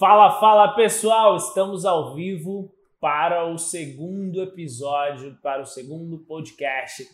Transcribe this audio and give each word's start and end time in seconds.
Fala, 0.00 0.40
fala 0.40 0.74
pessoal! 0.74 1.36
Estamos 1.36 1.84
ao 1.84 2.14
vivo 2.14 2.74
para 2.98 3.44
o 3.44 3.58
segundo 3.58 4.42
episódio, 4.42 5.36
para 5.42 5.60
o 5.60 5.66
segundo 5.66 6.20
podcast 6.20 7.06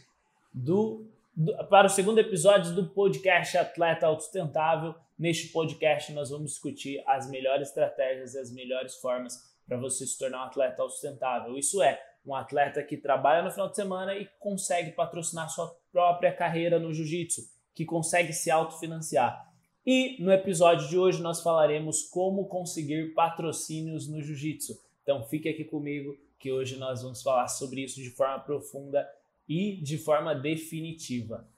do, 0.54 1.04
do, 1.34 1.52
para 1.66 1.88
o 1.88 1.90
segundo 1.90 2.20
episódio 2.20 2.72
do 2.76 2.86
podcast 2.86 3.58
Atleta 3.58 4.06
Autosustentável. 4.06 4.94
Neste 5.18 5.48
podcast 5.48 6.12
nós 6.12 6.30
vamos 6.30 6.52
discutir 6.52 7.02
as 7.08 7.28
melhores 7.28 7.70
estratégias 7.70 8.34
e 8.34 8.38
as 8.38 8.52
melhores 8.52 8.94
formas 8.98 9.36
para 9.66 9.76
você 9.76 10.06
se 10.06 10.16
tornar 10.16 10.44
um 10.44 10.46
atleta 10.46 10.80
autossustentável. 10.80 11.58
Isso 11.58 11.82
é, 11.82 12.00
um 12.24 12.36
atleta 12.36 12.80
que 12.84 12.96
trabalha 12.96 13.42
no 13.42 13.50
final 13.50 13.68
de 13.68 13.74
semana 13.74 14.14
e 14.14 14.28
consegue 14.38 14.92
patrocinar 14.92 15.50
sua 15.50 15.76
própria 15.90 16.32
carreira 16.32 16.78
no 16.78 16.94
jiu-jitsu, 16.94 17.42
que 17.74 17.84
consegue 17.84 18.32
se 18.32 18.48
autofinanciar. 18.48 19.44
E 19.86 20.20
no 20.20 20.32
episódio 20.32 20.88
de 20.88 20.98
hoje 20.98 21.22
nós 21.22 21.40
falaremos 21.40 22.02
como 22.02 22.48
conseguir 22.48 23.14
patrocínios 23.14 24.08
no 24.08 24.20
jiu-jitsu. 24.20 24.74
Então 25.04 25.22
fique 25.22 25.48
aqui 25.48 25.62
comigo 25.64 26.12
que 26.40 26.50
hoje 26.50 26.76
nós 26.76 27.02
vamos 27.02 27.22
falar 27.22 27.46
sobre 27.46 27.84
isso 27.84 28.02
de 28.02 28.10
forma 28.10 28.40
profunda 28.40 29.08
e 29.48 29.80
de 29.82 29.96
forma 29.96 30.34
definitiva. 30.34 31.48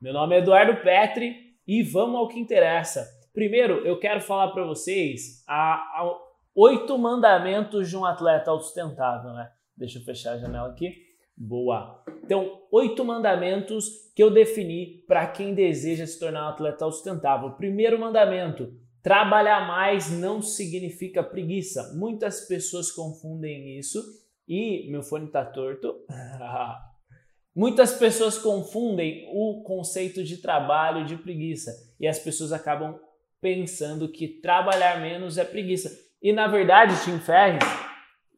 Meu 0.00 0.12
nome 0.12 0.36
é 0.36 0.38
Eduardo 0.38 0.80
Petri 0.80 1.56
e 1.66 1.82
vamos 1.82 2.14
ao 2.14 2.28
que 2.28 2.38
interessa. 2.38 3.04
Primeiro, 3.34 3.84
eu 3.84 3.98
quero 3.98 4.20
falar 4.20 4.52
para 4.52 4.64
vocês 4.64 5.42
a, 5.48 5.74
a, 5.74 6.18
oito 6.54 6.96
mandamentos 6.96 7.90
de 7.90 7.96
um 7.96 8.04
atleta 8.04 8.52
autossustentável, 8.52 9.32
né? 9.32 9.50
Deixa 9.76 9.98
eu 9.98 10.04
fechar 10.04 10.34
a 10.34 10.38
janela 10.38 10.68
aqui. 10.68 11.11
Boa. 11.44 12.04
Então, 12.22 12.62
oito 12.70 13.04
mandamentos 13.04 14.12
que 14.14 14.22
eu 14.22 14.30
defini 14.30 15.02
para 15.08 15.26
quem 15.26 15.52
deseja 15.52 16.06
se 16.06 16.16
tornar 16.16 16.46
um 16.46 16.50
atleta 16.50 16.88
sustentável. 16.88 17.50
Primeiro 17.50 17.98
mandamento: 17.98 18.72
trabalhar 19.02 19.66
mais 19.66 20.08
não 20.08 20.40
significa 20.40 21.20
preguiça. 21.20 21.94
Muitas 21.96 22.46
pessoas 22.46 22.92
confundem 22.92 23.76
isso 23.76 24.00
e 24.46 24.88
meu 24.88 25.02
fone 25.02 25.26
está 25.26 25.44
torto. 25.44 26.06
Muitas 27.54 27.92
pessoas 27.92 28.38
confundem 28.38 29.26
o 29.32 29.64
conceito 29.64 30.22
de 30.22 30.36
trabalho 30.36 31.04
de 31.04 31.16
preguiça 31.16 31.72
e 31.98 32.06
as 32.06 32.20
pessoas 32.20 32.52
acabam 32.52 32.96
pensando 33.40 34.08
que 34.12 34.28
trabalhar 34.40 35.00
menos 35.00 35.36
é 35.36 35.44
preguiça. 35.44 35.90
E 36.22 36.32
na 36.32 36.46
verdade, 36.46 36.94
Tim 37.04 37.18
Ferriss, 37.18 37.68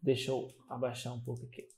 deixa 0.02 0.30
eu 0.30 0.48
abaixar 0.70 1.12
um 1.12 1.20
pouco 1.20 1.44
aqui. 1.44 1.73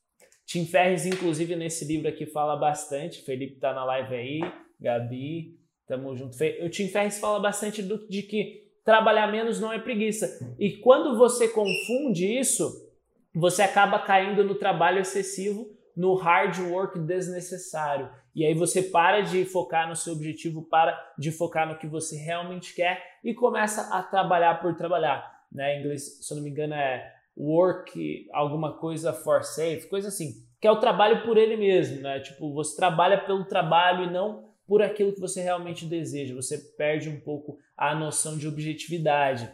Tim 0.47 0.65
Ferriss, 0.65 1.05
inclusive, 1.05 1.57
nesse 1.57 1.85
livro 1.85 2.09
aqui 2.09 2.25
fala 2.25 2.57
bastante. 2.57 3.23
Felipe 3.23 3.57
tá 3.57 3.75
na 3.75 3.85
live 3.85 4.15
aí, 4.15 4.41
Gabi, 4.81 5.59
tamo 5.89 6.15
junto. 6.17 6.37
O 6.65 6.71
Tim 6.71 6.87
Ferriss 6.87 7.19
fala 7.19 7.41
bastante 7.41 7.83
do, 7.83 8.07
de 8.09 8.23
que 8.23 8.65
trabalhar 8.85 9.27
menos 9.27 9.61
não 9.61 9.73
é 9.73 9.79
preguiça. 9.79 10.55
E 10.57 10.77
quando 10.77 11.19
você 11.19 11.49
confunde 11.49 12.39
isso, 12.39 12.89
você 13.35 13.63
acaba 13.63 13.99
caindo 13.99 14.45
no 14.45 14.55
trabalho 14.55 15.01
excessivo, 15.01 15.77
no 15.97 16.15
hard 16.15 16.57
work 16.71 16.99
desnecessário. 17.01 18.09
E 18.33 18.45
aí 18.45 18.55
você 18.55 18.83
para 18.83 19.23
de 19.23 19.45
focar 19.45 19.89
no 19.89 19.97
seu 19.97 20.13
objetivo, 20.13 20.63
para 20.63 20.97
de 21.19 21.33
focar 21.33 21.67
no 21.67 21.79
que 21.79 21.89
você 21.89 22.17
realmente 22.17 22.73
quer 22.73 23.03
e 23.25 23.35
começa 23.35 23.93
a 23.93 24.01
trabalhar 24.03 24.61
por 24.61 24.77
trabalhar. 24.77 25.45
Né? 25.51 25.77
Em 25.77 25.81
inglês, 25.81 26.25
se 26.25 26.33
eu 26.33 26.37
não 26.37 26.45
me 26.45 26.51
engano, 26.51 26.75
é 26.75 27.16
work, 27.37 28.27
alguma 28.33 28.73
coisa 28.73 29.13
for 29.13 29.43
safe, 29.43 29.89
coisa 29.89 30.09
assim, 30.09 30.33
que 30.61 30.67
é 30.67 30.71
o 30.71 30.81
trabalho 30.81 31.23
por 31.25 31.37
ele 31.37 31.57
mesmo, 31.57 32.01
né? 32.01 32.21
Tipo, 32.21 32.53
você 32.53 32.75
trabalha 32.75 33.25
pelo 33.25 33.45
trabalho 33.45 34.05
e 34.05 34.11
não 34.11 34.47
por 34.67 34.83
aquilo 34.83 35.13
que 35.13 35.21
você 35.21 35.43
realmente 35.43 35.85
deseja. 35.85 36.35
Você 36.35 36.59
perde 36.77 37.09
um 37.09 37.21
pouco 37.21 37.59
a 37.77 37.95
noção 37.95 38.37
de 38.37 38.49
objetividade. 38.49 39.51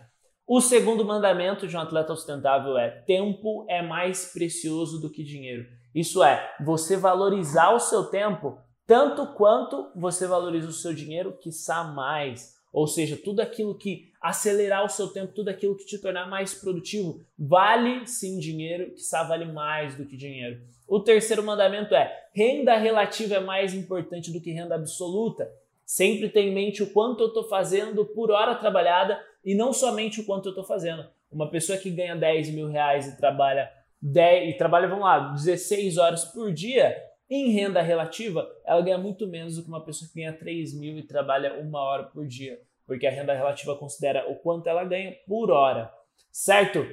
O 0.46 0.60
segundo 0.60 1.04
mandamento 1.04 1.66
de 1.66 1.76
um 1.76 1.80
atleta 1.80 2.14
sustentável 2.14 2.78
é: 2.78 2.90
tempo 3.06 3.66
é 3.68 3.82
mais 3.82 4.32
precioso 4.32 5.00
do 5.00 5.10
que 5.10 5.22
dinheiro. 5.22 5.66
Isso 5.94 6.22
é, 6.22 6.54
você 6.64 6.96
valorizar 6.96 7.72
o 7.74 7.80
seu 7.80 8.04
tempo 8.04 8.58
tanto 8.86 9.26
quanto 9.34 9.90
você 9.94 10.26
valoriza 10.26 10.68
o 10.68 10.72
seu 10.72 10.92
dinheiro, 10.92 11.38
quiçá 11.38 11.84
mais. 11.84 12.54
Ou 12.72 12.86
seja, 12.86 13.16
tudo 13.16 13.40
aquilo 13.40 13.74
que 13.74 14.10
acelerar 14.20 14.84
o 14.84 14.88
seu 14.88 15.08
tempo, 15.08 15.34
tudo 15.34 15.48
aquilo 15.48 15.76
que 15.76 15.84
te 15.84 15.98
tornar 15.98 16.28
mais 16.28 16.54
produtivo, 16.54 17.20
vale 17.38 18.06
sim 18.06 18.38
dinheiro, 18.38 18.92
que 18.94 19.02
vale 19.28 19.44
mais 19.44 19.94
do 19.94 20.06
que 20.06 20.16
dinheiro. 20.16 20.62
O 20.88 21.00
terceiro 21.00 21.42
mandamento 21.42 21.94
é: 21.94 22.28
renda 22.34 22.76
relativa 22.76 23.34
é 23.34 23.40
mais 23.40 23.74
importante 23.74 24.32
do 24.32 24.40
que 24.40 24.52
renda 24.52 24.74
absoluta. 24.74 25.50
Sempre 25.84 26.30
tenha 26.30 26.48
em 26.48 26.54
mente 26.54 26.82
o 26.82 26.90
quanto 26.90 27.22
eu 27.22 27.28
estou 27.28 27.44
fazendo 27.48 28.04
por 28.06 28.30
hora 28.30 28.54
trabalhada 28.54 29.20
e 29.44 29.54
não 29.54 29.72
somente 29.72 30.20
o 30.20 30.24
quanto 30.24 30.46
eu 30.46 30.50
estou 30.50 30.64
fazendo. 30.64 31.04
Uma 31.30 31.50
pessoa 31.50 31.76
que 31.76 31.90
ganha 31.90 32.16
10 32.16 32.50
mil 32.50 32.68
reais 32.68 33.06
e 33.06 33.16
trabalha 33.18 33.70
10, 34.02 34.54
e 34.54 34.58
trabalha, 34.58 34.88
vamos 34.88 35.04
lá, 35.04 35.32
16 35.32 35.96
horas 35.96 36.24
por 36.24 36.52
dia, 36.52 36.96
em 37.34 37.50
renda 37.50 37.80
relativa, 37.80 38.46
ela 38.64 38.82
ganha 38.82 38.98
muito 38.98 39.26
menos 39.26 39.56
do 39.56 39.62
que 39.62 39.68
uma 39.68 39.84
pessoa 39.84 40.08
que 40.08 40.20
ganha 40.20 40.32
3 40.32 40.74
mil 40.78 40.98
e 40.98 41.02
trabalha 41.02 41.58
uma 41.60 41.80
hora 41.80 42.04
por 42.04 42.26
dia, 42.26 42.60
porque 42.86 43.06
a 43.06 43.10
renda 43.10 43.32
relativa 43.32 43.76
considera 43.76 44.30
o 44.30 44.36
quanto 44.36 44.68
ela 44.68 44.84
ganha 44.84 45.16
por 45.26 45.50
hora, 45.50 45.92
certo? 46.30 46.86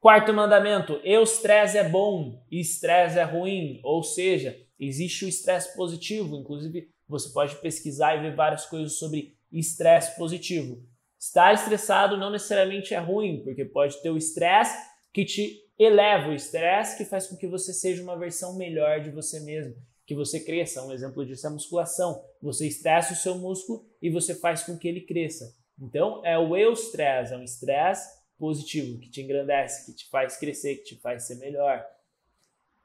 Quarto 0.00 0.32
mandamento: 0.32 1.00
estresse 1.04 1.76
é 1.76 1.88
bom, 1.88 2.42
estresse 2.50 3.18
é 3.18 3.22
ruim, 3.22 3.80
ou 3.82 4.02
seja, 4.02 4.56
existe 4.78 5.24
o 5.24 5.28
estresse 5.28 5.76
positivo, 5.76 6.36
inclusive 6.36 6.88
você 7.08 7.32
pode 7.32 7.56
pesquisar 7.56 8.16
e 8.16 8.20
ver 8.20 8.34
várias 8.34 8.66
coisas 8.66 8.98
sobre 8.98 9.36
estresse 9.52 10.16
positivo. 10.16 10.82
Estar 11.18 11.52
estressado 11.52 12.16
não 12.16 12.30
necessariamente 12.30 12.94
é 12.94 12.98
ruim, 12.98 13.42
porque 13.42 13.64
pode 13.64 14.00
ter 14.00 14.10
o 14.10 14.16
estresse 14.16 14.76
que 15.12 15.24
te 15.24 15.65
eleva 15.78 16.30
o 16.30 16.34
estresse, 16.34 16.96
que 16.96 17.04
faz 17.04 17.26
com 17.26 17.36
que 17.36 17.46
você 17.46 17.72
seja 17.72 18.02
uma 18.02 18.16
versão 18.16 18.56
melhor 18.56 19.00
de 19.00 19.10
você 19.10 19.40
mesmo, 19.40 19.74
que 20.06 20.14
você 20.14 20.40
cresça. 20.40 20.82
Um 20.82 20.92
exemplo 20.92 21.24
disso 21.24 21.46
é 21.46 21.50
a 21.50 21.52
musculação. 21.52 22.22
Você 22.40 22.66
estressa 22.66 23.12
o 23.12 23.16
seu 23.16 23.36
músculo 23.36 23.84
e 24.00 24.10
você 24.10 24.34
faz 24.34 24.62
com 24.62 24.78
que 24.78 24.88
ele 24.88 25.02
cresça. 25.02 25.54
Então, 25.80 26.24
é 26.24 26.38
o 26.38 26.56
eustress, 26.56 27.32
é 27.32 27.36
um 27.36 27.42
estresse 27.42 28.16
positivo 28.38 28.98
que 28.98 29.10
te 29.10 29.22
engrandece, 29.22 29.86
que 29.86 29.96
te 29.96 30.08
faz 30.08 30.36
crescer, 30.36 30.76
que 30.76 30.84
te 30.84 30.96
faz 30.96 31.26
ser 31.26 31.36
melhor. 31.36 31.84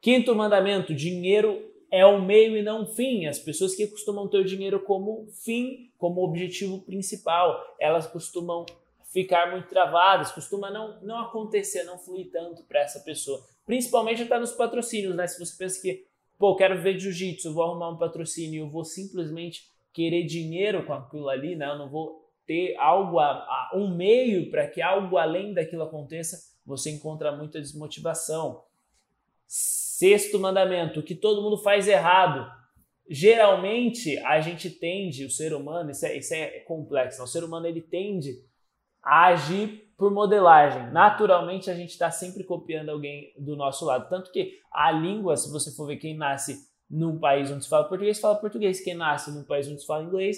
Quinto 0.02 0.36
mandamento: 0.36 0.94
dinheiro 0.94 1.72
é 1.92 2.06
o 2.06 2.22
meio 2.22 2.58
e 2.58 2.64
não 2.64 2.84
o 2.84 2.88
fim. 2.88 3.28
As 3.28 3.40
pessoas 3.40 3.76
que 3.76 3.88
costumam 3.88 4.28
ter 4.28 4.38
o 4.38 4.46
dinheiro 4.46 4.80
como 4.82 5.28
fim, 5.44 5.92
como 5.98 6.24
objetivo 6.24 6.82
principal, 6.82 7.62
elas 7.80 8.08
costumam 8.08 8.66
ficar 9.12 9.52
muito 9.52 9.68
travadas, 9.68 10.32
costuma 10.32 10.72
não, 10.72 11.00
não 11.02 11.20
acontecer, 11.20 11.84
não 11.84 11.98
fluir 11.98 12.32
tanto 12.32 12.64
para 12.64 12.80
essa 12.80 13.02
pessoa. 13.02 13.46
Principalmente 13.66 14.24
até 14.24 14.40
nos 14.40 14.54
patrocínios, 14.54 15.16
né? 15.16 15.28
Se 15.28 15.38
você 15.38 15.56
pensa 15.58 15.82
que, 15.82 16.06
pô, 16.40 16.56
quero 16.56 16.82
ver 16.82 16.98
jiu-jitsu, 16.98 17.54
vou 17.54 17.64
arrumar 17.64 17.90
um 17.90 17.98
patrocínio, 17.98 18.64
eu 18.64 18.70
vou 18.70 18.86
simplesmente 18.86 19.70
querer 19.94 20.24
dinheiro 20.24 20.86
com 20.86 20.94
aquilo 20.94 21.30
ali, 21.30 21.56
né? 21.56 21.70
Eu 21.70 21.78
não 21.78 21.90
vou 21.90 22.26
ter 22.48 22.76
algo, 22.78 23.20
a, 23.20 23.32
a 23.32 23.72
um 23.76 23.94
meio 23.94 24.50
para 24.50 24.68
que 24.68 24.82
algo 24.82 25.18
além 25.18 25.54
daquilo 25.54 25.84
aconteça, 25.84 26.38
você 26.66 26.90
encontra 26.90 27.36
muita 27.36 27.60
desmotivação. 27.60 28.64
Sexto 29.46 30.40
mandamento, 30.40 31.02
o 31.02 31.04
que 31.04 31.16
todo 31.16 31.42
mundo 31.42 31.58
faz 31.58 31.88
errado. 31.88 32.50
Geralmente 33.10 34.18
a 34.20 34.40
gente 34.40 34.70
tende, 34.70 35.26
o 35.26 35.30
ser 35.30 35.54
humano, 35.54 35.92
isso 35.92 36.06
é, 36.06 36.18
isso 36.18 36.34
é 36.34 36.60
complexo, 36.62 37.18
né? 37.18 37.26
o 37.26 37.28
ser 37.28 37.44
humano 37.44 37.68
ele 37.68 37.82
tende 37.82 38.42
a 39.04 39.28
agir 39.28 39.92
por 39.98 40.12
modelagem. 40.12 40.92
Naturalmente, 40.92 41.70
a 41.70 41.76
gente 41.76 41.92
está 41.92 42.10
sempre 42.10 42.44
copiando 42.44 42.90
alguém 42.90 43.34
do 43.38 43.56
nosso 43.56 43.86
lado. 43.86 44.10
Tanto 44.10 44.32
que 44.32 44.60
a 44.72 44.92
língua, 44.92 45.38
se 45.38 45.52
você 45.52 45.72
for 45.72 45.86
ver 45.86 45.98
quem 45.98 46.18
nasce 46.18 46.68
num 46.90 47.20
país 47.20 47.52
onde 47.52 47.64
se 47.64 47.70
fala 47.70 47.88
português, 47.88 48.20
fala 48.20 48.36
português. 48.36 48.84
Quem 48.84 48.96
nasce 48.96 49.32
num 49.32 49.44
país 49.44 49.68
onde 49.68 49.82
se 49.82 49.86
fala 49.86 50.04
inglês, 50.04 50.38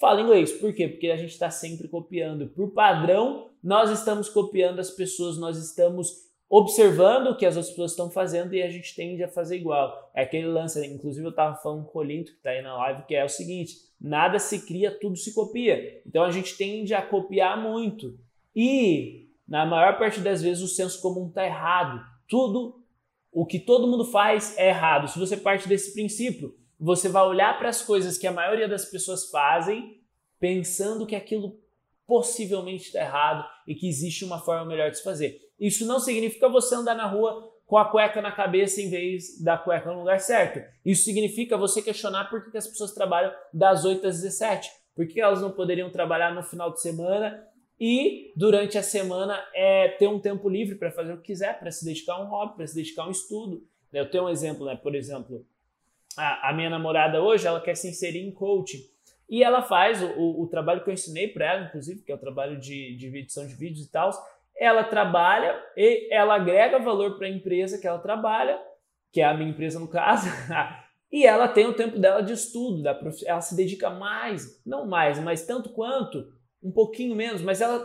fala 0.00 0.20
inglês. 0.20 0.52
Por 0.52 0.72
quê? 0.72 0.88
Porque 0.88 1.08
a 1.08 1.16
gente 1.16 1.32
está 1.32 1.50
sempre 1.50 1.88
copiando. 1.88 2.48
Por 2.48 2.72
padrão, 2.72 3.50
nós 3.62 3.90
estamos 3.90 4.28
copiando 4.28 4.78
as 4.80 4.90
pessoas, 4.90 5.38
nós 5.38 5.58
estamos 5.58 6.31
observando 6.54 7.28
o 7.28 7.34
que 7.34 7.46
as 7.46 7.56
outras 7.56 7.70
pessoas 7.70 7.92
estão 7.92 8.10
fazendo 8.10 8.54
e 8.54 8.62
a 8.62 8.68
gente 8.68 8.94
tende 8.94 9.24
a 9.24 9.28
fazer 9.28 9.56
igual. 9.56 10.10
É 10.14 10.20
aquele 10.20 10.48
lance, 10.48 10.86
inclusive 10.86 11.24
eu 11.24 11.30
estava 11.30 11.56
falando 11.56 11.84
com 11.84 11.88
o 11.88 11.92
Colinto, 11.92 12.32
que 12.32 12.36
está 12.36 12.50
aí 12.50 12.60
na 12.60 12.76
live, 12.76 13.06
que 13.06 13.14
é 13.14 13.24
o 13.24 13.28
seguinte, 13.28 13.76
nada 13.98 14.38
se 14.38 14.66
cria, 14.66 14.90
tudo 14.90 15.16
se 15.16 15.32
copia. 15.32 16.02
Então 16.06 16.22
a 16.22 16.30
gente 16.30 16.54
tende 16.54 16.92
a 16.92 17.00
copiar 17.00 17.56
muito. 17.56 18.18
E, 18.54 19.30
na 19.48 19.64
maior 19.64 19.98
parte 19.98 20.20
das 20.20 20.42
vezes, 20.42 20.62
o 20.62 20.68
senso 20.68 21.00
comum 21.00 21.28
está 21.28 21.42
errado. 21.42 22.04
Tudo, 22.28 22.84
o 23.32 23.46
que 23.46 23.58
todo 23.58 23.88
mundo 23.88 24.04
faz 24.04 24.54
é 24.58 24.68
errado. 24.68 25.08
Se 25.08 25.18
você 25.18 25.38
parte 25.38 25.66
desse 25.66 25.94
princípio, 25.94 26.54
você 26.78 27.08
vai 27.08 27.26
olhar 27.26 27.58
para 27.58 27.70
as 27.70 27.80
coisas 27.80 28.18
que 28.18 28.26
a 28.26 28.32
maioria 28.32 28.68
das 28.68 28.84
pessoas 28.84 29.30
fazem 29.30 30.02
pensando 30.38 31.06
que 31.06 31.16
aquilo 31.16 31.58
possivelmente 32.06 32.88
está 32.88 33.00
errado 33.00 33.48
e 33.66 33.74
que 33.74 33.88
existe 33.88 34.22
uma 34.22 34.38
forma 34.38 34.66
melhor 34.66 34.90
de 34.90 34.98
se 34.98 35.02
fazer. 35.02 35.50
Isso 35.62 35.86
não 35.86 36.00
significa 36.00 36.48
você 36.48 36.74
andar 36.74 36.96
na 36.96 37.06
rua 37.06 37.48
com 37.64 37.78
a 37.78 37.84
cueca 37.84 38.20
na 38.20 38.32
cabeça 38.32 38.82
em 38.82 38.90
vez 38.90 39.40
da 39.40 39.56
cueca 39.56 39.92
no 39.92 40.00
lugar 40.00 40.18
certo. 40.18 40.60
Isso 40.84 41.04
significa 41.04 41.56
você 41.56 41.80
questionar 41.80 42.28
por 42.28 42.50
que 42.50 42.58
as 42.58 42.66
pessoas 42.66 42.92
trabalham 42.92 43.32
das 43.54 43.84
8 43.84 44.04
às 44.04 44.20
17. 44.20 44.68
Por 44.92 45.06
que 45.06 45.20
elas 45.20 45.40
não 45.40 45.52
poderiam 45.52 45.88
trabalhar 45.88 46.34
no 46.34 46.42
final 46.42 46.72
de 46.72 46.80
semana 46.82 47.46
e 47.78 48.32
durante 48.34 48.76
a 48.76 48.82
semana 48.82 49.40
é 49.54 49.88
ter 49.90 50.08
um 50.08 50.18
tempo 50.18 50.48
livre 50.48 50.74
para 50.74 50.90
fazer 50.90 51.12
o 51.12 51.18
que 51.18 51.28
quiser, 51.28 51.56
para 51.60 51.70
se 51.70 51.84
dedicar 51.84 52.14
a 52.14 52.24
um 52.24 52.28
hobby, 52.28 52.56
para 52.56 52.66
se 52.66 52.74
dedicar 52.74 53.04
a 53.04 53.08
um 53.08 53.12
estudo. 53.12 53.64
Eu 53.92 54.10
tenho 54.10 54.24
um 54.24 54.28
exemplo, 54.28 54.66
né? 54.66 54.74
Por 54.74 54.96
exemplo, 54.96 55.46
a, 56.16 56.50
a 56.50 56.52
minha 56.52 56.68
namorada 56.68 57.22
hoje, 57.22 57.46
ela 57.46 57.60
quer 57.60 57.76
se 57.76 57.88
inserir 57.88 58.26
em 58.26 58.32
coaching. 58.32 58.82
E 59.30 59.44
ela 59.44 59.62
faz 59.62 60.02
o, 60.02 60.06
o, 60.18 60.42
o 60.42 60.46
trabalho 60.48 60.82
que 60.82 60.90
eu 60.90 60.94
ensinei 60.94 61.28
para 61.28 61.46
ela, 61.46 61.64
inclusive, 61.66 62.02
que 62.02 62.10
é 62.10 62.14
o 62.14 62.18
trabalho 62.18 62.58
de, 62.58 62.96
de 62.96 63.06
edição 63.06 63.46
de 63.46 63.54
vídeos 63.54 63.86
e 63.86 63.90
tal. 63.90 64.10
Ela 64.62 64.84
trabalha 64.84 65.60
e 65.76 66.08
ela 66.14 66.36
agrega 66.36 66.78
valor 66.78 67.16
para 67.16 67.26
a 67.26 67.30
empresa 67.30 67.80
que 67.80 67.86
ela 67.86 67.98
trabalha, 67.98 68.60
que 69.12 69.20
é 69.20 69.24
a 69.24 69.34
minha 69.34 69.50
empresa 69.50 69.80
no 69.80 69.88
caso, 69.88 70.28
e 71.10 71.26
ela 71.26 71.48
tem 71.48 71.66
o 71.66 71.74
tempo 71.74 71.98
dela 71.98 72.22
de 72.22 72.32
estudo, 72.32 72.86
ela 73.26 73.40
se 73.40 73.56
dedica 73.56 73.90
mais, 73.90 74.62
não 74.64 74.86
mais, 74.86 75.18
mas 75.18 75.44
tanto 75.44 75.70
quanto 75.70 76.24
um 76.62 76.70
pouquinho 76.70 77.16
menos, 77.16 77.42
mas 77.42 77.60
ela 77.60 77.84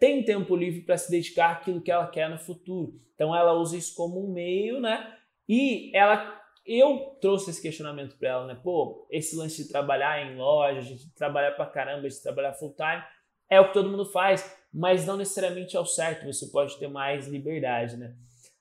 tem 0.00 0.24
tempo 0.24 0.56
livre 0.56 0.80
para 0.80 0.98
se 0.98 1.08
dedicar 1.12 1.52
àquilo 1.52 1.80
que 1.80 1.92
ela 1.92 2.08
quer 2.08 2.28
no 2.28 2.38
futuro. 2.38 2.94
Então 3.14 3.34
ela 3.34 3.52
usa 3.52 3.76
isso 3.76 3.94
como 3.94 4.20
um 4.20 4.32
meio, 4.32 4.80
né? 4.80 5.16
E 5.48 5.96
ela 5.96 6.36
eu 6.66 7.16
trouxe 7.20 7.50
esse 7.50 7.62
questionamento 7.62 8.18
para 8.18 8.28
ela, 8.28 8.46
né? 8.46 8.60
Pô, 8.60 9.06
esse 9.12 9.36
lance 9.36 9.62
de 9.62 9.68
trabalhar 9.68 10.20
em 10.26 10.36
loja, 10.36 10.82
de 10.82 11.14
trabalhar 11.14 11.52
para 11.52 11.66
caramba, 11.66 12.08
de 12.08 12.20
trabalhar 12.20 12.54
full 12.54 12.74
time, 12.74 13.02
é 13.48 13.60
o 13.60 13.68
que 13.68 13.74
todo 13.74 13.88
mundo 13.88 14.04
faz, 14.06 14.44
mas 14.76 15.06
não 15.06 15.16
necessariamente 15.16 15.74
é 15.74 15.80
o 15.80 15.86
certo, 15.86 16.26
você 16.26 16.46
pode 16.48 16.78
ter 16.78 16.86
mais 16.86 17.26
liberdade, 17.26 17.96
né? 17.96 18.14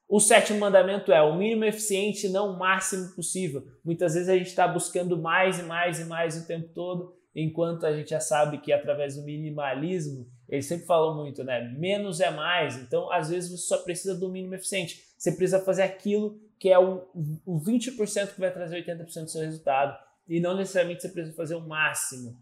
O 0.07 0.19
sétimo 0.19 0.59
mandamento 0.59 1.11
é 1.11 1.21
o 1.21 1.35
mínimo 1.35 1.65
eficiente, 1.65 2.29
não 2.29 2.53
o 2.53 2.57
máximo 2.57 3.13
possível. 3.15 3.67
Muitas 3.83 4.13
vezes 4.13 4.29
a 4.29 4.37
gente 4.37 4.47
está 4.47 4.65
buscando 4.65 5.17
mais 5.17 5.59
e 5.59 5.63
mais 5.63 5.99
e 5.99 6.05
mais 6.05 6.37
o 6.37 6.47
tempo 6.47 6.69
todo 6.73 7.13
enquanto 7.35 7.85
a 7.85 7.93
gente 7.93 8.11
já 8.11 8.19
sabe 8.21 8.59
que 8.59 8.71
através 8.71 9.17
do 9.17 9.23
minimalismo, 9.23 10.25
eles 10.47 10.65
sempre 10.67 10.85
falam 10.85 11.15
muito, 11.15 11.43
né? 11.43 11.67
Menos 11.77 12.21
é 12.21 12.31
mais. 12.31 12.77
Então, 12.77 13.11
às 13.11 13.29
vezes, 13.29 13.51
você 13.51 13.67
só 13.67 13.79
precisa 13.79 14.15
do 14.17 14.29
mínimo 14.29 14.55
eficiente. 14.55 15.03
Você 15.17 15.33
precisa 15.33 15.59
fazer 15.59 15.83
aquilo 15.83 16.39
que 16.57 16.69
é 16.69 16.79
o, 16.79 17.05
o 17.45 17.59
20% 17.59 18.33
que 18.33 18.39
vai 18.39 18.53
trazer 18.53 18.85
80% 18.85 19.23
do 19.23 19.29
seu 19.29 19.41
resultado. 19.41 19.97
E 20.29 20.39
não 20.39 20.55
necessariamente 20.55 21.01
você 21.01 21.09
precisa 21.09 21.35
fazer 21.35 21.55
o 21.55 21.67
máximo 21.67 22.37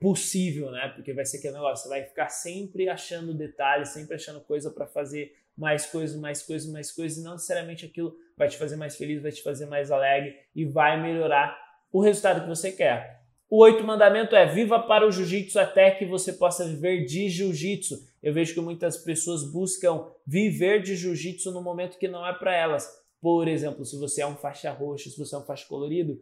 possível, 0.00 0.70
né? 0.70 0.88
Porque 0.94 1.12
vai 1.12 1.26
ser 1.26 1.36
aquele 1.36 1.54
negócio, 1.54 1.84
você 1.84 1.88
vai 1.90 2.02
ficar 2.02 2.30
sempre 2.30 2.88
achando 2.88 3.34
detalhes, 3.34 3.90
sempre 3.90 4.14
achando 4.14 4.40
coisa 4.40 4.70
para 4.70 4.86
fazer 4.86 5.36
mais 5.56 5.84
coisas, 5.84 6.18
mais 6.18 6.42
coisas, 6.42 6.70
mais 6.70 6.90
coisas, 6.90 7.18
e 7.18 7.22
não 7.22 7.32
necessariamente 7.32 7.84
aquilo 7.84 8.16
vai 8.36 8.48
te 8.48 8.56
fazer 8.56 8.76
mais 8.76 8.96
feliz, 8.96 9.20
vai 9.20 9.30
te 9.30 9.42
fazer 9.42 9.66
mais 9.66 9.90
alegre 9.90 10.34
e 10.56 10.64
vai 10.64 11.00
melhorar 11.00 11.54
o 11.92 12.00
resultado 12.00 12.40
que 12.40 12.48
você 12.48 12.72
quer. 12.72 13.20
O 13.48 13.58
oito 13.62 13.84
mandamento 13.84 14.34
é 14.34 14.46
viva 14.46 14.78
para 14.78 15.06
o 15.06 15.10
jiu-jitsu 15.10 15.58
até 15.58 15.90
que 15.90 16.06
você 16.06 16.32
possa 16.32 16.64
viver 16.64 17.04
de 17.04 17.28
jiu-jitsu. 17.28 18.08
Eu 18.22 18.32
vejo 18.32 18.54
que 18.54 18.60
muitas 18.60 18.96
pessoas 18.96 19.42
buscam 19.52 20.06
viver 20.26 20.82
de 20.82 20.96
jiu-jitsu 20.96 21.50
no 21.50 21.60
momento 21.60 21.98
que 21.98 22.08
não 22.08 22.24
é 22.26 22.32
para 22.32 22.56
elas. 22.56 22.88
Por 23.20 23.48
exemplo, 23.48 23.84
se 23.84 23.98
você 23.98 24.22
é 24.22 24.26
um 24.26 24.36
faixa 24.36 24.70
roxa, 24.70 25.10
se 25.10 25.18
você 25.18 25.34
é 25.34 25.38
um 25.38 25.44
faixa 25.44 25.66
colorido, 25.66 26.18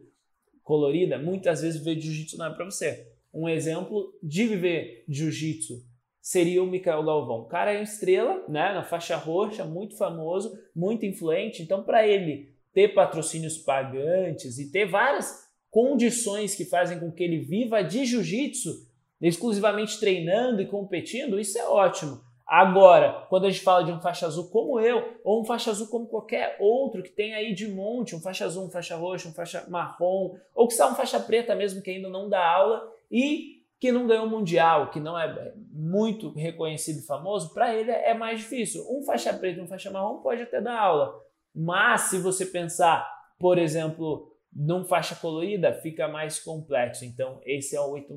colorida, 0.63 1.17
muitas 1.17 1.61
vezes 1.61 1.79
viver 1.79 1.95
de 1.95 2.07
jiu-jitsu 2.07 2.37
não 2.37 2.47
é 2.47 2.53
para 2.53 2.65
você. 2.65 3.18
Um 3.33 3.47
exemplo 3.47 4.13
de 4.23 4.47
viver 4.47 5.03
jiu-jitsu 5.07 5.89
seria 6.21 6.61
o 6.63 6.67
Mikael 6.67 7.03
Galvão. 7.03 7.41
O 7.41 7.47
cara 7.47 7.73
é 7.73 7.81
estrela, 7.81 8.43
né, 8.47 8.73
na 8.73 8.83
faixa 8.83 9.15
roxa, 9.15 9.65
muito 9.65 9.97
famoso, 9.97 10.51
muito 10.75 11.05
influente. 11.05 11.63
Então, 11.63 11.83
para 11.83 12.07
ele 12.07 12.53
ter 12.73 12.89
patrocínios 12.89 13.57
pagantes 13.57 14.57
e 14.59 14.71
ter 14.71 14.85
várias 14.85 15.47
condições 15.71 16.55
que 16.55 16.65
fazem 16.65 16.99
com 16.99 17.11
que 17.11 17.23
ele 17.23 17.39
viva 17.39 17.81
de 17.81 18.05
jiu-jitsu, 18.05 18.87
exclusivamente 19.21 19.99
treinando 19.99 20.61
e 20.61 20.67
competindo, 20.67 21.39
isso 21.39 21.57
é 21.57 21.67
ótimo. 21.67 22.21
Agora, 22.47 23.27
quando 23.29 23.45
a 23.45 23.49
gente 23.49 23.63
fala 23.63 23.83
de 23.83 23.91
um 23.91 24.01
faixa 24.01 24.25
azul 24.25 24.49
como 24.49 24.79
eu, 24.79 25.19
ou 25.23 25.41
um 25.41 25.45
faixa 25.45 25.69
azul 25.69 25.87
como 25.87 26.07
qualquer 26.07 26.57
outro 26.59 27.03
que 27.03 27.11
tem 27.11 27.35
aí 27.35 27.53
de 27.53 27.67
monte, 27.67 28.15
um 28.15 28.19
faixa 28.19 28.45
azul, 28.45 28.65
um 28.65 28.71
faixa 28.71 28.95
roxa, 28.95 29.29
um 29.29 29.33
faixa 29.33 29.65
marrom, 29.69 30.35
ou 30.55 30.67
que 30.67 30.73
está 30.73 30.91
um 30.91 30.95
faixa 30.95 31.19
preta 31.19 31.53
mesmo 31.53 31.81
que 31.81 31.91
ainda 31.91 32.09
não 32.09 32.27
dá 32.27 32.43
aula 32.43 32.91
e 33.11 33.59
que 33.79 33.91
não 33.91 34.07
ganhou 34.07 34.27
mundial, 34.27 34.91
que 34.91 34.99
não 34.99 35.17
é 35.17 35.53
muito 35.71 36.31
reconhecido 36.33 36.99
e 36.99 37.05
famoso, 37.05 37.53
para 37.53 37.73
ele 37.73 37.91
é 37.91 38.13
mais 38.13 38.39
difícil. 38.39 38.85
Um 38.89 39.03
faixa 39.03 39.33
preta 39.33 39.61
um 39.61 39.67
faixa 39.67 39.89
marrom 39.89 40.21
pode 40.21 40.41
até 40.41 40.59
dar 40.59 40.77
aula, 40.77 41.15
mas 41.55 42.01
se 42.01 42.19
você 42.19 42.45
pensar, 42.45 43.09
por 43.39 43.57
exemplo, 43.57 44.29
num 44.53 44.83
faixa 44.83 45.15
colorida 45.15 45.73
fica 45.73 46.07
mais 46.07 46.39
complexo. 46.39 47.05
Então, 47.05 47.39
esse 47.45 47.75
é 47.75 47.81
o, 47.81 47.91
oito, 47.91 48.13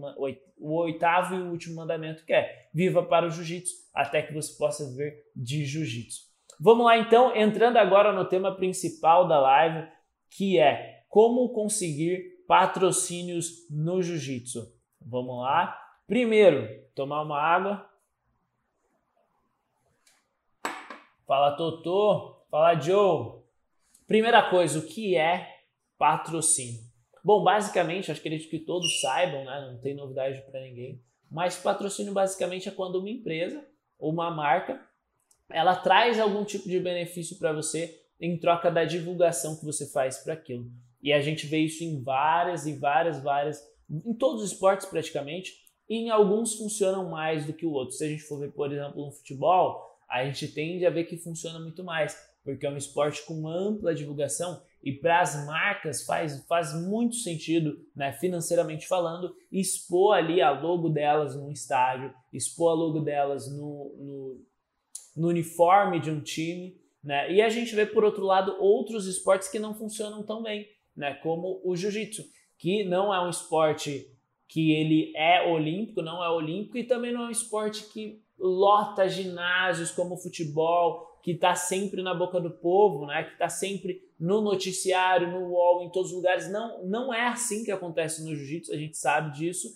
o 0.59 0.75
oitavo 0.81 1.35
e 1.35 1.43
último 1.43 1.77
mandamento 1.77 2.25
que 2.25 2.33
é 2.33 2.69
viva 2.75 3.03
para 3.03 3.27
o 3.27 3.31
jiu-jitsu 3.31 3.75
até 3.94 4.23
que 4.23 4.33
você 4.33 4.56
possa 4.56 4.89
viver 4.89 5.25
de 5.37 5.65
jiu-jitsu. 5.65 6.33
Vamos 6.59 6.87
lá 6.87 6.99
então, 6.99 7.35
entrando 7.37 7.77
agora 7.77 8.12
no 8.12 8.25
tema 8.25 8.55
principal 8.55 9.29
da 9.29 9.41
live, 9.41 9.89
que 10.31 10.59
é 10.59 11.03
como 11.09 11.50
conseguir 11.50 12.44
patrocínios 12.47 13.69
no 13.71 14.03
jiu-jitsu. 14.03 14.81
Vamos 15.07 15.43
lá. 15.43 15.79
Primeiro, 16.07 16.69
tomar 16.95 17.23
uma 17.23 17.41
água. 17.41 17.89
Fala 21.27 21.57
Totô, 21.57 22.45
fala 22.51 22.79
Joe. 22.79 23.41
Primeira 24.07 24.51
coisa, 24.51 24.79
o 24.79 24.87
que 24.87 25.17
é 25.17 25.61
patrocínio. 25.97 26.81
Bom, 27.25 27.43
basicamente, 27.45 28.11
acho 28.11 28.21
que 28.21 28.29
acredito 28.29 28.51
que 28.51 28.59
todos 28.59 29.01
saibam, 29.01 29.45
né? 29.45 29.69
não 29.71 29.79
tem 29.79 29.95
novidade 29.95 30.43
para 30.51 30.61
ninguém, 30.61 31.01
mas 31.31 31.57
patrocínio 31.57 32.13
basicamente 32.13 32.69
é 32.69 32.73
quando 32.73 32.99
uma 32.99 33.09
empresa 33.09 33.65
ou 33.99 34.13
uma 34.13 34.31
marca 34.31 34.85
ela 35.49 35.77
traz 35.77 36.19
algum 36.19 36.45
tipo 36.45 36.69
de 36.69 36.81
benefício 36.81 37.39
para 37.39 37.53
você 37.53 38.03
em 38.21 38.39
troca 38.39 38.71
da 38.71 38.85
divulgação 38.85 39.57
que 39.57 39.65
você 39.65 39.87
faz 39.87 40.19
para 40.19 40.35
aquilo. 40.35 40.71
E 41.03 41.13
a 41.13 41.21
gente 41.21 41.47
vê 41.47 41.59
isso 41.59 41.85
em 41.85 42.03
várias 42.03 42.67
e 42.67 42.75
várias, 42.75 43.23
várias, 43.23 43.63
em 43.90 44.14
todos 44.14 44.43
os 44.43 44.52
esportes 44.52 44.87
praticamente, 44.87 45.52
e 45.88 45.96
em 45.96 46.11
alguns 46.11 46.55
funcionam 46.55 47.11
mais 47.11 47.46
do 47.46 47.52
que 47.52 47.67
o 47.67 47.73
outro. 47.73 47.94
Se 47.94 48.05
a 48.05 48.08
gente 48.08 48.23
for 48.23 48.38
ver, 48.38 48.52
por 48.52 48.73
exemplo, 48.73 49.05
no 49.05 49.12
futebol, 49.12 49.99
a 50.08 50.25
gente 50.25 50.49
tende 50.49 50.87
a 50.87 50.90
ver 50.90 51.05
que 51.05 51.17
funciona 51.17 51.58
muito 51.58 51.82
mais, 51.84 52.17
porque 52.44 52.67
é 52.67 52.70
um 52.70 52.76
esporte 52.76 53.25
com 53.26 53.49
ampla 53.49 53.94
divulgação 53.94 54.62
e 54.82 54.93
para 54.93 55.20
as 55.20 55.46
marcas 55.46 56.05
faz, 56.05 56.44
faz 56.46 56.75
muito 56.75 57.14
sentido, 57.17 57.79
né, 57.94 58.12
financeiramente 58.14 58.88
falando, 58.88 59.34
expor 59.50 60.17
ali 60.17 60.43
a 60.43 60.50
logo 60.50 60.88
delas 60.88 61.37
no 61.37 61.52
estádio, 61.52 62.12
expor 62.32 62.73
a 62.73 62.75
logo 62.75 63.00
delas 63.00 63.49
no, 63.49 63.94
no, 63.96 64.46
no 65.17 65.29
uniforme 65.29 66.00
de 66.00 66.11
um 66.11 66.20
time. 66.20 66.76
Né? 67.02 67.32
E 67.32 67.40
a 67.40 67.48
gente 67.48 67.74
vê, 67.77 67.86
por 67.86 68.03
outro 68.03 68.24
lado, 68.24 68.56
outros 68.58 69.06
esportes 69.06 69.48
que 69.48 69.58
não 69.58 69.74
funcionam 69.74 70.24
tão 70.24 70.43
bem, 70.43 70.67
né? 70.96 71.15
como 71.22 71.60
o 71.65 71.77
jiu-jitsu, 71.77 72.24
que 72.63 72.85
não 72.85 73.13
é 73.13 73.21
um 73.21 73.29
esporte 73.29 74.09
que 74.47 74.71
ele 74.71 75.13
é 75.17 75.51
olímpico, 75.51 76.01
não 76.01 76.23
é 76.23 76.31
olímpico, 76.31 76.79
e 76.79 76.85
também 76.85 77.13
não 77.13 77.25
é 77.25 77.27
um 77.27 77.31
esporte 77.33 77.83
que 77.93 78.23
lota 78.39 79.09
ginásios 79.09 79.91
como 79.91 80.15
o 80.15 80.17
futebol, 80.17 81.19
que 81.25 81.33
está 81.33 81.57
sempre 81.57 82.03
na 82.03 82.15
boca 82.15 82.41
do 82.41 82.53
povo, 82.53 83.05
né? 83.07 83.25
que 83.25 83.33
está 83.33 83.49
sempre 83.49 84.09
no 84.17 84.41
noticiário, 84.41 85.29
no 85.29 85.49
UOL, 85.49 85.83
em 85.83 85.91
todos 85.91 86.11
os 86.11 86.17
lugares. 86.17 86.49
Não, 86.53 86.85
não 86.85 87.13
é 87.13 87.27
assim 87.27 87.65
que 87.65 87.73
acontece 87.73 88.23
no 88.23 88.33
jiu-jitsu, 88.37 88.73
a 88.73 88.77
gente 88.77 88.97
sabe 88.97 89.37
disso. 89.37 89.67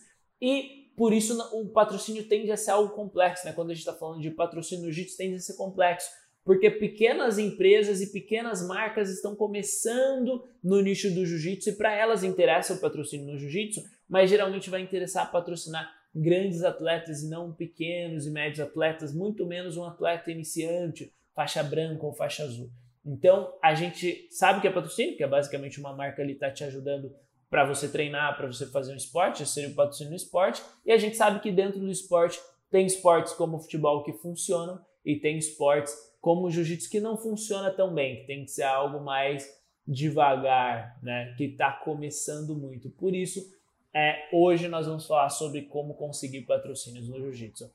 E 0.41 0.93
por 0.97 1.13
isso 1.13 1.37
o 1.61 1.69
patrocínio 1.71 2.29
tende 2.29 2.53
a 2.53 2.57
ser 2.57 2.71
algo 2.71 2.95
complexo. 2.95 3.47
Né? 3.47 3.53
Quando 3.53 3.71
a 3.73 3.75
gente 3.75 3.83
está 3.83 3.95
falando 3.95 4.21
de 4.21 4.31
patrocínio 4.31 4.85
no 4.85 4.93
jiu-jitsu, 4.93 5.19
tende 5.19 5.35
a 5.35 5.41
ser 5.41 5.57
complexo. 5.57 6.09
Porque 6.47 6.71
pequenas 6.71 7.39
empresas 7.39 8.01
e 8.01 8.13
pequenas 8.13 8.65
marcas 8.65 9.11
estão 9.11 9.35
começando 9.35 10.45
no 10.63 10.81
nicho 10.81 11.13
do 11.13 11.27
jiu-jitsu 11.27 11.71
e 11.71 11.73
para 11.73 11.93
elas 11.93 12.23
interessa 12.23 12.75
o 12.75 12.81
patrocínio 12.81 13.27
no 13.27 13.37
jiu-jitsu, 13.37 13.83
mas 14.09 14.31
geralmente 14.31 14.71
vai 14.71 14.81
interessar 14.81 15.33
patrocinar 15.33 15.93
grandes 16.15 16.63
atletas 16.63 17.25
e 17.25 17.29
não 17.29 17.53
pequenos 17.53 18.27
e 18.27 18.31
médios 18.31 18.61
atletas, 18.61 19.13
muito 19.13 19.45
menos 19.45 19.77
um 19.77 19.85
atleta 19.85 20.31
iniciante 20.31 21.13
faixa 21.35 21.65
branca 21.65 22.07
ou 22.07 22.13
faixa 22.13 22.45
azul. 22.45 22.71
Então, 23.05 23.53
a 23.61 23.75
gente 23.75 24.29
sabe 24.31 24.61
que 24.61 24.69
é 24.69 24.71
patrocínio, 24.71 25.17
que 25.17 25.25
é 25.25 25.29
basicamente 25.29 25.81
uma 25.81 25.95
marca 25.95 26.23
ali 26.23 26.35
está 26.35 26.51
te 26.51 26.63
ajudando 26.63 27.13
para 27.51 27.65
você 27.65 27.89
treinar, 27.89 28.37
para 28.37 28.47
você 28.47 28.67
fazer 28.67 28.93
um 28.93 28.97
esporte, 28.97 29.45
seria 29.45 29.71
o 29.71 29.75
patrocínio 29.75 30.11
no 30.11 30.17
esporte, 30.17 30.63
e 30.85 30.93
a 30.93 30.97
gente 30.97 31.17
sabe 31.17 31.41
que 31.41 31.51
dentro 31.51 31.81
do 31.81 31.91
esporte 31.91 32.39
tem 32.71 32.87
esportes 32.87 33.33
como 33.33 33.57
o 33.57 33.61
futebol 33.61 34.05
que 34.05 34.13
funcionam 34.13 34.81
e 35.05 35.17
tem 35.17 35.39
esportes 35.39 35.95
como 36.27 36.49
o 36.49 36.51
jiu-jitsu 36.51 36.91
que 36.91 36.99
não 36.99 37.17
funciona 37.17 37.71
tão 37.71 37.95
bem, 37.95 38.17
que 38.17 38.27
tem 38.27 38.45
que 38.45 38.51
ser 38.51 38.65
algo 38.65 38.99
mais 38.99 39.49
devagar, 39.87 40.99
né, 41.01 41.33
que 41.39 41.45
está 41.45 41.71
começando 41.71 42.53
muito. 42.57 42.91
Por 42.91 43.15
isso, 43.15 43.49
é, 43.95 44.29
hoje 44.33 44.67
nós 44.67 44.89
vamos 44.89 45.07
falar 45.07 45.29
sobre 45.29 45.63
como 45.63 45.95
conseguir 45.95 46.43
patrocínios 46.43 47.09
no 47.09 47.21
jiu-jitsu. 47.21 47.73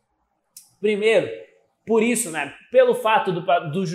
Primeiro, 0.81 1.29
por 1.87 2.03
isso, 2.03 2.29
né, 2.29 2.53
pelo 2.69 2.93
fato 2.93 3.31
do, 3.31 3.39
do 3.39 3.85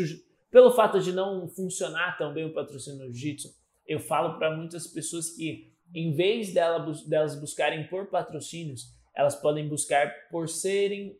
pelo 0.51 0.71
fato 0.71 1.01
de 1.01 1.13
não 1.13 1.47
funcionar 1.49 2.17
tão 2.17 2.33
bem 2.33 2.47
o 2.47 2.55
patrocínio 2.55 3.01
no 3.01 3.13
jiu-jitsu, 3.13 3.55
eu 3.87 4.01
falo 4.01 4.39
para 4.39 4.57
muitas 4.57 4.87
pessoas 4.87 5.29
que 5.37 5.71
em 5.95 6.15
vez 6.15 6.55
dela, 6.55 6.79
delas 7.07 7.39
buscarem 7.39 7.87
por 7.89 8.07
patrocínios, 8.07 8.91
elas 9.15 9.35
podem 9.35 9.69
buscar 9.69 10.11
por 10.31 10.49
serem 10.49 11.15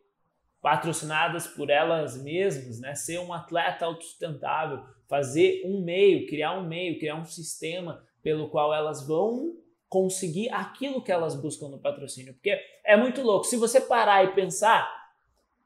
patrocinadas 0.67 1.47
por 1.47 1.69
elas 1.69 2.21
mesmas, 2.21 2.81
né? 2.81 2.93
Ser 2.93 3.19
um 3.19 3.31
atleta 3.31 3.85
autossustentável, 3.85 4.83
fazer 5.07 5.61
um 5.65 5.81
meio, 5.81 6.27
criar 6.27 6.59
um 6.59 6.67
meio, 6.67 6.99
criar 6.99 7.15
um 7.15 7.23
sistema 7.23 8.03
pelo 8.21 8.49
qual 8.49 8.73
elas 8.73 9.07
vão 9.07 9.55
conseguir 9.87 10.49
aquilo 10.49 11.01
que 11.01 11.09
elas 11.09 11.35
buscam 11.39 11.69
no 11.69 11.79
patrocínio. 11.79 12.33
Porque 12.33 12.59
é 12.83 12.97
muito 12.97 13.21
louco. 13.21 13.45
Se 13.45 13.55
você 13.55 13.79
parar 13.79 14.25
e 14.25 14.35
pensar, 14.35 14.85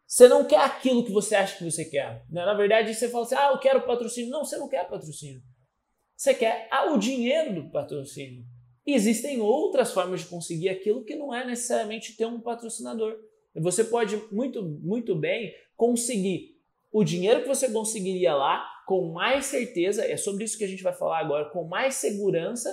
você 0.06 0.28
não 0.28 0.46
quer 0.46 0.60
aquilo 0.60 1.04
que 1.04 1.12
você 1.12 1.34
acha 1.34 1.58
que 1.58 1.64
você 1.64 1.84
quer. 1.84 2.24
Né? 2.30 2.46
Na 2.46 2.54
verdade, 2.54 2.94
você 2.94 3.10
fala 3.10 3.26
assim: 3.26 3.34
ah, 3.34 3.54
eu 3.54 3.58
quero 3.58 3.82
patrocínio. 3.82 4.30
Não, 4.30 4.46
você 4.46 4.56
não 4.56 4.70
quer 4.70 4.88
patrocínio. 4.88 5.42
Você 6.16 6.36
quer 6.36 6.68
ah, 6.70 6.92
o 6.94 7.00
dinheiro 7.00 7.56
do 7.56 7.72
patrocínio. 7.72 8.46
E 8.86 8.94
existem 8.94 9.42
outras 9.42 9.92
formas 9.92 10.22
de 10.22 10.28
conseguir 10.28 10.70
aquilo 10.70 11.04
que 11.04 11.16
não 11.16 11.34
é 11.34 11.44
necessariamente 11.44 12.16
ter 12.16 12.28
um 12.28 12.40
patrocinador. 12.40 13.18
Você 13.56 13.84
pode 13.84 14.22
muito, 14.32 14.62
muito 14.64 15.16
bem 15.16 15.54
conseguir. 15.76 16.58
O 16.92 17.04
dinheiro 17.04 17.42
que 17.42 17.48
você 17.48 17.70
conseguiria 17.70 18.34
lá 18.34 18.68
com 18.92 19.14
mais 19.14 19.46
certeza, 19.46 20.04
é 20.04 20.18
sobre 20.18 20.44
isso 20.44 20.58
que 20.58 20.66
a 20.66 20.68
gente 20.68 20.84
vai 20.84 20.92
falar 20.92 21.20
agora, 21.20 21.50
com 21.50 21.64
mais 21.64 21.96
segurança 21.96 22.70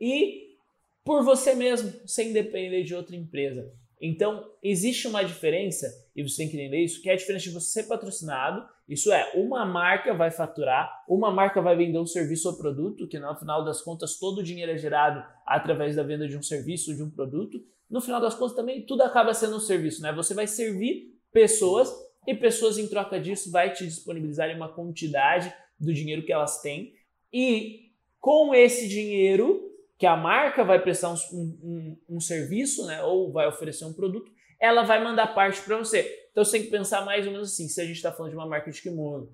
e 0.00 0.56
por 1.04 1.22
você 1.22 1.54
mesmo, 1.54 1.92
sem 2.06 2.32
depender 2.32 2.84
de 2.84 2.94
outra 2.94 3.14
empresa. 3.14 3.70
Então, 4.00 4.50
existe 4.62 5.06
uma 5.06 5.22
diferença, 5.22 5.86
e 6.16 6.22
você 6.22 6.38
tem 6.38 6.48
que 6.48 6.56
entender 6.56 6.78
isso, 6.78 7.02
que 7.02 7.10
é 7.10 7.12
a 7.12 7.16
diferença 7.16 7.44
de 7.44 7.50
você 7.50 7.82
ser 7.82 7.86
patrocinado, 7.86 8.66
isso 8.88 9.12
é, 9.12 9.30
uma 9.34 9.66
marca 9.66 10.14
vai 10.14 10.30
faturar, 10.30 11.04
uma 11.06 11.30
marca 11.30 11.60
vai 11.60 11.76
vender 11.76 11.98
um 11.98 12.06
serviço 12.06 12.48
ou 12.48 12.56
produto, 12.56 13.06
que 13.06 13.18
no 13.18 13.36
final 13.36 13.62
das 13.62 13.82
contas 13.82 14.18
todo 14.18 14.38
o 14.38 14.42
dinheiro 14.42 14.72
é 14.72 14.78
gerado 14.78 15.22
através 15.46 15.94
da 15.94 16.02
venda 16.02 16.26
de 16.26 16.36
um 16.36 16.42
serviço 16.42 16.90
ou 16.90 16.96
de 16.96 17.02
um 17.02 17.10
produto, 17.10 17.62
no 17.92 18.00
final 18.00 18.20
das 18.20 18.34
contas 18.34 18.56
também 18.56 18.86
tudo 18.86 19.02
acaba 19.02 19.34
sendo 19.34 19.56
um 19.56 19.60
serviço, 19.60 20.00
né? 20.00 20.12
Você 20.14 20.32
vai 20.32 20.46
servir 20.46 21.14
pessoas 21.30 21.94
e 22.26 22.34
pessoas 22.34 22.78
em 22.78 22.88
troca 22.88 23.20
disso 23.20 23.50
vai 23.50 23.70
te 23.70 23.84
disponibilizar 23.84 24.50
uma 24.56 24.72
quantidade 24.72 25.54
do 25.78 25.92
dinheiro 25.92 26.24
que 26.24 26.32
elas 26.32 26.62
têm 26.62 26.94
e 27.30 27.90
com 28.18 28.54
esse 28.54 28.88
dinheiro 28.88 29.70
que 29.98 30.06
a 30.06 30.16
marca 30.16 30.64
vai 30.64 30.80
prestar 30.80 31.10
um, 31.10 31.16
um, 31.32 31.98
um 32.08 32.20
serviço, 32.20 32.86
né, 32.86 33.02
ou 33.02 33.30
vai 33.30 33.46
oferecer 33.46 33.84
um 33.84 33.92
produto, 33.92 34.32
ela 34.58 34.82
vai 34.82 35.02
mandar 35.02 35.34
parte 35.34 35.60
para 35.60 35.76
você. 35.76 36.28
Então 36.30 36.44
você 36.44 36.52
tem 36.52 36.62
que 36.62 36.70
pensar 36.70 37.04
mais 37.04 37.26
ou 37.26 37.32
menos 37.32 37.52
assim, 37.52 37.68
se 37.68 37.80
a 37.80 37.84
gente 37.84 37.96
está 37.96 38.10
falando 38.10 38.30
de 38.30 38.36
uma 38.36 38.46
marca 38.46 38.70
de 38.70 38.80
kimono, 38.80 39.28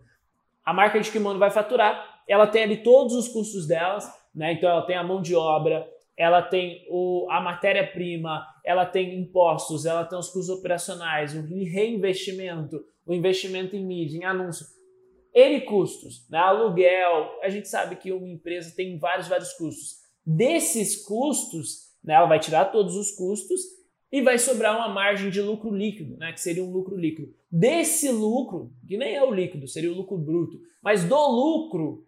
a 0.65 0.75
marca 0.75 1.00
de 1.00 1.11
kimono 1.11 1.38
vai 1.38 1.50
faturar, 1.50 2.23
ela 2.27 2.47
tem 2.47 2.65
ali 2.65 2.83
todos 2.83 3.15
os 3.15 3.29
custos 3.29 3.67
delas, 3.67 4.11
né? 4.35 4.53
Então 4.53 4.69
ela 4.69 4.83
tem 4.83 4.97
a 4.97 5.05
mão 5.05 5.23
de 5.23 5.35
obra, 5.35 5.88
ela 6.18 6.42
tem 6.42 6.84
o, 6.90 7.28
a 7.30 7.40
matéria-prima, 7.40 8.44
ela 8.64 8.84
tem 8.84 9.20
impostos, 9.20 9.87
ela 9.87 10.04
tem 10.04 10.18
os 10.18 10.28
custos 10.28 10.48
operacionais, 10.48 11.32
o 11.32 11.42
reinvestimento, 11.42 12.84
o 13.06 13.14
investimento 13.14 13.76
em 13.76 13.87
mídia, 13.87 14.18
em 14.18 14.25
anúncio. 14.25 14.66
N 15.32 15.60
custos, 15.60 16.28
né? 16.28 16.38
aluguel, 16.38 17.38
a 17.40 17.48
gente 17.48 17.68
sabe 17.68 17.94
que 17.94 18.10
uma 18.10 18.28
empresa 18.28 18.75
tem 18.75 18.98
vários, 18.98 19.28
vários 19.28 19.52
custos. 19.52 19.98
Desses 20.26 21.06
custos, 21.06 21.92
né, 22.02 22.14
ela 22.14 22.26
vai 22.26 22.40
tirar 22.40 22.64
todos 22.66 22.96
os 22.96 23.12
custos 23.12 23.60
e 24.10 24.20
vai 24.20 24.38
sobrar 24.38 24.76
uma 24.76 24.88
margem 24.88 25.30
de 25.30 25.40
lucro 25.40 25.70
líquido, 25.70 26.16
né, 26.16 26.32
que 26.32 26.40
seria 26.40 26.64
um 26.64 26.72
lucro 26.72 26.96
líquido. 26.96 27.32
Desse 27.50 28.10
lucro, 28.10 28.72
que 28.88 28.96
nem 28.96 29.14
é 29.14 29.22
o 29.22 29.32
líquido, 29.32 29.68
seria 29.68 29.92
o 29.92 29.94
lucro 29.94 30.18
bruto, 30.18 30.58
mas 30.82 31.04
do 31.04 31.28
lucro 31.30 32.08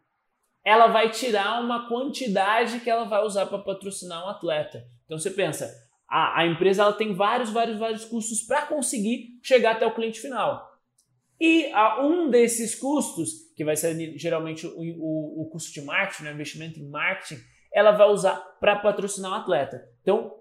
ela 0.71 0.87
vai 0.87 1.11
tirar 1.11 1.61
uma 1.61 1.89
quantidade 1.89 2.79
que 2.79 2.89
ela 2.89 3.05
vai 3.05 3.25
usar 3.25 3.47
para 3.47 3.59
patrocinar 3.59 4.25
um 4.25 4.29
atleta. 4.29 4.87
Então 5.05 5.19
você 5.19 5.29
pensa, 5.29 5.69
a, 6.09 6.43
a 6.43 6.47
empresa 6.47 6.83
ela 6.83 6.93
tem 6.93 7.13
vários, 7.13 7.51
vários, 7.51 7.77
vários 7.77 8.05
custos 8.05 8.43
para 8.43 8.67
conseguir 8.67 9.41
chegar 9.43 9.73
até 9.73 9.85
o 9.85 9.93
cliente 9.93 10.21
final. 10.21 10.65
E 11.41 11.67
a, 11.73 12.01
um 12.07 12.31
desses 12.31 12.77
custos, 12.77 13.53
que 13.57 13.65
vai 13.65 13.75
ser 13.75 14.17
geralmente 14.17 14.65
o, 14.65 14.79
o, 14.79 15.43
o 15.43 15.51
custo 15.51 15.73
de 15.73 15.83
marketing, 15.83 16.23
né, 16.23 16.33
investimento 16.33 16.79
em 16.79 16.89
marketing, 16.89 17.43
ela 17.75 17.91
vai 17.91 18.09
usar 18.09 18.37
para 18.61 18.77
patrocinar 18.77 19.33
um 19.33 19.35
atleta. 19.35 19.85
Então, 20.03 20.37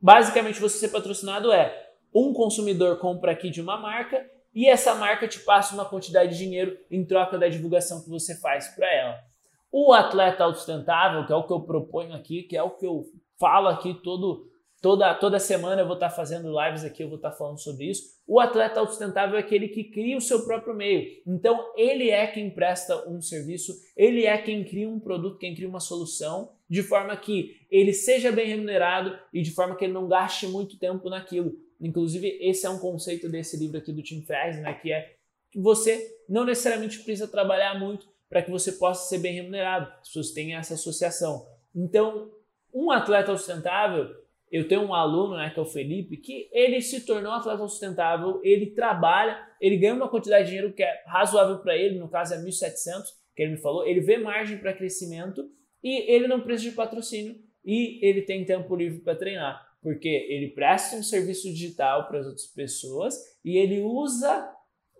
basicamente, 0.00 0.60
você 0.60 0.78
ser 0.78 0.88
patrocinado 0.88 1.52
é 1.52 1.90
um 2.14 2.32
consumidor 2.32 2.98
compra 2.98 3.32
aqui 3.32 3.50
de 3.50 3.60
uma 3.60 3.76
marca 3.76 4.24
e 4.54 4.66
essa 4.66 4.94
marca 4.94 5.28
te 5.28 5.40
passa 5.40 5.74
uma 5.74 5.84
quantidade 5.84 6.32
de 6.32 6.38
dinheiro 6.38 6.74
em 6.90 7.04
troca 7.04 7.36
da 7.36 7.48
divulgação 7.48 8.02
que 8.02 8.08
você 8.08 8.34
faz 8.40 8.68
para 8.68 8.90
ela. 8.90 9.33
O 9.76 9.92
atleta 9.92 10.44
autossustentável, 10.44 11.26
que 11.26 11.32
é 11.32 11.34
o 11.34 11.42
que 11.42 11.52
eu 11.52 11.58
proponho 11.62 12.14
aqui, 12.14 12.44
que 12.44 12.56
é 12.56 12.62
o 12.62 12.70
que 12.70 12.86
eu 12.86 13.06
falo 13.40 13.66
aqui 13.66 13.92
todo, 14.04 14.48
toda, 14.80 15.12
toda 15.16 15.40
semana, 15.40 15.82
eu 15.82 15.86
vou 15.86 15.94
estar 15.96 16.10
fazendo 16.10 16.54
lives 16.56 16.84
aqui, 16.84 17.02
eu 17.02 17.08
vou 17.08 17.16
estar 17.16 17.32
falando 17.32 17.58
sobre 17.58 17.86
isso. 17.86 18.04
O 18.24 18.38
atleta 18.38 18.78
autossustentável 18.78 19.36
é 19.36 19.40
aquele 19.40 19.66
que 19.66 19.82
cria 19.82 20.16
o 20.16 20.20
seu 20.20 20.44
próprio 20.44 20.76
meio. 20.76 21.20
Então, 21.26 21.72
ele 21.76 22.08
é 22.08 22.24
quem 22.28 22.50
presta 22.50 23.04
um 23.10 23.20
serviço, 23.20 23.74
ele 23.96 24.24
é 24.24 24.38
quem 24.38 24.62
cria 24.62 24.88
um 24.88 25.00
produto, 25.00 25.38
quem 25.38 25.56
cria 25.56 25.68
uma 25.68 25.80
solução, 25.80 26.52
de 26.70 26.84
forma 26.84 27.16
que 27.16 27.56
ele 27.68 27.92
seja 27.92 28.30
bem 28.30 28.46
remunerado 28.46 29.18
e 29.32 29.42
de 29.42 29.50
forma 29.50 29.74
que 29.74 29.86
ele 29.86 29.92
não 29.92 30.06
gaste 30.06 30.46
muito 30.46 30.78
tempo 30.78 31.10
naquilo. 31.10 31.52
Inclusive, 31.80 32.38
esse 32.40 32.64
é 32.64 32.70
um 32.70 32.78
conceito 32.78 33.28
desse 33.28 33.56
livro 33.56 33.78
aqui 33.78 33.92
do 33.92 34.04
Tim 34.04 34.22
Ferriss, 34.22 34.60
né, 34.60 34.72
que 34.74 34.92
é 34.92 35.14
que 35.50 35.60
você 35.60 36.16
não 36.28 36.44
necessariamente 36.44 37.00
precisa 37.00 37.26
trabalhar 37.26 37.76
muito, 37.78 38.13
para 38.34 38.42
que 38.42 38.50
você 38.50 38.72
possa 38.72 39.08
ser 39.08 39.18
bem 39.18 39.32
remunerado. 39.32 39.88
As 40.00 40.08
pessoas 40.08 40.32
têm 40.32 40.56
essa 40.56 40.74
associação. 40.74 41.46
Então, 41.72 42.32
um 42.74 42.90
atleta 42.90 43.36
sustentável, 43.36 44.12
eu 44.50 44.66
tenho 44.66 44.82
um 44.82 44.92
aluno, 44.92 45.36
né, 45.36 45.50
que 45.50 45.60
é 45.60 45.62
o 45.62 45.66
Felipe, 45.66 46.16
que 46.16 46.48
ele 46.52 46.80
se 46.80 47.06
tornou 47.06 47.30
atleta 47.30 47.58
sustentável, 47.58 48.40
ele 48.42 48.74
trabalha, 48.74 49.40
ele 49.60 49.76
ganha 49.76 49.94
uma 49.94 50.08
quantidade 50.08 50.46
de 50.46 50.50
dinheiro 50.50 50.74
que 50.74 50.82
é 50.82 51.04
razoável 51.06 51.60
para 51.60 51.76
ele, 51.76 51.96
no 51.96 52.08
caso 52.08 52.34
é 52.34 52.38
1.700, 52.38 53.04
que 53.36 53.42
ele 53.44 53.52
me 53.52 53.58
falou, 53.58 53.86
ele 53.86 54.00
vê 54.00 54.18
margem 54.18 54.58
para 54.58 54.72
crescimento 54.72 55.48
e 55.80 56.12
ele 56.12 56.26
não 56.26 56.40
precisa 56.40 56.70
de 56.70 56.76
patrocínio 56.76 57.36
e 57.64 58.04
ele 58.04 58.22
tem 58.22 58.44
tempo 58.44 58.74
livre 58.74 58.98
para 58.98 59.14
treinar, 59.14 59.64
porque 59.80 60.08
ele 60.08 60.48
presta 60.48 60.96
um 60.96 61.04
serviço 61.04 61.44
digital 61.52 62.08
para 62.08 62.18
as 62.18 62.26
outras 62.26 62.46
pessoas 62.48 63.14
e 63.44 63.56
ele 63.56 63.80
usa 63.80 64.52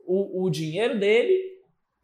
o, 0.06 0.44
o 0.44 0.50
dinheiro 0.50 1.00
dele 1.00 1.53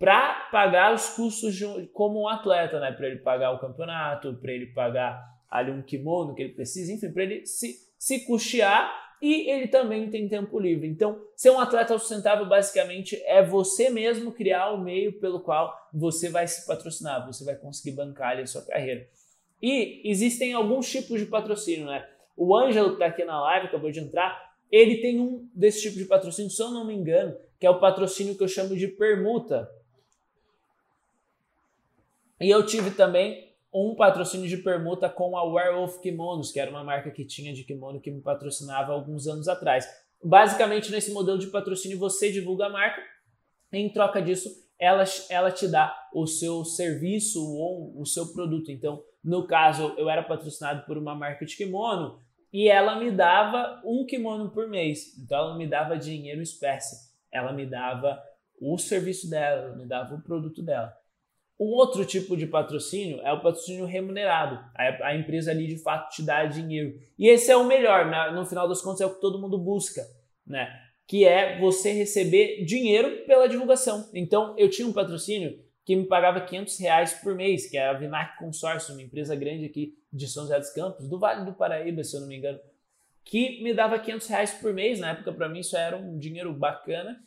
para 0.01 0.49
pagar 0.51 0.95
os 0.95 1.11
custos 1.11 1.55
de, 1.55 1.67
como 1.93 2.23
um 2.23 2.29
atleta, 2.29 2.81
né? 2.81 2.91
Para 2.91 3.07
ele 3.07 3.19
pagar 3.19 3.53
o 3.53 3.59
campeonato, 3.59 4.33
para 4.41 4.51
ele 4.51 4.69
pagar 4.69 5.23
ali 5.51 5.71
um 5.71 5.83
kimono 5.83 6.35
que 6.35 6.43
ele 6.43 6.55
precisa, 6.55 6.91
enfim, 6.91 7.13
para 7.13 7.23
ele 7.23 7.45
se, 7.45 7.77
se 7.99 8.21
custear 8.25 8.91
e 9.21 9.51
ele 9.51 9.69
também 9.69 10.09
tem 10.09 10.27
tempo 10.27 10.59
livre. 10.59 10.89
Então, 10.89 11.21
ser 11.37 11.51
um 11.51 11.61
atleta 11.61 11.99
sustentável 11.99 12.47
basicamente 12.47 13.23
é 13.27 13.45
você 13.45 13.91
mesmo 13.91 14.33
criar 14.33 14.71
o 14.71 14.81
meio 14.81 15.21
pelo 15.21 15.41
qual 15.41 15.77
você 15.93 16.31
vai 16.31 16.49
se 16.49 16.67
patrocinar, 16.67 17.27
você 17.27 17.45
vai 17.45 17.57
conseguir 17.57 17.95
bancar 17.95 18.31
ali 18.31 18.43
a 18.43 18.47
sua 18.47 18.63
carreira. 18.63 19.07
E 19.61 20.01
existem 20.11 20.55
alguns 20.55 20.91
tipos 20.91 21.21
de 21.21 21.27
patrocínio, 21.27 21.85
né? 21.85 22.09
O 22.35 22.57
Ângelo, 22.57 22.89
que 22.89 22.95
está 22.95 23.07
aqui 23.07 23.23
na 23.23 23.39
live, 23.43 23.67
acabou 23.67 23.91
de 23.91 24.01
entrar, 24.01 24.51
ele 24.73 25.03
tem 25.03 25.21
um 25.21 25.47
desse 25.55 25.83
tipo 25.83 25.99
de 25.99 26.07
patrocínio, 26.07 26.51
se 26.51 26.63
eu 26.63 26.71
não 26.71 26.87
me 26.87 26.95
engano, 26.95 27.37
que 27.59 27.67
é 27.67 27.71
o 27.71 27.79
patrocínio 27.79 28.35
que 28.35 28.43
eu 28.43 28.49
chamo 28.49 28.75
de 28.75 28.89
permuta. 28.89 29.69
E 32.41 32.49
eu 32.49 32.65
tive 32.65 32.91
também 32.93 33.51
um 33.73 33.95
patrocínio 33.95 34.49
de 34.49 34.57
permuta 34.57 35.09
com 35.09 35.37
a 35.37 35.45
Werewolf 35.45 36.01
Kimonos, 36.01 36.51
que 36.51 36.59
era 36.59 36.71
uma 36.71 36.83
marca 36.83 37.11
que 37.11 37.25
tinha 37.25 37.53
de 37.53 37.65
kimono 37.65 38.01
que 38.01 38.11
me 38.11 38.21
patrocinava 38.21 38.93
alguns 38.93 39.27
anos 39.27 39.47
atrás. 39.47 39.87
Basicamente, 40.23 40.91
nesse 40.91 41.13
modelo 41.13 41.39
de 41.39 41.47
patrocínio, 41.49 41.99
você 41.99 42.33
divulga 42.33 42.67
a 42.67 42.71
marca, 42.71 43.01
em 43.73 43.89
troca 43.89 44.21
disso, 44.21 44.51
ela, 44.79 45.05
ela 45.29 45.51
te 45.53 45.69
dá 45.69 45.95
o 46.13 46.27
seu 46.27 46.65
serviço 46.65 47.41
ou 47.41 48.01
o 48.01 48.07
seu 48.07 48.33
produto. 48.33 48.73
Então, 48.73 49.03
no 49.23 49.47
caso, 49.47 49.95
eu 49.97 50.09
era 50.09 50.23
patrocinado 50.23 50.85
por 50.87 50.99
uma 50.99 51.15
marca 51.15 51.45
de 51.45 51.57
kimono 51.57 52.19
e 52.53 52.69
ela 52.69 52.99
me 52.99 53.11
dava 53.11 53.81
um 53.85 54.05
kimono 54.05 54.51
por 54.51 54.69
mês. 54.69 55.17
Então, 55.19 55.39
ela 55.39 55.57
me 55.57 55.67
dava 55.67 55.97
dinheiro 55.97 56.43
espécie. 56.43 57.11
Ela 57.31 57.53
me 57.53 57.67
dava 57.67 58.21
o 58.61 58.77
serviço 58.77 59.31
dela, 59.31 59.67
ela 59.67 59.77
me 59.77 59.87
dava 59.87 60.15
o 60.15 60.23
produto 60.23 60.63
dela. 60.63 61.00
Um 61.61 61.75
outro 61.75 62.07
tipo 62.07 62.39
de 62.39 62.47
patrocínio 62.47 63.21
é 63.21 63.31
o 63.31 63.43
patrocínio 63.43 63.85
remunerado. 63.85 64.59
A, 64.75 65.09
a 65.09 65.15
empresa 65.15 65.51
ali 65.51 65.67
de 65.67 65.77
fato 65.77 66.11
te 66.11 66.23
dá 66.23 66.47
dinheiro. 66.47 66.99
E 67.19 67.29
esse 67.29 67.51
é 67.51 67.57
o 67.57 67.67
melhor, 67.67 68.07
né? 68.07 68.31
no 68.31 68.47
final 68.47 68.67
das 68.67 68.81
contas 68.81 69.03
é 69.03 69.07
o 69.07 69.15
que 69.15 69.21
todo 69.21 69.39
mundo 69.39 69.59
busca, 69.59 70.03
né? 70.47 70.75
Que 71.07 71.27
é 71.27 71.59
você 71.61 71.93
receber 71.93 72.65
dinheiro 72.65 73.27
pela 73.27 73.47
divulgação. 73.47 74.09
Então 74.15 74.55
eu 74.57 74.71
tinha 74.71 74.89
um 74.89 74.93
patrocínio 74.93 75.63
que 75.85 75.95
me 75.95 76.07
pagava 76.07 76.41
500 76.41 76.79
reais 76.79 77.13
por 77.15 77.35
mês, 77.35 77.69
que 77.69 77.77
é 77.77 77.89
a 77.89 77.93
Vinac 77.93 78.39
Consórcio, 78.39 78.95
uma 78.95 79.03
empresa 79.03 79.37
grande 79.37 79.67
aqui 79.67 79.99
de 80.11 80.27
São 80.29 80.45
José 80.45 80.59
dos 80.59 80.71
Campos, 80.71 81.09
do 81.09 81.19
Vale 81.19 81.45
do 81.45 81.53
Paraíba, 81.53 82.03
se 82.03 82.17
eu 82.17 82.21
não 82.21 82.29
me 82.29 82.39
engano, 82.39 82.59
que 83.23 83.63
me 83.63 83.75
dava 83.75 83.99
500 83.99 84.27
reais 84.29 84.51
por 84.53 84.73
mês. 84.73 84.99
Na 84.99 85.11
época, 85.11 85.33
para 85.33 85.49
mim, 85.49 85.61
isso 85.61 85.77
era 85.77 85.97
um 85.97 86.17
dinheiro 86.17 86.55
bacana. 86.55 87.23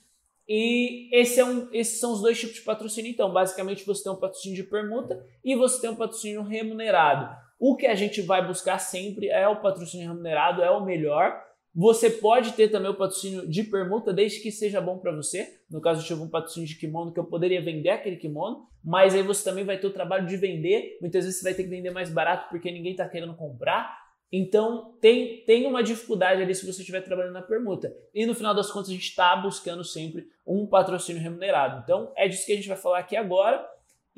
E 0.47 1.09
esse 1.17 1.39
é 1.39 1.45
um, 1.45 1.69
esses 1.71 2.00
são 2.00 2.13
os 2.13 2.21
dois 2.21 2.39
tipos 2.39 2.55
de 2.55 2.62
patrocínio. 2.62 3.12
Então, 3.12 3.31
basicamente, 3.31 3.85
você 3.85 4.03
tem 4.03 4.12
um 4.12 4.19
patrocínio 4.19 4.55
de 4.55 4.63
permuta 4.63 5.25
e 5.43 5.55
você 5.55 5.79
tem 5.79 5.89
um 5.89 5.95
patrocínio 5.95 6.43
remunerado. 6.43 7.35
O 7.59 7.75
que 7.75 7.88
a 7.88 7.95
gente 7.95 8.21
vai 8.21 8.45
buscar 8.45 8.77
sempre 8.77 9.29
é 9.29 9.47
o 9.47 9.62
patrocínio 9.62 10.09
remunerado, 10.09 10.62
é 10.62 10.69
o 10.69 10.83
melhor. 10.83 11.41
Você 11.75 12.09
pode 12.09 12.53
ter 12.53 12.67
também 12.67 12.91
o 12.91 12.95
patrocínio 12.95 13.47
de 13.47 13.63
permuta, 13.63 14.13
desde 14.13 14.41
que 14.41 14.51
seja 14.51 14.79
bom 14.79 15.00
para 15.00 15.15
você. 15.15 15.47
No 15.71 15.81
caso, 15.81 16.01
eu 16.01 16.05
tive 16.05 16.21
um 16.21 16.29
patrocínio 16.29 16.67
de 16.67 16.75
kimono 16.75 17.12
que 17.12 17.19
eu 17.19 17.23
poderia 17.23 17.63
vender 17.63 17.89
aquele 17.89 18.17
kimono, 18.17 18.67
mas 18.83 19.15
aí 19.15 19.23
você 19.23 19.43
também 19.43 19.63
vai 19.63 19.79
ter 19.79 19.88
o 19.88 19.93
trabalho 19.93 20.27
de 20.27 20.38
vender. 20.38 20.97
Muitas 21.01 21.25
vezes 21.25 21.39
você 21.39 21.45
vai 21.45 21.53
ter 21.55 21.63
que 21.63 21.69
vender 21.69 21.89
mais 21.89 22.12
barato 22.12 22.50
porque 22.50 22.71
ninguém 22.71 22.91
está 22.91 23.07
querendo 23.07 23.33
comprar. 23.35 24.02
Então, 24.36 24.96
tem, 25.00 25.44
tem 25.46 25.68
uma 25.68 25.84
dificuldade 25.84 26.42
ali 26.42 26.56
se 26.56 26.66
você 26.66 26.80
estiver 26.80 27.02
trabalhando 27.02 27.36
na 27.36 27.42
permuta. 27.44 27.96
E 28.12 28.25
no 28.25 28.34
final 28.34 28.56
das 28.56 28.72
contas, 28.72 28.90
a 28.90 28.94
gente 28.94 29.04
está 29.04 29.36
buscando 29.36 29.84
sempre 29.84 30.28
um 30.44 30.66
patrocínio 30.66 31.22
remunerado. 31.22 31.84
Então, 31.84 32.12
é 32.18 32.28
disso 32.28 32.44
que 32.44 32.52
a 32.52 32.56
gente 32.56 32.68
vai 32.68 32.75
falar 32.75 32.98
aqui 32.98 33.16
agora. 33.16 33.63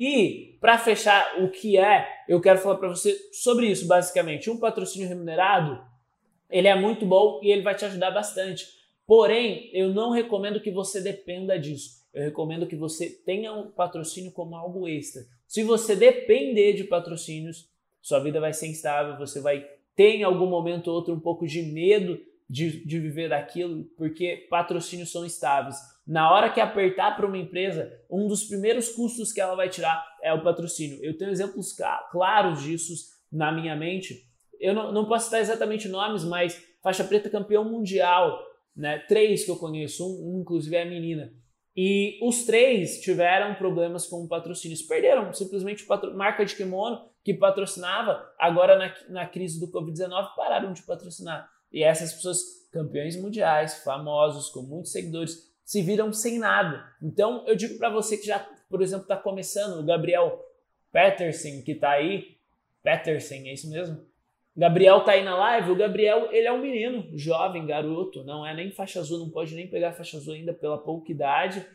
E, 0.00 0.56
para 0.58 0.78
fechar 0.78 1.42
o 1.42 1.50
que 1.50 1.76
é, 1.76 2.08
eu 2.26 2.40
quero 2.40 2.58
falar 2.60 2.76
para 2.76 2.88
você 2.88 3.14
sobre 3.30 3.66
isso, 3.66 3.86
basicamente. 3.86 4.48
Um 4.48 4.58
patrocínio 4.58 5.06
remunerado, 5.06 5.84
ele 6.48 6.66
é 6.66 6.74
muito 6.74 7.04
bom 7.04 7.38
e 7.42 7.52
ele 7.52 7.60
vai 7.60 7.74
te 7.74 7.84
ajudar 7.84 8.10
bastante. 8.10 8.66
Porém, 9.06 9.68
eu 9.74 9.92
não 9.92 10.12
recomendo 10.12 10.62
que 10.62 10.70
você 10.70 10.98
dependa 10.98 11.58
disso. 11.58 11.90
Eu 12.14 12.24
recomendo 12.24 12.66
que 12.66 12.74
você 12.74 13.10
tenha 13.10 13.52
um 13.52 13.70
patrocínio 13.70 14.32
como 14.32 14.56
algo 14.56 14.88
extra. 14.88 15.24
Se 15.46 15.62
você 15.62 15.94
depender 15.94 16.72
de 16.72 16.84
patrocínios, 16.84 17.68
sua 18.00 18.18
vida 18.18 18.40
vai 18.40 18.54
ser 18.54 18.68
instável, 18.68 19.18
você 19.18 19.42
vai 19.42 19.75
tem 19.96 20.22
algum 20.22 20.46
momento 20.46 20.88
ou 20.88 20.94
outro 20.94 21.14
um 21.14 21.20
pouco 21.20 21.46
de 21.46 21.62
medo 21.62 22.20
de, 22.48 22.84
de 22.84 23.00
viver 23.00 23.30
daquilo, 23.30 23.84
porque 23.96 24.46
patrocínios 24.48 25.10
são 25.10 25.24
estáveis. 25.24 25.76
Na 26.06 26.32
hora 26.32 26.50
que 26.50 26.60
apertar 26.60 27.16
para 27.16 27.26
uma 27.26 27.38
empresa, 27.38 27.90
um 28.08 28.28
dos 28.28 28.44
primeiros 28.44 28.90
custos 28.90 29.32
que 29.32 29.40
ela 29.40 29.56
vai 29.56 29.68
tirar 29.68 30.06
é 30.22 30.32
o 30.32 30.44
patrocínio. 30.44 31.02
Eu 31.02 31.18
tenho 31.18 31.32
exemplos 31.32 31.74
claros 32.12 32.62
disso 32.62 32.92
na 33.32 33.50
minha 33.50 33.74
mente. 33.74 34.24
Eu 34.60 34.72
não, 34.72 34.92
não 34.92 35.06
posso 35.06 35.24
citar 35.24 35.40
exatamente 35.40 35.88
nomes, 35.88 36.22
mas 36.22 36.64
faixa 36.82 37.02
preta 37.02 37.28
campeão 37.28 37.64
mundial, 37.64 38.38
né? 38.76 38.98
Três 39.08 39.44
que 39.44 39.50
eu 39.50 39.56
conheço, 39.56 40.06
um, 40.06 40.36
um 40.36 40.40
inclusive 40.42 40.76
é 40.76 40.82
a 40.82 40.86
menina. 40.86 41.32
E 41.76 42.18
os 42.22 42.44
três 42.44 43.00
tiveram 43.00 43.54
problemas 43.56 44.06
com 44.06 44.28
patrocínios. 44.28 44.82
Perderam 44.82 45.32
simplesmente 45.32 45.84
patro... 45.84 46.16
marca 46.16 46.44
de 46.44 46.54
kimono 46.54 47.00
que 47.26 47.34
patrocinava, 47.34 48.24
agora 48.38 48.78
na, 48.78 48.94
na 49.08 49.26
crise 49.26 49.58
do 49.58 49.66
Covid-19 49.66 50.36
pararam 50.36 50.72
de 50.72 50.80
patrocinar. 50.82 51.50
E 51.72 51.82
essas 51.82 52.12
pessoas, 52.12 52.38
campeões 52.72 53.20
mundiais, 53.20 53.82
famosos, 53.82 54.48
com 54.48 54.62
muitos 54.62 54.92
seguidores, 54.92 55.52
se 55.64 55.82
viram 55.82 56.12
sem 56.12 56.38
nada. 56.38 56.84
Então 57.02 57.44
eu 57.48 57.56
digo 57.56 57.78
para 57.78 57.90
você 57.90 58.16
que 58.16 58.28
já, 58.28 58.38
por 58.70 58.80
exemplo, 58.80 59.02
está 59.02 59.16
começando, 59.16 59.80
o 59.80 59.84
Gabriel 59.84 60.40
Peterson, 60.92 61.62
que 61.64 61.72
está 61.72 61.90
aí, 61.90 62.36
Peterson, 62.80 63.34
é 63.34 63.54
isso 63.54 63.68
mesmo? 63.68 64.06
Gabriel 64.56 65.00
tá 65.00 65.10
aí 65.10 65.24
na 65.24 65.36
live. 65.36 65.72
O 65.72 65.76
Gabriel, 65.76 66.28
ele 66.30 66.46
é 66.46 66.52
um 66.52 66.62
menino, 66.62 67.08
jovem, 67.18 67.66
garoto, 67.66 68.22
não 68.22 68.46
é 68.46 68.54
nem 68.54 68.70
faixa 68.70 69.00
azul, 69.00 69.18
não 69.18 69.30
pode 69.30 69.52
nem 69.52 69.66
pegar 69.66 69.94
faixa 69.94 70.16
azul 70.16 70.34
ainda 70.34 70.54
pela 70.54 70.78
pouca 70.78 71.10
idade. 71.10 71.66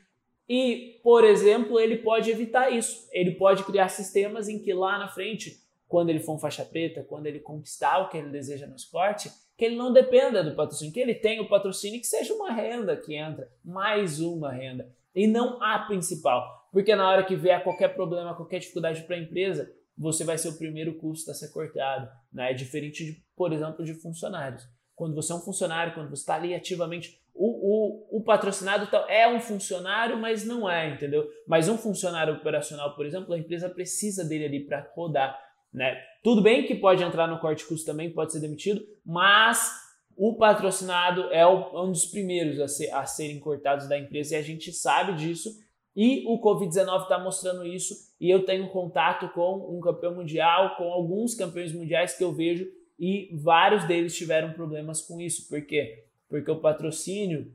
E, 0.47 0.99
por 1.03 1.23
exemplo, 1.23 1.79
ele 1.79 1.97
pode 1.97 2.29
evitar 2.29 2.71
isso. 2.71 3.07
Ele 3.11 3.31
pode 3.31 3.63
criar 3.63 3.89
sistemas 3.89 4.49
em 4.49 4.59
que 4.59 4.73
lá 4.73 4.97
na 4.97 5.07
frente, 5.07 5.57
quando 5.87 6.09
ele 6.09 6.19
for 6.19 6.35
um 6.35 6.39
faixa 6.39 6.65
preta, 6.65 7.03
quando 7.03 7.27
ele 7.27 7.39
conquistar 7.39 7.99
o 7.99 8.09
que 8.09 8.17
ele 8.17 8.29
deseja 8.29 8.67
no 8.67 8.75
esporte, 8.75 9.31
que 9.57 9.65
ele 9.65 9.75
não 9.75 9.93
dependa 9.93 10.43
do 10.43 10.55
patrocínio, 10.55 10.93
que 10.93 10.99
ele 10.99 11.13
tenha 11.13 11.41
o 11.41 11.47
patrocínio 11.47 11.99
que 11.99 12.07
seja 12.07 12.33
uma 12.33 12.51
renda 12.51 12.97
que 12.97 13.15
entra, 13.15 13.47
mais 13.63 14.19
uma 14.19 14.51
renda, 14.51 14.91
e 15.13 15.27
não 15.27 15.61
a 15.61 15.79
principal. 15.79 16.67
Porque 16.71 16.95
na 16.95 17.07
hora 17.07 17.23
que 17.23 17.35
vier 17.35 17.63
qualquer 17.63 17.89
problema, 17.89 18.33
qualquer 18.33 18.59
dificuldade 18.59 19.03
para 19.03 19.15
a 19.15 19.19
empresa, 19.19 19.71
você 19.97 20.23
vai 20.23 20.37
ser 20.37 20.49
o 20.49 20.57
primeiro 20.57 20.95
custo 20.95 21.29
a 21.29 21.33
ser 21.33 21.49
cortado. 21.49 22.09
Né? 22.33 22.51
É 22.51 22.53
diferente, 22.53 23.05
de, 23.05 23.23
por 23.35 23.53
exemplo, 23.53 23.85
de 23.85 23.93
funcionários. 23.93 24.67
Quando 24.95 25.13
você 25.13 25.31
é 25.31 25.35
um 25.35 25.41
funcionário, 25.41 25.93
quando 25.93 26.09
você 26.09 26.21
está 26.21 26.35
ali 26.35 26.55
ativamente, 26.55 27.20
o, 27.33 28.15
o, 28.15 28.19
o 28.19 28.23
patrocinado 28.23 28.87
é 29.07 29.27
um 29.27 29.39
funcionário, 29.39 30.17
mas 30.17 30.45
não 30.45 30.69
é, 30.69 30.89
entendeu? 30.89 31.27
Mas 31.47 31.69
um 31.69 31.77
funcionário 31.77 32.35
operacional, 32.35 32.95
por 32.95 33.05
exemplo, 33.05 33.33
a 33.33 33.37
empresa 33.37 33.69
precisa 33.69 34.23
dele 34.23 34.45
ali 34.45 34.59
para 34.65 34.89
rodar. 34.95 35.39
Né? 35.73 35.97
Tudo 36.23 36.41
bem 36.41 36.65
que 36.65 36.75
pode 36.75 37.03
entrar 37.03 37.27
no 37.27 37.39
corte 37.39 37.65
custo 37.65 37.85
também, 37.85 38.11
pode 38.11 38.33
ser 38.33 38.41
demitido, 38.41 38.81
mas 39.05 39.71
o 40.17 40.35
patrocinado 40.35 41.31
é 41.31 41.47
um 41.47 41.91
dos 41.91 42.05
primeiros 42.05 42.59
a, 42.59 42.67
ser, 42.67 42.91
a 42.91 43.05
serem 43.05 43.39
cortados 43.39 43.87
da 43.87 43.97
empresa 43.97 44.35
e 44.35 44.37
a 44.37 44.41
gente 44.41 44.71
sabe 44.73 45.13
disso 45.13 45.49
e 45.95 46.23
o 46.25 46.39
Covid-19 46.39 47.03
está 47.03 47.19
mostrando 47.19 47.65
isso, 47.65 47.93
e 48.19 48.29
eu 48.29 48.45
tenho 48.45 48.69
contato 48.69 49.27
com 49.33 49.75
um 49.75 49.81
campeão 49.81 50.15
mundial, 50.15 50.75
com 50.77 50.85
alguns 50.85 51.35
campeões 51.35 51.73
mundiais 51.73 52.17
que 52.17 52.23
eu 52.23 52.33
vejo, 52.33 52.65
e 52.97 53.29
vários 53.43 53.85
deles 53.85 54.15
tiveram 54.15 54.53
problemas 54.53 55.01
com 55.01 55.19
isso. 55.19 55.49
Por 55.49 55.65
quê? 55.65 56.05
Porque 56.31 56.49
o 56.49 56.59
patrocínio 56.59 57.53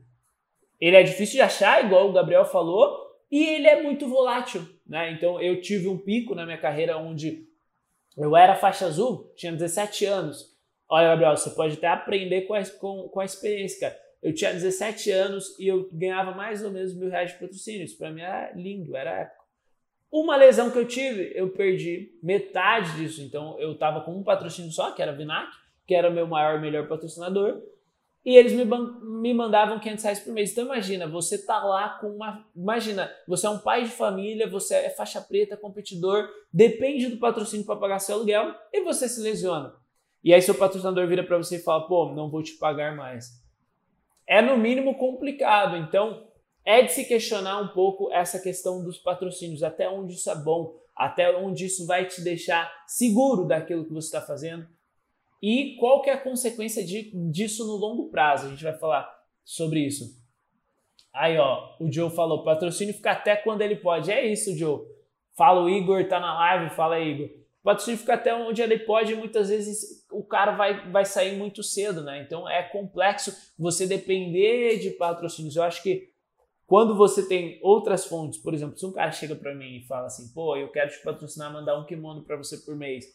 ele 0.79 0.95
é 0.95 1.03
difícil 1.03 1.35
de 1.35 1.41
achar, 1.41 1.83
igual 1.83 2.09
o 2.09 2.13
Gabriel 2.13 2.45
falou, 2.45 3.05
e 3.29 3.45
ele 3.45 3.67
é 3.67 3.83
muito 3.83 4.07
volátil. 4.07 4.65
Né? 4.85 5.11
Então 5.11 5.41
eu 5.41 5.59
tive 5.59 5.89
um 5.89 5.97
pico 5.97 6.33
na 6.33 6.45
minha 6.45 6.57
carreira 6.57 6.97
onde 6.97 7.45
eu 8.15 8.37
era 8.37 8.55
faixa 8.55 8.85
azul, 8.85 9.33
tinha 9.35 9.51
17 9.51 10.05
anos. 10.05 10.55
Olha, 10.87 11.09
Gabriel, 11.09 11.35
você 11.35 11.49
pode 11.49 11.73
até 11.73 11.87
aprender 11.87 12.43
com 12.43 12.53
a, 12.53 12.63
com, 12.79 13.09
com 13.09 13.19
a 13.19 13.25
experiência, 13.25 13.89
cara 13.89 14.07
eu 14.21 14.33
tinha 14.33 14.51
17 14.51 15.11
anos 15.11 15.57
e 15.59 15.67
eu 15.67 15.89
ganhava 15.91 16.31
mais 16.31 16.63
ou 16.63 16.71
menos 16.71 16.93
mil 16.95 17.09
reais 17.09 17.31
de 17.31 17.39
patrocínio. 17.39 17.83
Isso 17.83 17.97
para 17.97 18.11
mim 18.11 18.21
era 18.21 18.51
lindo, 18.53 18.95
era 18.95 19.21
épico. 19.21 19.45
Uma 20.11 20.35
lesão 20.35 20.71
que 20.71 20.77
eu 20.77 20.87
tive, 20.87 21.31
eu 21.35 21.49
perdi 21.49 22.17
metade 22.23 22.95
disso. 22.97 23.21
Então 23.21 23.59
eu 23.59 23.73
estava 23.73 24.01
com 24.01 24.15
um 24.15 24.23
patrocínio 24.23 24.71
só, 24.71 24.91
que 24.91 25.01
era 25.01 25.11
a 25.11 25.15
Vinac, 25.15 25.51
que 25.85 25.93
era 25.93 26.09
o 26.09 26.13
meu 26.13 26.27
maior, 26.27 26.59
melhor 26.59 26.87
patrocinador. 26.87 27.61
E 28.27 28.35
eles 28.35 28.51
me, 28.51 28.65
me 28.65 29.33
mandavam 29.33 29.79
500 29.79 30.03
reais 30.03 30.19
por 30.19 30.33
mês. 30.33 30.51
Então 30.51 30.65
imagina, 30.65 31.07
você 31.07 31.37
tá 31.37 31.63
lá 31.63 31.97
com 32.01 32.07
uma. 32.07 32.45
Imagina, 32.53 33.09
você 33.25 33.47
é 33.47 33.49
um 33.49 33.59
pai 33.59 33.85
de 33.85 33.89
família, 33.89 34.49
você 34.49 34.75
é 34.75 34.89
faixa 34.89 35.21
preta, 35.21 35.55
competidor, 35.55 36.27
depende 36.51 37.07
do 37.07 37.17
patrocínio 37.17 37.65
para 37.65 37.77
pagar 37.77 37.99
seu 37.99 38.15
aluguel 38.15 38.53
e 38.73 38.83
você 38.83 39.07
se 39.07 39.21
lesiona. 39.21 39.73
E 40.21 40.33
aí 40.33 40.41
seu 40.41 40.55
patrocinador 40.55 41.07
vira 41.07 41.23
para 41.23 41.37
você 41.37 41.55
e 41.55 41.63
fala: 41.63 41.87
pô, 41.87 42.13
não 42.13 42.29
vou 42.29 42.43
te 42.43 42.57
pagar 42.57 42.93
mais 42.97 43.47
é 44.27 44.41
no 44.41 44.57
mínimo 44.57 44.95
complicado. 44.95 45.77
Então, 45.77 46.27
é 46.65 46.81
de 46.81 46.91
se 46.91 47.05
questionar 47.05 47.61
um 47.61 47.69
pouco 47.69 48.11
essa 48.11 48.37
questão 48.39 48.83
dos 48.83 48.97
patrocínios, 48.97 49.63
até 49.63 49.89
onde 49.89 50.15
isso 50.15 50.29
é 50.29 50.35
bom, 50.35 50.75
até 50.93 51.33
onde 51.33 51.65
isso 51.65 51.87
vai 51.87 52.05
te 52.05 52.21
deixar 52.21 52.69
seguro 52.85 53.45
daquilo 53.45 53.85
que 53.85 53.93
você 53.93 54.07
está 54.07 54.21
fazendo 54.21 54.67
e 55.41 55.75
qual 55.79 56.01
que 56.01 56.09
é 56.09 56.13
a 56.13 56.21
consequência 56.21 56.85
de, 56.85 57.11
disso 57.31 57.65
no 57.65 57.75
longo 57.75 58.09
prazo. 58.09 58.47
A 58.47 58.49
gente 58.49 58.63
vai 58.63 58.77
falar 58.77 59.07
sobre 59.43 59.79
isso. 59.85 60.05
Aí, 61.13 61.37
ó, 61.37 61.75
o 61.79 61.91
Joe 61.91 62.09
falou, 62.11 62.43
patrocínio 62.43 62.93
fica 62.93 63.11
até 63.11 63.35
quando 63.35 63.61
ele 63.61 63.75
pode. 63.75 64.11
É 64.11 64.25
isso, 64.25 64.55
Joe. 64.57 64.81
Fala 65.35 65.63
o 65.63 65.69
Igor, 65.69 66.07
tá 66.07 66.19
na 66.19 66.33
live, 66.33 66.75
fala 66.75 66.99
Igor 66.99 67.29
patrocínio 67.67 67.99
fica 67.99 68.13
até 68.13 68.33
onde 68.33 68.61
ele 68.61 68.79
pode 68.79 69.11
e 69.11 69.15
muitas 69.15 69.49
vezes 69.49 70.05
o 70.09 70.23
cara 70.23 70.53
vai, 70.53 70.89
vai 70.89 71.03
sair 71.03 71.37
muito 71.37 71.61
cedo, 71.61 72.01
né? 72.01 72.21
Então 72.21 72.47
é 72.47 72.63
complexo 72.63 73.35
você 73.59 73.85
depender 73.85 74.79
de 74.79 74.91
patrocínios. 74.91 75.57
Eu 75.57 75.63
acho 75.63 75.83
que 75.83 76.09
quando 76.65 76.95
você 76.95 77.27
tem 77.27 77.59
outras 77.61 78.05
fontes, 78.05 78.39
por 78.39 78.53
exemplo, 78.53 78.77
se 78.77 78.85
um 78.85 78.93
cara 78.93 79.11
chega 79.11 79.35
para 79.35 79.53
mim 79.53 79.75
e 79.75 79.85
fala 79.85 80.07
assim, 80.07 80.31
pô, 80.33 80.55
eu 80.55 80.71
quero 80.71 80.91
te 80.91 81.03
patrocinar, 81.03 81.51
mandar 81.51 81.77
um 81.77 81.85
kimono 81.85 82.23
para 82.23 82.37
você 82.37 82.57
por 82.57 82.73
mês, 82.73 83.05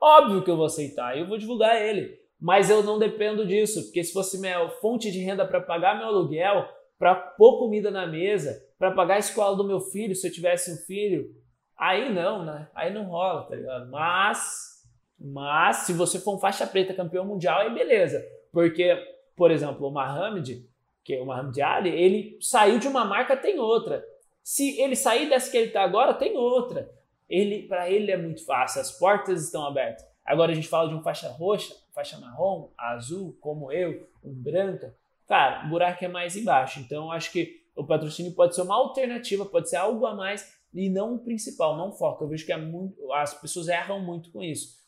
óbvio 0.00 0.42
que 0.42 0.50
eu 0.50 0.56
vou 0.56 0.66
aceitar, 0.66 1.16
eu 1.16 1.26
vou 1.26 1.38
divulgar 1.38 1.80
ele, 1.80 2.18
mas 2.40 2.70
eu 2.70 2.82
não 2.82 2.98
dependo 2.98 3.46
disso, 3.46 3.84
porque 3.84 4.02
se 4.02 4.12
fosse 4.12 4.40
minha 4.40 4.68
fonte 4.80 5.10
de 5.10 5.20
renda 5.20 5.46
para 5.46 5.60
pagar 5.60 5.96
meu 5.96 6.06
aluguel, 6.06 6.68
para 6.98 7.14
pôr 7.14 7.58
comida 7.58 7.90
na 7.90 8.06
mesa, 8.06 8.60
para 8.78 8.90
pagar 8.90 9.14
a 9.14 9.18
escola 9.18 9.56
do 9.56 9.64
meu 9.64 9.80
filho, 9.80 10.14
se 10.14 10.26
eu 10.26 10.32
tivesse 10.32 10.72
um 10.72 10.76
filho, 10.86 11.34
Aí 11.78 12.12
não, 12.12 12.44
né? 12.44 12.68
Aí 12.74 12.92
não 12.92 13.04
rola, 13.04 13.44
tá 13.44 13.54
ligado? 13.54 13.88
Mas, 13.88 14.84
mas 15.16 15.76
se 15.78 15.92
você 15.92 16.18
for 16.18 16.34
um 16.34 16.38
faixa 16.38 16.66
preta 16.66 16.92
campeão 16.92 17.24
mundial, 17.24 17.60
aí 17.60 17.72
beleza. 17.72 18.20
Porque, 18.52 18.96
por 19.36 19.52
exemplo, 19.52 19.86
o 19.86 19.90
Mohamed, 19.92 20.68
que 21.04 21.14
é 21.14 21.22
o 21.22 21.26
Mohamed 21.26 21.62
Ali, 21.62 21.90
ele 21.90 22.38
saiu 22.40 22.80
de 22.80 22.88
uma 22.88 23.04
marca, 23.04 23.36
tem 23.36 23.60
outra. 23.60 24.04
Se 24.42 24.80
ele 24.80 24.96
sair 24.96 25.28
dessa 25.28 25.52
que 25.52 25.56
ele 25.56 25.70
tá 25.70 25.82
agora, 25.82 26.12
tem 26.12 26.36
outra. 26.36 26.90
Ele, 27.28 27.68
para 27.68 27.90
ele 27.90 28.10
é 28.10 28.16
muito 28.16 28.44
fácil, 28.44 28.80
as 28.80 28.90
portas 28.92 29.44
estão 29.44 29.66
abertas. 29.66 30.04
Agora 30.24 30.52
a 30.52 30.54
gente 30.54 30.68
fala 30.68 30.88
de 30.88 30.94
um 30.94 31.02
faixa 31.02 31.28
roxa, 31.28 31.74
faixa 31.94 32.18
marrom, 32.18 32.70
azul, 32.76 33.36
como 33.40 33.72
eu, 33.72 34.08
um 34.22 34.32
branca. 34.32 34.94
Cara, 35.26 35.66
o 35.66 35.70
buraco 35.70 36.04
é 36.04 36.08
mais 36.08 36.36
embaixo. 36.36 36.80
Então 36.80 37.10
acho 37.10 37.32
que 37.32 37.62
o 37.74 37.84
patrocínio 37.84 38.32
pode 38.32 38.54
ser 38.54 38.62
uma 38.62 38.74
alternativa, 38.74 39.46
pode 39.46 39.68
ser 39.68 39.76
algo 39.76 40.04
a 40.06 40.14
mais 40.14 40.58
e 40.74 40.88
não 40.88 41.14
o 41.14 41.18
principal, 41.18 41.76
não 41.76 41.90
o 41.90 41.92
foco. 41.92 42.24
Eu 42.24 42.28
vejo 42.28 42.44
que 42.44 42.52
é 42.52 42.56
muito, 42.56 43.12
as 43.12 43.34
pessoas 43.34 43.68
erram 43.68 44.00
muito 44.00 44.30
com 44.30 44.42
isso. 44.42 44.78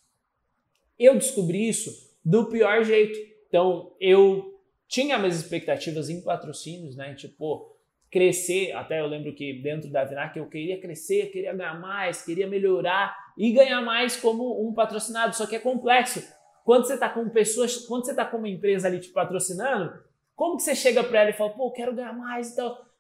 Eu 0.99 1.15
descobri 1.15 1.69
isso 1.69 2.11
do 2.25 2.47
pior 2.47 2.85
jeito. 2.85 3.19
Então, 3.49 3.95
eu 3.99 4.61
tinha 4.87 5.19
minhas 5.19 5.37
expectativas 5.37 6.11
em 6.11 6.21
patrocínios, 6.21 6.97
né? 6.97 7.15
Tipo, 7.15 7.75
crescer. 8.11 8.73
Até 8.73 9.01
eu 9.01 9.07
lembro 9.07 9.35
que 9.35 9.63
dentro 9.63 9.91
da 9.91 10.05
Vinac 10.05 10.39
eu 10.39 10.49
queria 10.49 10.81
crescer, 10.81 11.31
queria 11.31 11.55
ganhar 11.55 11.81
mais, 11.81 12.23
queria 12.23 12.47
melhorar 12.47 13.17
e 13.39 13.53
ganhar 13.53 13.81
mais 13.83 14.17
como 14.17 14.67
um 14.67 14.75
patrocinado. 14.75 15.37
Só 15.37 15.47
que 15.47 15.57
é 15.57 15.61
complexo. 15.61 16.23
quando 16.65 16.87
você 16.87 16.95
está 16.95 17.09
com 17.09 17.29
pessoas, 17.29 17.87
quando 17.87 18.05
você 18.05 18.11
está 18.11 18.25
com 18.25 18.39
uma 18.39 18.49
empresa 18.49 18.89
ali 18.89 19.01
te 19.01 19.09
patrocinando, 19.09 19.93
como 20.35 20.57
que 20.57 20.63
você 20.63 20.75
chega 20.75 21.05
para 21.05 21.21
ela 21.21 21.31
e 21.31 21.35
fala, 21.35 21.51
pô, 21.51 21.71
quero 21.71 21.95
ganhar 21.95 22.13
mais 22.13 22.53
e 22.53 22.57
tal? 22.57 22.91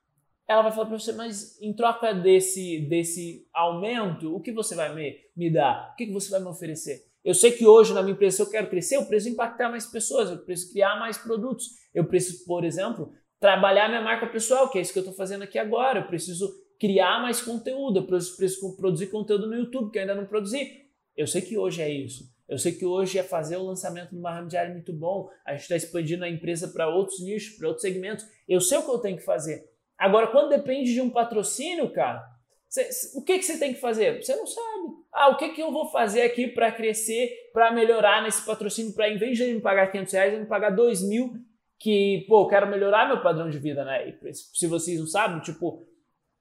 Ela 0.46 0.62
vai 0.62 0.72
falar 0.72 0.86
para 0.86 0.98
você, 0.98 1.12
mas 1.12 1.60
em 1.62 1.72
troca 1.72 2.12
desse, 2.12 2.80
desse 2.88 3.46
aumento, 3.52 4.34
o 4.34 4.40
que 4.40 4.50
você 4.50 4.74
vai 4.74 4.92
me, 4.94 5.16
me 5.36 5.48
dar? 5.48 5.92
O 5.92 5.96
que, 5.96 6.06
que 6.06 6.12
você 6.12 6.30
vai 6.30 6.40
me 6.40 6.48
oferecer? 6.48 7.08
Eu 7.24 7.34
sei 7.34 7.52
que 7.52 7.66
hoje 7.66 7.92
na 7.92 8.02
minha 8.02 8.14
empresa, 8.14 8.36
se 8.36 8.42
eu 8.42 8.50
quero 8.50 8.68
crescer, 8.68 8.96
eu 8.96 9.06
preciso 9.06 9.34
impactar 9.34 9.68
mais 9.68 9.86
pessoas, 9.86 10.30
eu 10.30 10.38
preciso 10.38 10.72
criar 10.72 10.98
mais 10.98 11.18
produtos. 11.18 11.66
Eu 11.94 12.04
preciso, 12.04 12.44
por 12.46 12.64
exemplo, 12.64 13.12
trabalhar 13.40 13.88
minha 13.88 14.02
marca 14.02 14.26
pessoal, 14.26 14.70
que 14.70 14.78
é 14.78 14.82
isso 14.82 14.92
que 14.92 14.98
eu 14.98 15.02
estou 15.02 15.16
fazendo 15.16 15.42
aqui 15.42 15.58
agora. 15.58 16.00
Eu 16.00 16.06
preciso 16.06 16.52
criar 16.78 17.20
mais 17.20 17.40
conteúdo, 17.40 18.00
eu 18.00 18.06
preciso 18.06 18.76
produzir 18.76 19.06
conteúdo 19.08 19.46
no 19.46 19.56
YouTube, 19.56 19.90
que 19.90 19.98
eu 19.98 20.02
ainda 20.02 20.14
não 20.14 20.26
produzi. 20.26 20.86
Eu 21.16 21.26
sei 21.26 21.42
que 21.42 21.58
hoje 21.58 21.82
é 21.82 21.90
isso. 21.90 22.30
Eu 22.48 22.58
sei 22.58 22.72
que 22.72 22.84
hoje 22.84 23.18
é 23.18 23.22
fazer 23.22 23.56
o 23.56 23.62
lançamento 23.62 24.10
de 24.10 24.16
uma 24.18 24.42
diário 24.42 24.72
muito 24.72 24.92
bom. 24.92 25.30
A 25.46 25.52
gente 25.52 25.62
está 25.62 25.76
expandindo 25.76 26.24
a 26.24 26.28
empresa 26.28 26.68
para 26.68 26.88
outros 26.88 27.22
nichos, 27.22 27.56
para 27.56 27.68
outros 27.68 27.82
segmentos. 27.82 28.26
Eu 28.48 28.60
sei 28.60 28.78
o 28.78 28.82
que 28.82 28.90
eu 28.90 28.98
tenho 28.98 29.16
que 29.16 29.24
fazer. 29.24 29.64
Agora, 29.96 30.26
quando 30.26 30.48
depende 30.48 30.92
de 30.92 31.00
um 31.00 31.10
patrocínio, 31.10 31.92
cara, 31.92 32.24
cê, 32.68 32.88
o 33.14 33.22
que, 33.22 33.38
que 33.38 33.44
você 33.44 33.58
tem 33.58 33.72
que 33.72 33.80
fazer? 33.80 34.20
Você 34.20 34.34
não 34.34 34.46
sabe. 34.46 34.88
Ah, 35.12 35.28
o 35.28 35.36
que, 35.36 35.50
que 35.50 35.62
eu 35.62 35.70
vou 35.70 35.90
fazer 35.90 36.22
aqui 36.22 36.48
para 36.48 36.72
crescer, 36.72 37.30
para 37.52 37.70
melhorar 37.72 38.22
nesse 38.22 38.44
patrocínio, 38.44 38.94
para 38.94 39.08
em 39.08 39.18
vez 39.18 39.36
de 39.36 39.44
ele 39.44 39.54
me 39.54 39.60
pagar 39.60 39.92
500 39.92 40.12
reais, 40.12 40.32
ele 40.32 40.42
me 40.42 40.48
pagar 40.48 40.70
2 40.70 41.02
mil, 41.02 41.34
que, 41.80 42.26
pô, 42.28 42.42
eu 42.42 42.46
quero 42.46 42.68
melhorar 42.68 43.08
meu 43.08 43.22
padrão 43.22 43.48
de 43.48 43.58
vida, 43.58 43.82
né? 43.84 44.10
E, 44.10 44.34
se 44.34 44.66
vocês 44.66 45.00
não 45.00 45.06
sabem, 45.06 45.40
tipo, 45.40 45.82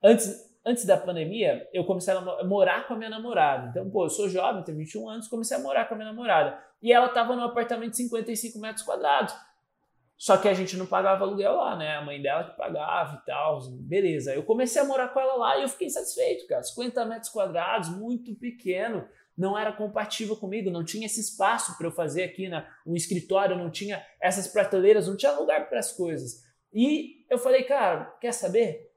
antes, 0.03 0.37
antes 0.65 0.85
da 0.85 0.97
pandemia, 0.97 1.65
eu 1.73 1.85
comecei 1.85 2.13
a 2.13 2.43
morar 2.43 2.85
com 2.85 2.93
a 2.93 2.97
minha 2.97 3.09
namorada. 3.09 3.69
Então, 3.69 3.89
pô, 3.89 4.05
eu 4.05 4.09
sou 4.09 4.27
jovem, 4.27 4.63
tenho 4.63 4.77
21 4.77 5.07
anos, 5.07 5.29
comecei 5.29 5.55
a 5.55 5.61
morar 5.61 5.87
com 5.87 5.93
a 5.93 5.97
minha 5.97 6.09
namorada. 6.09 6.61
E 6.83 6.91
ela 6.91 7.07
tava 7.07 7.37
num 7.37 7.43
apartamento 7.43 7.91
de 7.91 7.97
55 7.97 8.59
metros 8.59 8.85
quadrados. 8.85 9.33
Só 10.17 10.35
que 10.35 10.49
a 10.49 10.53
gente 10.53 10.75
não 10.75 10.85
pagava 10.85 11.23
aluguel 11.23 11.55
lá, 11.55 11.77
né? 11.77 11.95
A 11.95 12.03
mãe 12.03 12.21
dela 12.21 12.43
que 12.43 12.57
pagava 12.57 13.21
e 13.21 13.25
tal. 13.25 13.61
Beleza. 13.71 14.35
Eu 14.35 14.43
comecei 14.43 14.81
a 14.81 14.85
morar 14.85 15.07
com 15.07 15.19
ela 15.21 15.35
lá 15.35 15.57
e 15.57 15.61
eu 15.61 15.69
fiquei 15.69 15.87
insatisfeito, 15.87 16.45
cara. 16.47 16.61
50 16.61 17.05
metros 17.05 17.31
quadrados, 17.31 17.87
muito 17.87 18.35
pequeno. 18.35 19.07
Não 19.39 19.57
era 19.57 19.71
compatível 19.71 20.35
comigo, 20.35 20.69
não 20.69 20.83
tinha 20.83 21.05
esse 21.05 21.21
espaço 21.21 21.77
para 21.77 21.87
eu 21.87 21.91
fazer 21.91 22.23
aqui 22.23 22.49
na, 22.49 22.67
um 22.85 22.95
escritório, 22.95 23.57
não 23.57 23.71
tinha 23.71 24.05
essas 24.21 24.47
prateleiras, 24.47 25.07
não 25.07 25.15
tinha 25.15 25.31
lugar 25.31 25.69
para 25.69 25.79
as 25.79 25.93
coisas. 25.93 26.43
E 26.73 27.25
eu 27.29 27.39
falei, 27.39 27.63
cara, 27.63 28.05
quer 28.19 28.33
saber? 28.33 28.89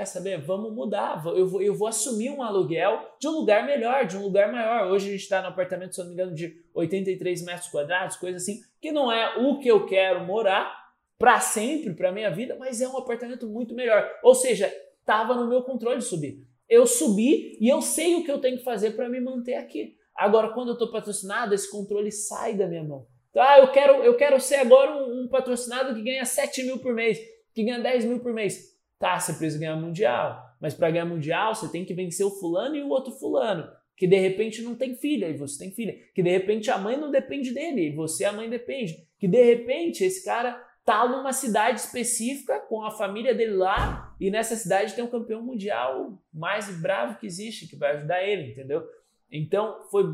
quer 0.00 0.06
saber? 0.06 0.40
Vamos 0.40 0.72
mudar. 0.72 1.22
Eu 1.26 1.46
vou, 1.46 1.60
eu 1.60 1.74
vou 1.74 1.86
assumir 1.86 2.30
um 2.30 2.42
aluguel 2.42 3.16
de 3.20 3.28
um 3.28 3.32
lugar 3.32 3.66
melhor, 3.66 4.06
de 4.06 4.16
um 4.16 4.22
lugar 4.22 4.50
maior. 4.50 4.90
Hoje 4.90 5.08
a 5.08 5.10
gente 5.12 5.22
está 5.22 5.42
no 5.42 5.48
apartamento, 5.48 5.94
se 5.94 6.00
eu 6.00 6.04
não 6.04 6.10
me 6.10 6.14
engano, 6.14 6.34
de 6.34 6.56
83 6.72 7.44
metros 7.44 7.68
quadrados, 7.68 8.16
coisa 8.16 8.38
assim, 8.38 8.62
que 8.80 8.92
não 8.92 9.12
é 9.12 9.36
o 9.38 9.58
que 9.58 9.68
eu 9.68 9.84
quero 9.86 10.24
morar 10.24 10.74
para 11.18 11.38
sempre, 11.40 11.92
para 11.92 12.12
minha 12.12 12.30
vida, 12.30 12.56
mas 12.58 12.80
é 12.80 12.88
um 12.88 12.96
apartamento 12.96 13.46
muito 13.46 13.74
melhor. 13.74 14.10
Ou 14.22 14.34
seja, 14.34 14.72
estava 15.00 15.34
no 15.34 15.46
meu 15.46 15.62
controle 15.62 16.00
subir. 16.00 16.46
Eu 16.70 16.86
subi 16.86 17.58
e 17.60 17.68
eu 17.68 17.82
sei 17.82 18.14
o 18.14 18.24
que 18.24 18.30
eu 18.30 18.40
tenho 18.40 18.56
que 18.56 18.62
fazer 18.62 18.92
para 18.92 19.08
me 19.08 19.20
manter 19.20 19.54
aqui. 19.54 19.96
Agora, 20.16 20.52
quando 20.52 20.68
eu 20.68 20.74
estou 20.74 20.92
patrocinado, 20.92 21.52
esse 21.52 21.68
controle 21.68 22.12
sai 22.12 22.54
da 22.54 22.68
minha 22.68 22.84
mão. 22.84 23.08
Tá, 23.32 23.58
eu 23.58 23.72
quero, 23.72 24.04
eu 24.04 24.16
quero 24.16 24.40
ser 24.40 24.56
agora 24.56 24.92
um, 24.92 25.24
um 25.24 25.28
patrocinado 25.28 25.94
que 25.94 26.02
ganha 26.02 26.24
7 26.24 26.62
mil 26.62 26.78
por 26.78 26.94
mês, 26.94 27.18
que 27.52 27.64
ganha 27.64 27.80
10 27.80 28.04
mil 28.04 28.20
por 28.20 28.32
mês. 28.32 28.76
Tá, 29.00 29.18
você 29.18 29.32
precisa 29.32 29.58
ganhar 29.58 29.76
mundial. 29.76 30.40
Mas 30.60 30.74
para 30.74 30.90
ganhar 30.90 31.06
mundial, 31.06 31.54
você 31.54 31.68
tem 31.68 31.84
que 31.84 31.94
vencer 31.94 32.24
o 32.24 32.38
fulano 32.38 32.76
e 32.76 32.82
o 32.82 32.88
outro 32.88 33.12
fulano. 33.14 33.68
Que 33.96 34.06
de 34.06 34.16
repente 34.16 34.62
não 34.62 34.76
tem 34.76 34.94
filha 34.94 35.26
e 35.28 35.36
você 35.36 35.58
tem 35.58 35.72
filha. 35.72 35.94
Que 36.14 36.22
de 36.22 36.30
repente 36.30 36.70
a 36.70 36.78
mãe 36.78 36.96
não 36.96 37.10
depende 37.10 37.52
dele 37.52 37.88
e 37.88 37.94
você 37.94 38.24
a 38.24 38.32
mãe 38.32 38.48
depende. 38.48 38.94
Que 39.18 39.26
de 39.26 39.42
repente 39.42 40.04
esse 40.04 40.24
cara 40.24 40.60
tá 40.84 41.08
numa 41.08 41.32
cidade 41.32 41.80
específica 41.80 42.60
com 42.60 42.82
a 42.82 42.90
família 42.90 43.34
dele 43.34 43.54
lá 43.54 44.09
e 44.20 44.30
nessa 44.30 44.54
cidade 44.54 44.94
tem 44.94 45.02
um 45.02 45.10
campeão 45.10 45.42
mundial 45.42 46.12
mais 46.32 46.68
bravo 46.78 47.18
que 47.18 47.26
existe 47.26 47.66
que 47.66 47.74
vai 47.74 47.96
ajudar 47.96 48.22
ele, 48.22 48.50
entendeu? 48.50 48.86
Então 49.32 49.88
foi, 49.90 50.04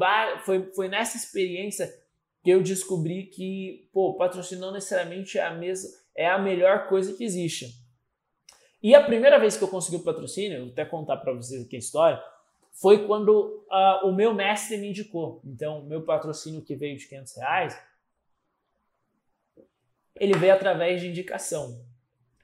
foi, 0.45 0.73
foi 0.73 0.89
nessa 0.89 1.17
experiência 1.17 1.93
que 2.45 2.51
eu 2.51 2.63
descobri 2.63 3.25
que, 3.25 3.91
pô, 3.93 4.15
patrocínio 4.15 4.65
não 4.65 4.73
necessariamente 4.73 5.37
é 5.37 5.43
a 5.43 5.53
mesma, 5.53 5.91
é 6.15 6.31
a 6.31 6.39
melhor 6.39 6.87
coisa 6.87 7.13
que 7.15 7.25
existe. 7.25 7.85
E 8.81 8.95
a 8.95 9.03
primeira 9.03 9.41
vez 9.41 9.57
que 9.57 9.65
eu 9.65 9.69
consegui 9.69 9.97
o 9.97 10.05
patrocínio, 10.05 10.61
vou 10.61 10.71
até 10.71 10.85
contar 10.85 11.17
para 11.17 11.33
vocês 11.33 11.65
aqui 11.65 11.75
a 11.75 11.81
história, 11.81 12.23
foi 12.71 13.07
quando 13.07 13.65
uh, 13.69 14.07
o 14.07 14.15
meu 14.15 14.33
mestre 14.33 14.77
me 14.77 14.91
indicou. 14.91 15.41
Então, 15.45 15.83
meu 15.83 16.03
patrocínio 16.03 16.63
que 16.63 16.77
veio 16.77 16.97
de 16.97 17.09
500 17.09 17.37
reais, 17.37 17.83
ele 20.15 20.35
veio 20.35 20.55
através 20.55 21.01
de 21.01 21.09
indicação. 21.09 21.85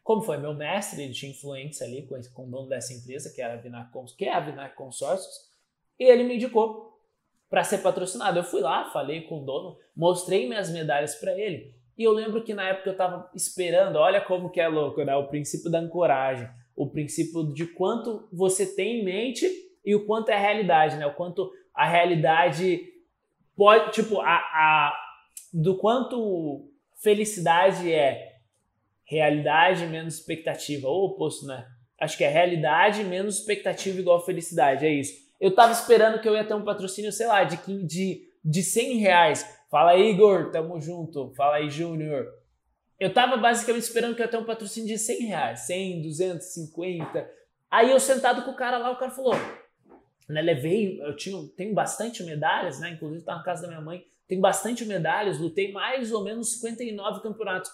Como 0.02 0.22
foi 0.22 0.36
meu 0.36 0.54
mestre, 0.54 1.02
ele 1.02 1.12
tinha 1.12 1.30
influência 1.30 1.86
ali 1.86 2.02
com, 2.02 2.20
com 2.34 2.46
o 2.46 2.50
dono 2.50 2.68
dessa 2.68 2.92
empresa, 2.92 3.32
que, 3.32 3.40
era 3.40 3.54
a 3.54 3.56
Vinac, 3.56 3.90
que 4.16 4.24
é 4.24 4.34
a 4.34 4.40
Vinac 4.40 4.74
Consórcios, 4.74 5.50
e 5.98 6.04
ele 6.04 6.24
me 6.24 6.36
indicou 6.36 6.98
para 7.48 7.62
ser 7.62 7.78
patrocinado. 7.78 8.38
Eu 8.38 8.44
fui 8.44 8.60
lá, 8.60 8.90
falei 8.90 9.22
com 9.22 9.42
o 9.42 9.44
dono, 9.44 9.78
mostrei 9.94 10.48
minhas 10.48 10.70
medalhas 10.70 11.14
para 11.14 11.38
ele. 11.38 11.74
E 11.96 12.02
eu 12.02 12.12
lembro 12.12 12.42
que 12.42 12.54
na 12.54 12.68
época 12.68 12.88
eu 12.88 12.92
estava 12.92 13.30
esperando, 13.34 13.96
olha 13.96 14.20
como 14.20 14.50
que 14.50 14.60
é 14.60 14.66
louco, 14.66 15.04
né? 15.04 15.14
O 15.14 15.28
princípio 15.28 15.70
da 15.70 15.78
ancoragem, 15.78 16.48
o 16.74 16.88
princípio 16.88 17.52
de 17.52 17.66
quanto 17.66 18.26
você 18.32 18.66
tem 18.66 19.00
em 19.00 19.04
mente 19.04 19.46
e 19.84 19.94
o 19.94 20.06
quanto 20.06 20.30
é 20.30 20.38
realidade, 20.38 20.96
né? 20.96 21.06
O 21.06 21.14
quanto 21.14 21.52
a 21.74 21.86
realidade 21.86 22.90
pode, 23.54 23.92
tipo, 23.92 24.20
a, 24.20 24.34
a 24.34 24.98
do 25.52 25.76
quanto 25.76 26.68
felicidade 27.02 27.92
é 27.92 28.31
realidade 29.12 29.86
menos 29.86 30.14
expectativa, 30.14 30.88
ou 30.88 31.04
oposto, 31.04 31.46
né? 31.46 31.66
Acho 32.00 32.16
que 32.16 32.24
é 32.24 32.28
realidade 32.28 33.04
menos 33.04 33.38
expectativa 33.38 34.00
igual 34.00 34.24
felicidade, 34.24 34.86
é 34.86 34.90
isso. 34.90 35.12
Eu 35.38 35.54
tava 35.54 35.72
esperando 35.72 36.20
que 36.20 36.28
eu 36.28 36.34
ia 36.34 36.44
ter 36.44 36.54
um 36.54 36.64
patrocínio, 36.64 37.12
sei 37.12 37.26
lá, 37.26 37.44
de, 37.44 37.58
de, 37.84 38.22
de 38.42 38.62
100 38.62 38.96
reais. 38.96 39.58
Fala 39.70 39.92
aí, 39.92 40.10
Igor, 40.10 40.50
tamo 40.50 40.80
junto. 40.80 41.32
Fala 41.36 41.56
aí, 41.56 41.68
Júnior. 41.68 42.26
Eu 42.98 43.12
tava 43.12 43.36
basicamente 43.36 43.82
esperando 43.82 44.14
que 44.14 44.22
eu 44.22 44.24
ia 44.24 44.30
ter 44.30 44.38
um 44.38 44.44
patrocínio 44.44 44.88
de 44.88 44.98
100 44.98 45.26
reais, 45.26 45.60
100, 45.60 46.02
250. 46.02 47.30
Aí 47.70 47.90
eu 47.90 48.00
sentado 48.00 48.44
com 48.44 48.52
o 48.52 48.56
cara 48.56 48.78
lá, 48.78 48.92
o 48.92 48.96
cara 48.96 49.10
falou, 49.10 49.34
né, 50.28 50.40
levei, 50.40 51.00
eu 51.00 51.16
tinha, 51.16 51.36
tenho 51.56 51.74
bastante 51.74 52.22
medalhas, 52.22 52.78
né, 52.78 52.90
inclusive 52.90 53.24
tá 53.24 53.36
na 53.36 53.42
casa 53.42 53.62
da 53.62 53.68
minha 53.68 53.80
mãe, 53.80 54.04
tenho 54.28 54.40
bastante 54.40 54.84
medalhas, 54.84 55.38
lutei 55.38 55.72
mais 55.72 56.12
ou 56.12 56.22
menos 56.22 56.52
59 56.52 57.22
campeonatos. 57.22 57.70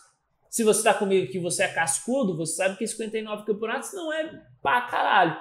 Se 0.51 0.65
você 0.65 0.83
tá 0.83 0.95
comigo 0.95 1.31
que 1.31 1.39
você 1.39 1.65
é 1.65 1.69
cascudo, 1.69 2.37
você 2.37 2.55
sabe 2.55 2.77
que 2.77 2.87
59 2.87 3.45
campeonatos 3.45 3.93
não 3.93 4.13
é 4.13 4.43
pra 4.63 4.83
caralho. 4.83 5.37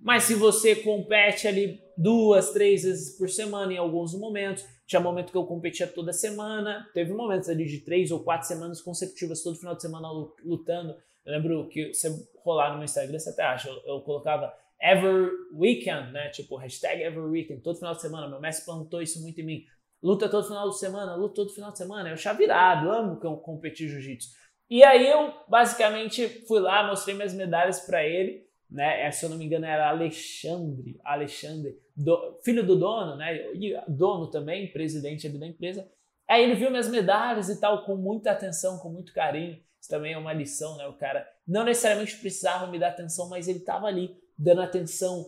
Mas 0.00 0.24
se 0.24 0.34
você 0.34 0.76
compete 0.76 1.46
ali 1.46 1.78
duas, 1.96 2.50
três 2.50 2.84
vezes 2.84 3.16
por 3.18 3.28
semana 3.28 3.72
em 3.72 3.76
alguns 3.76 4.14
momentos, 4.14 4.64
tinha 4.86 4.98
momento 4.98 5.30
que 5.30 5.36
eu 5.36 5.44
competia 5.44 5.86
toda 5.86 6.12
semana, 6.12 6.88
teve 6.94 7.12
momentos 7.12 7.48
ali 7.48 7.66
de 7.66 7.80
três 7.80 8.10
ou 8.10 8.20
quatro 8.20 8.48
semanas 8.48 8.80
consecutivas, 8.80 9.42
todo 9.42 9.58
final 9.58 9.74
de 9.74 9.82
semana 9.82 10.08
lutando. 10.42 10.96
Eu 11.24 11.32
lembro 11.32 11.68
que 11.68 11.92
você 11.92 12.08
rolar 12.42 12.70
no 12.70 12.76
meu 12.76 12.84
Instagram, 12.84 13.18
você 13.18 13.28
até 13.28 13.42
acha, 13.42 13.68
eu, 13.68 13.80
eu 13.84 14.00
colocava 14.00 14.52
Ever 14.80 15.30
Weekend, 15.54 16.12
né? 16.12 16.30
Tipo, 16.30 16.56
hashtag 16.56 17.02
Ever 17.02 17.24
Weekend, 17.24 17.60
todo 17.60 17.78
final 17.78 17.94
de 17.94 18.00
semana. 18.00 18.26
Meu 18.28 18.40
mestre 18.40 18.64
plantou 18.64 19.02
isso 19.02 19.20
muito 19.20 19.40
em 19.40 19.44
mim. 19.44 19.64
Luta 20.02 20.28
todo 20.28 20.46
final 20.46 20.68
de 20.68 20.78
semana, 20.78 21.14
luta 21.14 21.34
todo 21.34 21.50
final 21.50 21.72
de 21.72 21.78
semana. 21.78 22.08
Eu 22.08 22.16
chavirado, 22.16 22.90
amo 22.90 23.16
competir 23.40 23.88
jiu-jitsu. 23.88 24.30
E 24.68 24.82
aí 24.84 25.10
eu 25.10 25.32
basicamente 25.48 26.46
fui 26.46 26.60
lá, 26.60 26.86
mostrei 26.86 27.14
minhas 27.14 27.34
medalhas 27.34 27.80
para 27.80 28.04
ele 28.04 28.48
né? 28.70 29.06
É, 29.06 29.10
se 29.10 29.24
eu 29.24 29.30
não 29.30 29.36
me 29.36 29.44
engano, 29.44 29.66
era 29.66 29.88
Alexandre, 29.88 31.00
Alexandre, 31.04 31.76
do, 31.96 32.38
filho 32.44 32.64
do 32.64 32.78
dono, 32.78 33.16
né? 33.16 33.52
E 33.54 33.74
dono 33.88 34.30
também, 34.30 34.70
presidente 34.70 35.28
da 35.28 35.46
empresa. 35.46 35.90
Aí 36.28 36.44
ele 36.44 36.54
viu 36.54 36.70
minhas 36.70 36.88
medalhas 36.88 37.48
e 37.48 37.58
tal, 37.58 37.84
com 37.84 37.96
muita 37.96 38.30
atenção, 38.30 38.78
com 38.78 38.88
muito 38.88 39.12
carinho. 39.12 39.58
Isso 39.80 39.90
também 39.90 40.12
é 40.12 40.18
uma 40.18 40.32
lição, 40.32 40.76
né? 40.76 40.86
O 40.86 40.96
cara 40.96 41.26
não 41.46 41.64
necessariamente 41.64 42.16
precisava 42.18 42.68
me 42.68 42.78
dar 42.78 42.88
atenção, 42.88 43.28
mas 43.28 43.48
ele 43.48 43.58
estava 43.58 43.86
ali 43.86 44.16
dando 44.38 44.62
atenção, 44.62 45.26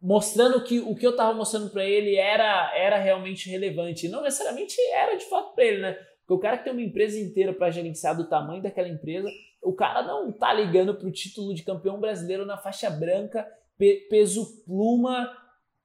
mostrando 0.00 0.62
que 0.64 0.80
o 0.80 0.94
que 0.94 1.06
eu 1.06 1.12
estava 1.12 1.32
mostrando 1.32 1.70
para 1.70 1.84
ele 1.84 2.16
era, 2.16 2.72
era 2.76 2.98
realmente 2.98 3.48
relevante. 3.48 4.08
Não 4.08 4.22
necessariamente 4.22 4.76
era 4.92 5.16
de 5.16 5.24
fato 5.24 5.54
para 5.54 5.64
ele, 5.64 5.82
né? 5.82 5.92
Porque 6.20 6.34
o 6.34 6.38
cara 6.38 6.58
que 6.58 6.64
tem 6.64 6.72
uma 6.72 6.82
empresa 6.82 7.18
inteira 7.18 7.52
para 7.52 7.70
gerenciar 7.70 8.16
do 8.16 8.28
tamanho 8.28 8.62
daquela 8.62 8.88
empresa, 8.88 9.28
o 9.62 9.72
cara 9.72 10.02
não 10.02 10.32
tá 10.32 10.52
ligando 10.52 10.94
pro 10.94 11.10
título 11.10 11.54
de 11.54 11.62
campeão 11.62 11.98
brasileiro 11.98 12.46
na 12.46 12.56
faixa 12.56 12.88
branca, 12.88 13.46
pe 13.76 14.06
peso 14.08 14.64
pluma 14.64 15.30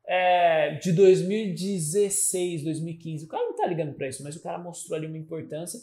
é, 0.08 0.76
de 0.76 0.92
2016, 0.92 2.64
2015. 2.64 3.26
O 3.26 3.28
cara 3.28 3.44
não 3.44 3.56
tá 3.56 3.66
ligando 3.66 3.94
para 3.94 4.08
isso, 4.08 4.24
mas 4.24 4.36
o 4.36 4.44
cara 4.44 4.58
mostrou 4.58 4.98
ali 4.98 5.08
uma 5.08 5.18
importância. 5.18 5.80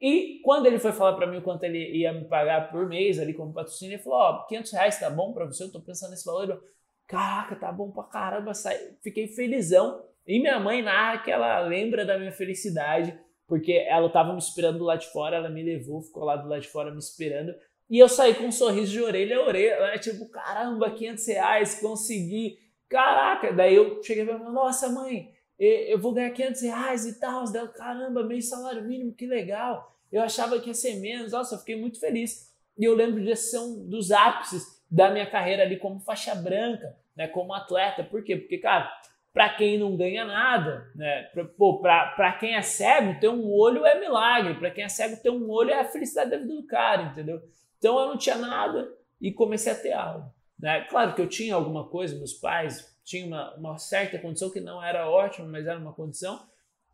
E 0.00 0.40
quando 0.44 0.66
ele 0.66 0.78
foi 0.78 0.92
falar 0.92 1.14
para 1.14 1.26
mim 1.26 1.38
o 1.38 1.42
quanto 1.42 1.64
ele 1.64 1.96
ia 1.96 2.12
me 2.12 2.24
pagar 2.26 2.70
por 2.70 2.86
mês 2.88 3.18
ali 3.18 3.32
como 3.32 3.52
patrocínio, 3.52 3.94
ele 3.94 4.02
falou: 4.02 4.18
Ó, 4.18 4.42
oh, 4.42 4.46
500 4.46 4.72
reais 4.72 5.00
tá 5.00 5.10
bom 5.10 5.32
para 5.32 5.46
você? 5.46 5.64
Eu 5.64 5.72
tô 5.72 5.80
pensando 5.80 6.10
nesse 6.10 6.24
valor. 6.24 6.62
Caraca, 7.06 7.56
tá 7.56 7.70
bom 7.70 7.90
pra 7.90 8.04
caramba. 8.04 8.52
Fiquei 9.02 9.28
felizão. 9.28 10.02
E 10.26 10.38
minha 10.40 10.58
mãe 10.58 10.82
narra 10.82 11.18
que 11.18 11.30
ela 11.30 11.60
lembra 11.60 12.04
da 12.04 12.18
minha 12.18 12.32
felicidade, 12.32 13.18
porque 13.46 13.72
ela 13.72 14.06
estava 14.06 14.32
me 14.32 14.38
esperando 14.38 14.82
lá 14.82 14.96
de 14.96 15.06
fora, 15.08 15.36
ela 15.36 15.50
me 15.50 15.62
levou, 15.62 16.00
ficou 16.00 16.24
lá 16.24 16.36
do 16.36 16.48
lado 16.48 16.62
de 16.62 16.68
fora 16.68 16.90
me 16.90 16.98
esperando. 16.98 17.54
E 17.90 17.98
eu 17.98 18.08
saí 18.08 18.34
com 18.34 18.44
um 18.44 18.52
sorriso 18.52 18.92
de 18.92 19.02
orelha 19.02 19.36
a 19.36 19.46
orelha, 19.46 19.78
né? 19.80 19.98
tipo, 19.98 20.26
caramba, 20.30 20.90
500 20.90 21.26
reais, 21.26 21.80
consegui. 21.80 22.58
Caraca, 22.88 23.52
daí 23.52 23.74
eu 23.74 24.02
cheguei 24.02 24.24
e 24.24 24.26
falei, 24.26 24.42
nossa 24.48 24.88
mãe, 24.88 25.30
eu 25.58 25.98
vou 25.98 26.12
ganhar 26.12 26.30
500 26.30 26.62
reais 26.62 27.06
e 27.06 27.20
tal. 27.20 27.44
Daí, 27.52 27.68
caramba, 27.68 28.22
meio 28.24 28.42
salário 28.42 28.82
mínimo, 28.82 29.14
que 29.14 29.26
legal. 29.26 29.94
Eu 30.10 30.22
achava 30.22 30.58
que 30.58 30.68
ia 30.68 30.74
ser 30.74 30.94
menos, 31.00 31.32
nossa, 31.32 31.56
eu 31.56 31.58
fiquei 31.58 31.76
muito 31.76 32.00
feliz. 32.00 32.50
E 32.78 32.84
eu 32.84 32.94
lembro 32.94 33.22
de 33.22 33.36
ser 33.36 33.58
um 33.58 33.86
dos 33.86 34.10
ápices 34.10 34.73
da 34.94 35.10
minha 35.10 35.26
carreira 35.26 35.64
ali 35.64 35.76
como 35.76 35.98
faixa 35.98 36.36
branca, 36.36 36.96
né, 37.16 37.26
como 37.26 37.52
atleta. 37.52 38.04
Por 38.04 38.22
quê? 38.22 38.36
Porque, 38.36 38.58
cara, 38.58 38.88
para 39.32 39.48
quem 39.48 39.76
não 39.76 39.96
ganha 39.96 40.24
nada, 40.24 40.88
né? 40.94 41.24
Para 42.14 42.32
quem 42.34 42.54
é 42.54 42.62
cego, 42.62 43.18
ter 43.18 43.28
um 43.28 43.50
olho 43.50 43.84
é 43.84 43.98
milagre. 43.98 44.54
Para 44.54 44.70
quem 44.70 44.84
é 44.84 44.88
cego, 44.88 45.20
ter 45.20 45.30
um 45.30 45.50
olho 45.50 45.70
é 45.70 45.80
a 45.80 45.84
felicidade 45.84 46.30
da 46.30 46.36
vida 46.36 46.54
do 46.54 46.64
cara, 46.64 47.02
entendeu? 47.02 47.42
Então 47.76 47.98
eu 47.98 48.06
não 48.06 48.16
tinha 48.16 48.36
nada 48.36 48.88
e 49.20 49.32
comecei 49.32 49.72
a 49.72 49.74
ter 49.74 49.92
algo. 49.92 50.32
Né? 50.56 50.82
Claro 50.82 51.12
que 51.12 51.20
eu 51.20 51.28
tinha 51.28 51.56
alguma 51.56 51.88
coisa, 51.88 52.16
meus 52.16 52.32
pais 52.32 52.96
tinham 53.04 53.26
uma, 53.26 53.54
uma 53.56 53.78
certa 53.78 54.16
condição 54.16 54.50
que 54.50 54.60
não 54.60 54.80
era 54.80 55.10
ótima, 55.10 55.48
mas 55.48 55.66
era 55.66 55.80
uma 55.80 55.92
condição. 55.92 56.40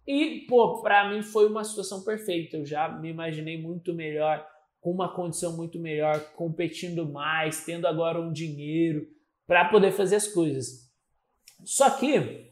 E, 0.06 0.46
pô, 0.48 0.80
para 0.80 1.10
mim 1.10 1.22
foi 1.22 1.46
uma 1.46 1.62
situação 1.62 2.02
perfeita. 2.02 2.56
Eu 2.56 2.64
já 2.64 2.88
me 2.88 3.10
imaginei 3.10 3.60
muito 3.60 3.92
melhor, 3.92 4.49
com 4.81 4.90
uma 4.90 5.14
condição 5.14 5.57
muito 5.57 5.79
melhor, 5.79 6.19
competindo 6.33 7.07
mais, 7.07 7.64
tendo 7.64 7.87
agora 7.87 8.21
um 8.21 8.33
dinheiro 8.33 9.09
para 9.47 9.69
poder 9.69 9.93
fazer 9.93 10.16
as 10.16 10.27
coisas. 10.27 10.90
Só 11.64 11.90
que 11.90 12.51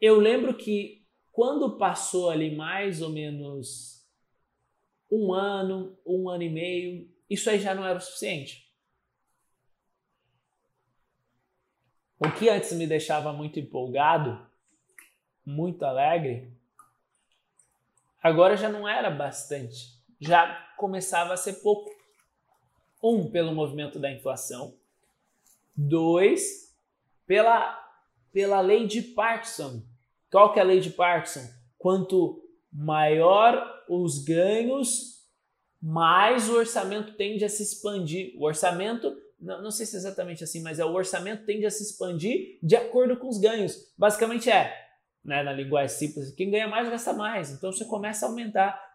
eu 0.00 0.18
lembro 0.18 0.56
que 0.56 1.04
quando 1.30 1.76
passou 1.76 2.30
ali 2.30 2.56
mais 2.56 3.00
ou 3.00 3.10
menos 3.10 4.04
um 5.10 5.32
ano, 5.32 5.96
um 6.04 6.28
ano 6.28 6.42
e 6.42 6.50
meio, 6.50 7.08
isso 7.30 7.48
aí 7.48 7.60
já 7.60 7.74
não 7.74 7.86
era 7.86 7.98
o 7.98 8.00
suficiente. 8.00 8.68
O 12.18 12.30
que 12.32 12.48
antes 12.48 12.72
me 12.72 12.86
deixava 12.86 13.32
muito 13.32 13.60
empolgado, 13.60 14.44
muito 15.46 15.84
alegre, 15.84 16.52
agora 18.20 18.56
já 18.56 18.68
não 18.68 18.88
era 18.88 19.08
bastante. 19.08 19.97
Já 20.20 20.46
começava 20.76 21.34
a 21.34 21.36
ser 21.36 21.54
pouco. 21.54 21.90
Um, 23.02 23.30
pelo 23.30 23.54
movimento 23.54 23.98
da 23.98 24.10
inflação. 24.10 24.74
Dois, 25.76 26.74
pela, 27.26 27.78
pela 28.32 28.60
lei 28.60 28.86
de 28.86 29.02
Parkinson. 29.02 29.82
Qual 30.30 30.52
que 30.52 30.58
é 30.58 30.62
a 30.62 30.66
lei 30.66 30.80
de 30.80 30.90
Parkinson? 30.90 31.48
Quanto 31.78 32.42
maior 32.72 33.84
os 33.88 34.24
ganhos, 34.24 35.18
mais 35.80 36.48
o 36.48 36.56
orçamento 36.56 37.14
tende 37.14 37.44
a 37.44 37.48
se 37.48 37.62
expandir. 37.62 38.34
O 38.36 38.44
orçamento, 38.44 39.16
não, 39.40 39.62
não 39.62 39.70
sei 39.70 39.86
se 39.86 39.96
é 39.96 39.98
exatamente 39.98 40.42
assim, 40.44 40.62
mas 40.62 40.78
é 40.78 40.84
o 40.84 40.92
orçamento 40.92 41.46
tende 41.46 41.64
a 41.64 41.70
se 41.70 41.82
expandir 41.82 42.58
de 42.62 42.76
acordo 42.76 43.16
com 43.16 43.28
os 43.28 43.38
ganhos. 43.38 43.92
Basicamente 43.96 44.50
é, 44.50 44.74
né, 45.24 45.42
na 45.42 45.52
linguagem 45.52 45.96
simples, 45.96 46.32
quem 46.32 46.50
ganha 46.50 46.68
mais 46.68 46.88
gasta 46.88 47.12
mais. 47.12 47.50
Então 47.50 47.72
você 47.72 47.84
começa 47.84 48.26
a 48.26 48.28
aumentar. 48.28 48.87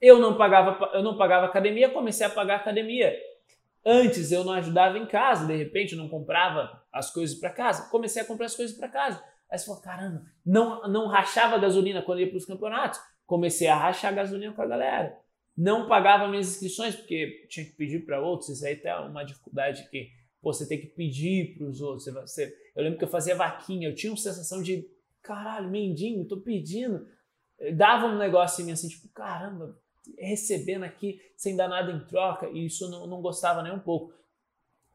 Eu 0.00 0.18
não 0.18 0.36
pagava, 0.36 0.90
eu 0.94 1.02
não 1.02 1.16
pagava 1.16 1.46
academia, 1.46 1.90
comecei 1.90 2.26
a 2.26 2.30
pagar 2.30 2.56
academia. 2.56 3.14
Antes 3.84 4.32
eu 4.32 4.44
não 4.44 4.52
ajudava 4.52 4.98
em 4.98 5.06
casa, 5.06 5.46
de 5.46 5.56
repente 5.56 5.92
eu 5.92 5.98
não 5.98 6.08
comprava 6.08 6.82
as 6.92 7.10
coisas 7.10 7.38
para 7.38 7.50
casa. 7.50 7.90
Comecei 7.90 8.22
a 8.22 8.24
comprar 8.24 8.46
as 8.46 8.56
coisas 8.56 8.76
para 8.76 8.88
casa. 8.88 9.22
Aí 9.50 9.58
você 9.58 9.66
falou, 9.66 9.80
caramba, 9.80 10.22
não, 10.44 10.82
não 10.88 11.06
rachava 11.06 11.58
gasolina 11.58 12.02
quando 12.02 12.20
ia 12.20 12.28
para 12.28 12.36
os 12.36 12.44
campeonatos. 12.44 13.00
Comecei 13.26 13.68
a 13.68 13.76
rachar 13.76 14.14
gasolina 14.14 14.52
com 14.52 14.62
a 14.62 14.66
galera. 14.66 15.16
Não 15.56 15.88
pagava 15.88 16.28
minhas 16.28 16.48
inscrições, 16.48 16.94
porque 16.94 17.46
tinha 17.48 17.66
que 17.66 17.72
pedir 17.72 18.04
para 18.04 18.20
outros. 18.20 18.50
Isso 18.50 18.64
aí 18.64 18.76
tá 18.76 19.04
uma 19.06 19.24
dificuldade 19.24 19.88
que 19.90 20.10
pô, 20.40 20.52
você 20.52 20.68
tem 20.68 20.80
que 20.80 20.86
pedir 20.86 21.56
para 21.56 21.66
os 21.66 21.80
outros. 21.80 22.06
Você, 22.06 22.54
eu 22.76 22.82
lembro 22.82 22.98
que 22.98 23.04
eu 23.04 23.08
fazia 23.08 23.34
vaquinha, 23.34 23.88
eu 23.88 23.94
tinha 23.94 24.12
uma 24.12 24.18
sensação 24.18 24.62
de, 24.62 24.88
caralho, 25.22 25.70
mendigo, 25.70 26.24
tô 26.26 26.40
pedindo. 26.40 27.06
Dava 27.74 28.06
um 28.06 28.18
negócio 28.18 28.62
em 28.62 28.66
mim 28.66 28.72
assim, 28.72 28.88
tipo, 28.88 29.08
caramba, 29.08 29.76
recebendo 30.18 30.84
aqui 30.84 31.20
sem 31.36 31.56
dar 31.56 31.68
nada 31.68 31.90
em 31.92 32.04
troca, 32.06 32.48
e 32.50 32.66
isso 32.66 32.88
não, 32.88 33.06
não 33.06 33.20
gostava 33.20 33.62
nem 33.62 33.72
um 33.72 33.80
pouco. 33.80 34.14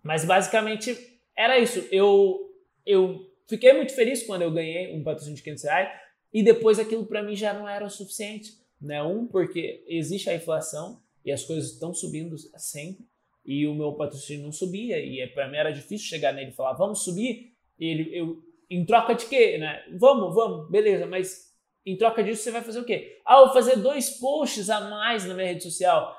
Mas 0.01 0.25
basicamente 0.25 0.97
era 1.35 1.59
isso. 1.59 1.85
Eu, 1.91 2.53
eu 2.85 3.29
fiquei 3.47 3.73
muito 3.73 3.93
feliz 3.93 4.23
quando 4.23 4.41
eu 4.41 4.51
ganhei 4.51 4.95
um 4.95 5.03
patrocínio 5.03 5.35
de 5.35 5.43
500 5.43 5.63
reais, 5.63 6.01
e 6.33 6.43
depois 6.43 6.79
aquilo 6.79 7.05
para 7.05 7.21
mim 7.21 7.35
já 7.35 7.53
não 7.53 7.67
era 7.67 7.85
o 7.85 7.89
suficiente. 7.89 8.63
Né? 8.81 9.01
Um, 9.01 9.27
porque 9.27 9.83
existe 9.87 10.29
a 10.29 10.35
inflação 10.35 11.01
e 11.23 11.31
as 11.31 11.43
coisas 11.43 11.71
estão 11.71 11.93
subindo 11.93 12.35
sempre, 12.57 13.05
e 13.45 13.65
o 13.65 13.73
meu 13.73 13.93
patrocínio 13.93 14.43
não 14.43 14.51
subia, 14.51 14.99
e 14.99 15.21
é, 15.21 15.27
para 15.27 15.47
mim 15.47 15.55
era 15.55 15.71
difícil 15.71 16.07
chegar 16.07 16.33
nele 16.33 16.51
e 16.51 16.53
falar, 16.53 16.73
vamos 16.73 17.03
subir, 17.03 17.53
e 17.79 17.85
ele, 17.85 18.17
eu, 18.17 18.43
em 18.69 18.85
troca 18.85 19.13
de 19.13 19.25
quê? 19.25 19.57
Né? 19.57 19.85
Vamos, 19.97 20.35
vamos, 20.35 20.69
beleza, 20.69 21.05
mas 21.05 21.52
em 21.85 21.97
troca 21.97 22.23
disso, 22.23 22.43
você 22.43 22.51
vai 22.51 22.61
fazer 22.61 22.79
o 22.79 22.85
quê? 22.85 23.21
Ah, 23.25 23.39
vou 23.39 23.53
fazer 23.53 23.77
dois 23.77 24.09
posts 24.11 24.69
a 24.69 24.81
mais 24.81 25.25
na 25.25 25.33
minha 25.33 25.47
rede 25.47 25.63
social. 25.63 26.17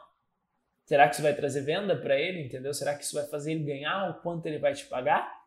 Será 0.85 1.09
que 1.09 1.14
isso 1.14 1.22
vai 1.22 1.35
trazer 1.35 1.62
venda 1.62 1.96
para 1.96 2.18
ele, 2.18 2.42
entendeu? 2.42 2.74
Será 2.74 2.94
que 2.94 3.05
isso 3.05 3.14
vai 3.14 3.27
fazer 3.27 3.53
ele 3.53 3.64
ganhar 3.64 4.11
o 4.11 4.22
quanto 4.22 4.46
ele 4.46 4.59
vai 4.59 4.74
te 4.74 4.85
pagar? 4.85 5.42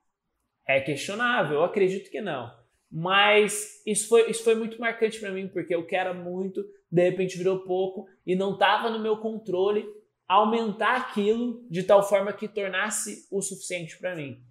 É 0.65 0.81
questionável, 0.81 1.57
eu 1.57 1.63
acredito 1.63 2.09
que 2.09 2.19
não. 2.19 2.51
Mas 2.91 3.81
isso 3.85 4.07
foi, 4.07 4.29
isso 4.29 4.43
foi 4.43 4.55
muito 4.55 4.79
marcante 4.79 5.19
para 5.19 5.31
mim, 5.31 5.47
porque 5.47 5.75
eu 5.75 5.85
quero 5.85 6.15
muito, 6.15 6.65
de 6.91 7.09
repente 7.09 7.37
virou 7.37 7.59
pouco 7.59 8.07
e 8.25 8.35
não 8.35 8.53
estava 8.53 8.89
no 8.89 8.99
meu 8.99 9.17
controle 9.17 9.85
aumentar 10.27 10.97
aquilo 10.97 11.65
de 11.69 11.83
tal 11.83 12.01
forma 12.01 12.33
que 12.33 12.47
tornasse 12.47 13.27
o 13.31 13.41
suficiente 13.41 13.97
para 13.97 14.15
mim. 14.15 14.41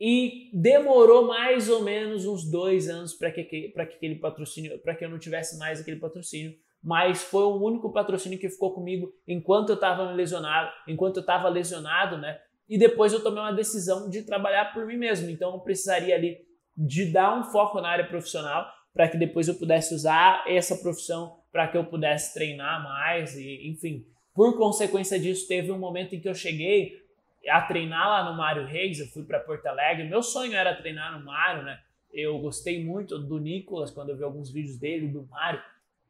E 0.00 0.50
demorou 0.52 1.26
mais 1.26 1.68
ou 1.68 1.82
menos 1.82 2.26
uns 2.26 2.50
dois 2.50 2.88
anos 2.88 3.14
para 3.14 3.30
que, 3.30 3.44
que 3.44 3.72
aquele 3.76 4.16
patrocínio, 4.16 4.78
para 4.80 4.94
que 4.94 5.04
eu 5.04 5.08
não 5.08 5.18
tivesse 5.18 5.58
mais 5.58 5.80
aquele 5.80 6.00
patrocínio. 6.00 6.54
Mas 6.82 7.22
foi 7.22 7.44
o 7.44 7.62
único 7.62 7.92
patrocínio 7.92 8.38
que 8.38 8.50
ficou 8.50 8.74
comigo 8.74 9.12
enquanto 9.26 9.70
eu 9.70 9.74
estava 9.76 10.10
lesionado, 10.10 10.70
enquanto 10.86 11.16
eu 11.16 11.22
estava 11.22 11.48
lesionado, 11.48 12.18
né? 12.18 12.38
E 12.68 12.76
depois 12.76 13.12
eu 13.12 13.22
tomei 13.22 13.40
uma 13.40 13.52
decisão 13.52 14.08
de 14.10 14.22
trabalhar 14.22 14.72
por 14.74 14.84
mim 14.86 14.96
mesmo. 14.96 15.30
Então 15.30 15.54
eu 15.54 15.60
precisaria 15.60 16.14
ali 16.14 16.38
de 16.76 17.06
dar 17.10 17.38
um 17.38 17.44
foco 17.44 17.80
na 17.80 17.88
área 17.88 18.06
profissional 18.06 18.66
para 18.92 19.08
que 19.08 19.16
depois 19.16 19.48
eu 19.48 19.54
pudesse 19.54 19.94
usar 19.94 20.44
essa 20.46 20.76
profissão 20.76 21.36
para 21.52 21.68
que 21.68 21.76
eu 21.76 21.84
pudesse 21.84 22.34
treinar 22.34 22.82
mais 22.82 23.36
e 23.36 23.68
enfim. 23.68 24.04
Por 24.34 24.56
consequência 24.58 25.18
disso, 25.18 25.46
teve 25.46 25.70
um 25.70 25.78
momento 25.78 26.14
em 26.14 26.20
que 26.20 26.28
eu 26.28 26.34
cheguei 26.34 27.03
a 27.48 27.60
treinar 27.62 28.08
lá 28.08 28.30
no 28.30 28.36
Mário 28.36 28.66
Reis, 28.66 28.98
eu 28.98 29.06
fui 29.06 29.24
para 29.24 29.40
Porto 29.40 29.66
Alegre. 29.66 30.08
Meu 30.08 30.22
sonho 30.22 30.54
era 30.54 30.74
treinar 30.74 31.18
no 31.18 31.24
Mário, 31.24 31.62
né? 31.62 31.80
Eu 32.12 32.38
gostei 32.38 32.84
muito 32.84 33.18
do 33.18 33.38
Nicolas 33.38 33.90
quando 33.90 34.10
eu 34.10 34.16
vi 34.16 34.22
alguns 34.22 34.50
vídeos 34.50 34.78
dele, 34.78 35.08
do 35.08 35.26
Mário. 35.26 35.60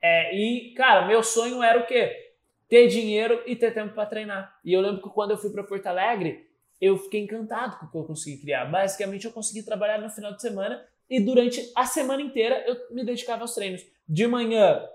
É, 0.03 0.37
e, 0.37 0.75
cara, 0.75 1.07
meu 1.07 1.23
sonho 1.23 1.63
era 1.63 1.81
o 1.81 1.87
quê? 1.87 2.35
Ter 2.69 2.89
dinheiro 2.89 3.43
e 3.47 3.57
ter 3.57 3.73
tempo 3.73 3.95
para 3.95 4.07
treinar. 4.07 4.59
E 4.65 4.73
eu 4.73 4.81
lembro 4.81 5.03
que 5.03 5.09
quando 5.09 5.31
eu 5.31 5.39
fui 5.39 5.51
para 5.51 5.65
Porto 5.65 5.87
Alegre, 5.87 6.47
eu 6.81 6.99
fiquei 6.99 7.21
encantado 7.21 7.79
com 7.79 7.87
o 7.87 7.91
que 7.91 7.97
eu 7.97 8.05
consegui 8.05 8.43
criar. 8.43 8.67
Basicamente, 8.67 9.25
eu 9.25 9.33
consegui 9.33 9.63
trabalhar 9.63 9.99
no 9.99 10.11
final 10.11 10.35
de 10.35 10.43
semana 10.43 10.85
e 11.09 11.21
durante 11.21 11.73
a 11.75 11.87
semana 11.87 12.23
inteira 12.23 12.65
eu 12.67 12.95
me 12.95 13.05
dedicava 13.05 13.43
aos 13.43 13.55
treinos. 13.55 13.83
De 14.07 14.27
manhã 14.27 14.87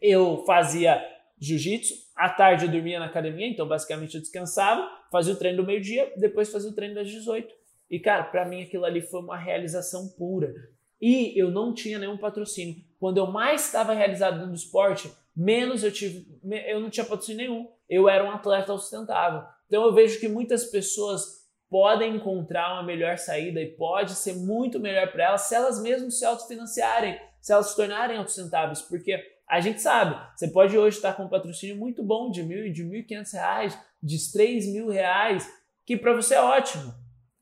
eu 0.00 0.44
fazia 0.46 1.02
jiu-jitsu, 1.38 1.94
à 2.20 2.28
tarde 2.28 2.66
eu 2.66 2.70
dormia 2.70 2.98
na 2.98 3.06
academia, 3.06 3.48
então 3.48 3.66
basicamente 3.66 4.14
eu 4.14 4.20
descansava, 4.20 4.86
fazia 5.10 5.32
o 5.32 5.36
treino 5.36 5.62
do 5.62 5.66
meio-dia, 5.66 6.12
depois 6.18 6.52
fazia 6.52 6.70
o 6.70 6.74
treino 6.74 6.94
das 6.94 7.08
18. 7.08 7.48
E 7.90 7.98
cara, 7.98 8.24
para 8.24 8.44
mim 8.44 8.62
aquilo 8.62 8.84
ali 8.84 9.00
foi 9.00 9.20
uma 9.20 9.38
realização 9.38 10.06
pura. 10.18 10.54
E 11.00 11.32
eu 11.40 11.50
não 11.50 11.72
tinha 11.72 11.98
nenhum 11.98 12.18
patrocínio. 12.18 12.76
Quando 12.98 13.16
eu 13.16 13.26
mais 13.26 13.64
estava 13.64 13.94
realizado 13.94 14.46
no 14.46 14.54
esporte, 14.54 15.10
menos 15.34 15.82
eu 15.82 15.90
tive, 15.90 16.26
eu 16.68 16.78
não 16.78 16.90
tinha 16.90 17.06
patrocínio 17.06 17.38
nenhum. 17.38 17.68
Eu 17.88 18.06
era 18.06 18.22
um 18.22 18.30
atleta 18.30 18.76
sustentável. 18.76 19.42
Então 19.66 19.82
eu 19.82 19.94
vejo 19.94 20.20
que 20.20 20.28
muitas 20.28 20.66
pessoas 20.66 21.48
podem 21.70 22.16
encontrar 22.16 22.74
uma 22.74 22.82
melhor 22.82 23.16
saída 23.16 23.62
e 23.62 23.66
pode 23.66 24.12
ser 24.12 24.34
muito 24.34 24.78
melhor 24.78 25.10
para 25.10 25.24
elas 25.24 25.42
se 25.42 25.54
elas 25.54 25.80
mesmas 25.80 26.18
se 26.18 26.24
autofinanciarem, 26.26 27.18
se 27.40 27.50
elas 27.50 27.70
se 27.70 27.76
tornarem 27.76 28.18
autossustentáveis, 28.18 28.82
porque 28.82 29.18
a 29.50 29.60
gente 29.60 29.82
sabe, 29.82 30.16
você 30.36 30.46
pode 30.46 30.78
hoje 30.78 30.96
estar 30.96 31.12
com 31.14 31.24
um 31.24 31.28
patrocínio 31.28 31.76
muito 31.76 32.04
bom 32.04 32.30
de 32.30 32.40
mil, 32.40 32.72
de 32.72 32.84
mil 32.84 33.00
e 33.00 33.02
quinhentos 33.02 33.32
reais, 33.32 33.76
de 34.00 34.16
três 34.32 34.64
mil 34.66 34.88
reais, 34.88 35.52
que 35.84 35.96
para 35.96 36.14
você 36.14 36.36
é 36.36 36.40
ótimo. 36.40 36.94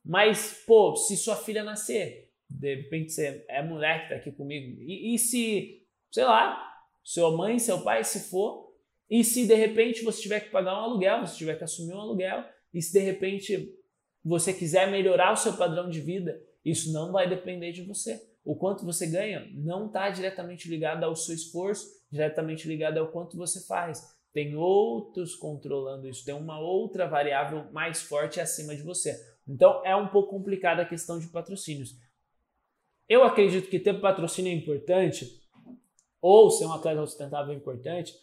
Mas, 0.02 0.64
pô, 0.66 0.96
se 0.96 1.18
sua 1.18 1.36
filha 1.36 1.62
nascer, 1.62 2.30
de 2.48 2.76
repente 2.76 3.12
você 3.12 3.44
é 3.46 3.62
mulher 3.62 4.04
que 4.04 4.08
tá 4.08 4.14
aqui 4.14 4.32
comigo, 4.32 4.80
e, 4.80 5.14
e 5.14 5.18
se, 5.18 5.86
sei 6.10 6.24
lá, 6.24 6.58
sua 7.04 7.36
mãe, 7.36 7.58
seu 7.58 7.82
pai, 7.82 8.02
se 8.02 8.30
for, 8.30 8.72
e 9.10 9.22
se 9.22 9.46
de 9.46 9.54
repente 9.54 10.02
você 10.02 10.22
tiver 10.22 10.40
que 10.40 10.50
pagar 10.50 10.80
um 10.80 10.84
aluguel, 10.84 11.20
você 11.20 11.36
tiver 11.36 11.56
que 11.56 11.64
assumir 11.64 11.92
um 11.92 12.00
aluguel, 12.00 12.42
e 12.72 12.80
se 12.80 12.90
de 12.90 13.00
repente 13.00 13.70
você 14.24 14.54
quiser 14.54 14.90
melhorar 14.90 15.32
o 15.32 15.36
seu 15.36 15.52
padrão 15.58 15.90
de 15.90 16.00
vida, 16.00 16.40
isso 16.64 16.90
não 16.90 17.12
vai 17.12 17.28
depender 17.28 17.72
de 17.72 17.82
você. 17.82 18.18
O 18.48 18.56
quanto 18.56 18.82
você 18.82 19.06
ganha 19.06 19.46
não 19.52 19.88
está 19.88 20.08
diretamente 20.08 20.70
ligado 20.70 21.04
ao 21.04 21.14
seu 21.14 21.34
esforço, 21.34 21.86
diretamente 22.10 22.66
ligado 22.66 22.96
ao 22.96 23.08
quanto 23.08 23.36
você 23.36 23.60
faz. 23.66 24.02
Tem 24.32 24.56
outros 24.56 25.34
controlando 25.34 26.08
isso, 26.08 26.24
tem 26.24 26.32
uma 26.32 26.58
outra 26.58 27.06
variável 27.06 27.70
mais 27.72 28.00
forte 28.00 28.40
acima 28.40 28.74
de 28.74 28.80
você. 28.80 29.14
Então 29.46 29.84
é 29.84 29.94
um 29.94 30.08
pouco 30.08 30.30
complicada 30.30 30.80
a 30.80 30.88
questão 30.88 31.18
de 31.18 31.28
patrocínios. 31.28 31.94
Eu 33.06 33.22
acredito 33.22 33.68
que 33.68 33.78
ter 33.78 34.00
patrocínio 34.00 34.50
é 34.50 34.54
importante, 34.54 35.28
ou 36.18 36.50
ser 36.50 36.64
um 36.64 36.72
atleta 36.72 37.04
sustentável 37.06 37.52
é 37.52 37.56
importante, 37.56 38.14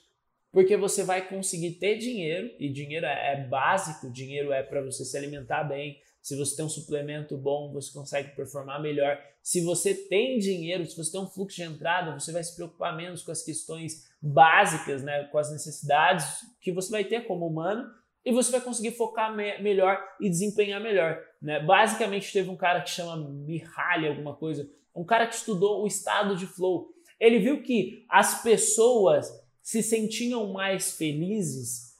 porque 0.52 0.76
você 0.76 1.04
vai 1.04 1.30
conseguir 1.30 1.74
ter 1.74 2.00
dinheiro, 2.00 2.50
e 2.60 2.68
dinheiro 2.68 3.06
é, 3.06 3.34
é 3.34 3.48
básico, 3.48 4.12
dinheiro 4.12 4.52
é 4.52 4.64
para 4.64 4.82
você 4.82 5.06
se 5.06 5.16
alimentar 5.16 5.66
bem, 5.66 6.00
se 6.26 6.36
você 6.36 6.56
tem 6.56 6.66
um 6.66 6.70
suplemento 6.70 7.38
bom, 7.38 7.72
você 7.72 7.94
consegue 7.94 8.36
performar 8.36 8.82
melhor. 8.82 9.16
Se 9.44 9.62
você 9.62 9.94
tem 9.94 10.40
dinheiro, 10.40 10.84
se 10.84 10.98
você 10.98 11.12
tem 11.12 11.22
um 11.22 11.28
fluxo 11.28 11.58
de 11.58 11.62
entrada, 11.62 12.20
você 12.20 12.32
vai 12.32 12.44
se 12.44 12.56
preocupar 12.56 12.98
menos 12.98 13.22
com 13.22 13.32
as 13.32 13.44
questões 13.44 14.10
básicas, 14.20 15.04
né, 15.04 15.26
com 15.26 15.38
as 15.38 15.52
necessidades 15.52 16.26
que 16.60 16.72
você 16.72 16.90
vai 16.90 17.04
ter 17.04 17.28
como 17.28 17.46
humano 17.46 17.88
e 18.26 18.32
você 18.32 18.52
vai 18.52 18.60
conseguir 18.60 18.94
focar 18.94 19.36
me 19.36 19.60
melhor 19.60 20.04
e 20.20 20.28
desempenhar 20.28 20.82
melhor. 20.82 21.22
Né? 21.40 21.60
Basicamente, 21.64 22.34
teve 22.34 22.50
um 22.50 22.58
cara 22.58 22.82
que 22.82 22.90
chama 22.90 23.18
Mihaly, 23.18 24.08
alguma 24.08 24.36
coisa, 24.36 24.68
um 24.96 25.06
cara 25.06 25.28
que 25.28 25.36
estudou 25.36 25.84
o 25.84 25.86
estado 25.86 26.36
de 26.36 26.48
flow. 26.48 26.90
Ele 27.20 27.38
viu 27.38 27.62
que 27.62 28.04
as 28.10 28.42
pessoas 28.42 29.32
se 29.62 29.84
sentiam 29.84 30.52
mais 30.52 30.98
felizes 30.98 31.94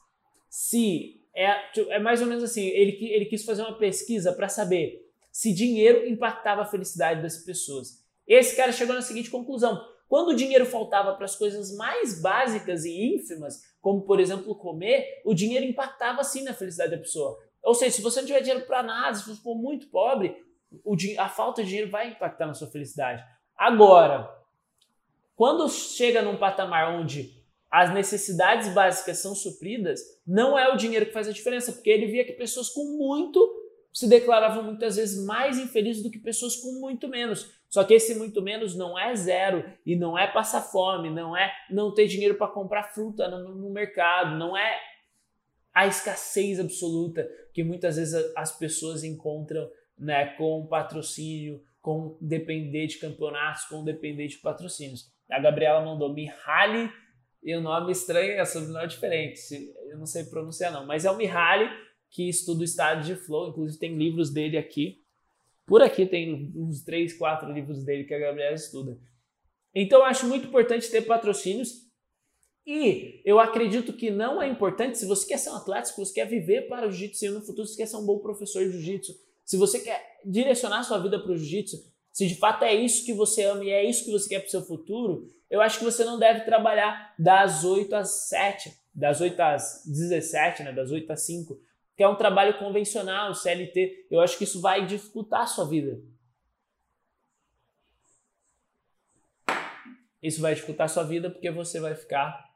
se 0.50 1.22
é, 1.36 1.72
é 1.90 2.00
mais 2.00 2.22
ou 2.22 2.28
menos 2.28 2.44
assim, 2.44 2.66
ele, 2.66 2.98
ele 3.12 3.26
quis 3.26 3.44
fazer 3.44 3.62
uma 3.62 3.78
pesquisa 3.78 4.32
para 4.32 4.48
saber 4.48 5.06
se 5.32 5.54
dinheiro 5.54 6.08
impactava 6.08 6.62
a 6.62 6.66
felicidade 6.66 7.22
das 7.22 7.38
pessoas. 7.38 8.02
Esse 8.26 8.56
cara 8.56 8.72
chegou 8.72 8.96
na 8.96 9.02
seguinte 9.02 9.30
conclusão: 9.30 9.86
quando 10.08 10.30
o 10.30 10.36
dinheiro 10.36 10.66
faltava 10.66 11.14
para 11.14 11.26
as 11.26 11.36
coisas 11.36 11.76
mais 11.76 12.22
básicas 12.22 12.86
e 12.86 13.16
ínfimas, 13.16 13.62
como 13.82 14.04
por 14.04 14.20
exemplo 14.20 14.56
comer, 14.56 15.22
o 15.26 15.34
dinheiro 15.34 15.66
impactava 15.66 16.24
sim 16.24 16.44
na 16.44 16.54
felicidade 16.54 16.92
da 16.92 16.98
pessoa. 16.98 17.38
Ou 17.62 17.76
seja, 17.76 17.98
se 17.98 18.02
você 18.02 18.22
não 18.22 18.28
tiver 18.28 18.42
dinheiro 18.42 18.66
para 18.66 18.82
nada, 18.82 19.16
se 19.16 19.28
você 19.28 19.42
for 19.42 19.56
muito 19.56 19.88
pobre, 19.88 20.36
a 21.18 21.28
falta 21.28 21.64
de 21.64 21.70
dinheiro 21.70 21.92
vai 21.92 22.12
impactar 22.12 22.46
na 22.46 22.54
sua 22.54 22.68
felicidade. 22.68 23.24
Agora, 23.58 24.30
quando 25.36 25.68
chega 25.70 26.22
num 26.22 26.38
patamar 26.38 26.94
onde 26.94 27.35
as 27.76 27.94
necessidades 27.94 28.70
básicas 28.70 29.18
são 29.18 29.36
supridas, 29.36 30.00
não 30.26 30.58
é 30.58 30.74
o 30.74 30.78
dinheiro 30.78 31.08
que 31.08 31.12
faz 31.12 31.28
a 31.28 31.34
diferença, 31.34 31.74
porque 31.74 31.90
ele 31.90 32.06
via 32.06 32.24
que 32.24 32.32
pessoas 32.32 32.70
com 32.70 32.98
muito 32.98 33.38
se 33.92 34.08
declaravam 34.08 34.64
muitas 34.64 34.96
vezes 34.96 35.26
mais 35.26 35.58
infelizes 35.58 36.02
do 36.02 36.10
que 36.10 36.18
pessoas 36.18 36.56
com 36.56 36.80
muito 36.80 37.10
menos. 37.10 37.52
Só 37.68 37.84
que 37.84 37.94
esse 37.94 38.16
muito 38.16 38.42
menos 38.42 38.78
não 38.78 38.98
é 38.98 39.14
zero 39.14 39.70
e 39.86 39.94
não 39.94 40.18
é 40.18 40.26
passar 40.26 40.62
fome, 40.62 41.10
não 41.10 41.36
é 41.36 41.52
não 41.70 41.94
ter 41.94 42.08
dinheiro 42.08 42.36
para 42.36 42.48
comprar 42.48 42.94
fruta 42.94 43.28
no, 43.28 43.54
no, 43.54 43.70
mercado, 43.70 44.38
não 44.38 44.56
é 44.56 44.80
a 45.74 45.86
escassez 45.86 46.62
absoluta 46.62 47.30
que 47.54 47.62
muitas 47.62 47.98
vezes 47.98 48.32
as 48.38 48.58
pessoas 48.58 49.04
encontram 49.04 49.70
né, 50.00 50.28
com 50.38 50.66
patrocínio, 50.66 51.62
com 51.82 52.18
depender 52.22 52.88
de 52.88 53.00
campeonatos, 53.00 53.66
com 53.66 53.84
depender 53.84 54.30
de 54.30 54.38
patrocínios. 54.38 55.14
A 55.30 55.40
Gabriela 55.40 55.84
mandou 55.84 56.14
Mihaly 56.14 56.90
e 57.46 57.56
o 57.56 57.62
nome 57.62 57.92
estranho 57.92 58.32
é 58.32 58.44
sobrenome 58.44 58.88
diferente. 58.88 59.72
Eu 59.88 60.00
não 60.00 60.08
sei 60.08 60.24
pronunciar 60.24 60.74
não, 60.74 60.84
mas 60.84 61.06
é 61.06 61.12
o 61.12 61.16
Mihaly 61.16 61.70
que 62.10 62.28
estuda 62.28 62.62
o 62.62 62.64
estado 62.64 63.06
de 63.06 63.16
flow, 63.16 63.50
inclusive 63.50 63.80
tem 63.80 63.96
livros 63.96 64.32
dele 64.32 64.58
aqui. 64.58 65.04
Por 65.64 65.82
aqui 65.84 66.08
tem 66.08 66.52
uns 66.56 66.84
três, 66.84 67.14
quatro 67.14 67.52
livros 67.52 67.84
dele 67.84 68.04
que 68.04 68.14
a 68.16 68.20
Gabriela 68.20 68.56
estuda. 68.56 68.98
Então 69.76 70.00
eu 70.00 70.06
acho 70.06 70.26
muito 70.26 70.48
importante 70.48 70.90
ter 70.90 71.02
patrocínios 71.02 71.86
e 72.66 73.22
eu 73.24 73.40
acredito 73.40 73.94
que 73.94 74.10
não 74.10 74.42
é 74.42 74.48
importante 74.48 74.98
se 74.98 75.06
você 75.06 75.28
quer 75.28 75.38
ser 75.38 75.52
um 75.52 75.56
atleta, 75.56 75.86
se 75.86 75.96
você 75.96 76.14
quer 76.14 76.26
viver 76.26 76.68
para 76.68 76.88
o 76.88 76.92
jiu-jitsu 76.92 77.32
no 77.32 77.42
futuro, 77.42 77.68
se 77.68 77.78
quer 77.78 77.86
ser 77.86 77.98
um 77.98 78.06
bom 78.06 78.18
professor 78.18 78.66
de 78.66 78.72
jiu-jitsu, 78.72 79.14
se 79.44 79.56
você 79.56 79.82
quer 79.82 80.20
direcionar 80.26 80.84
sua 80.84 80.98
vida 80.98 81.20
para 81.22 81.32
o 81.32 81.38
jiu-jitsu, 81.38 81.94
se 82.16 82.26
de 82.28 82.36
fato 82.36 82.64
é 82.64 82.74
isso 82.74 83.06
que 83.06 83.14
você 83.14 83.44
ama 83.44 83.66
e 83.66 83.72
é 83.72 83.84
isso 83.84 84.06
que 84.06 84.12
você 84.12 84.30
quer 84.30 84.40
para 84.40 84.48
o 84.48 84.50
seu 84.50 84.62
futuro, 84.62 85.30
eu 85.50 85.60
acho 85.60 85.80
que 85.80 85.84
você 85.84 86.06
não 86.06 86.18
deve 86.18 86.46
trabalhar 86.46 87.14
das 87.20 87.66
8 87.66 87.94
às 87.94 88.30
7, 88.30 88.74
das 88.94 89.20
8 89.20 89.38
às 89.38 89.84
17, 89.86 90.64
né, 90.64 90.72
das 90.72 90.92
8 90.92 91.12
às 91.12 91.26
5, 91.26 91.60
que 91.94 92.02
é 92.02 92.08
um 92.08 92.16
trabalho 92.16 92.58
convencional, 92.58 93.36
CLT. 93.36 94.08
Eu 94.10 94.22
acho 94.22 94.38
que 94.38 94.46
isso 94.46 94.62
vai 94.62 94.86
dificultar 94.86 95.42
a 95.42 95.46
sua 95.46 95.68
vida. 95.68 96.02
Isso 100.24 100.40
vai 100.40 100.56
dificultar 100.56 100.86
a 100.86 100.88
sua 100.88 101.04
vida 101.04 101.30
porque 101.30 101.52
você 101.52 101.82
vai 101.82 101.96
ficar 101.96 102.50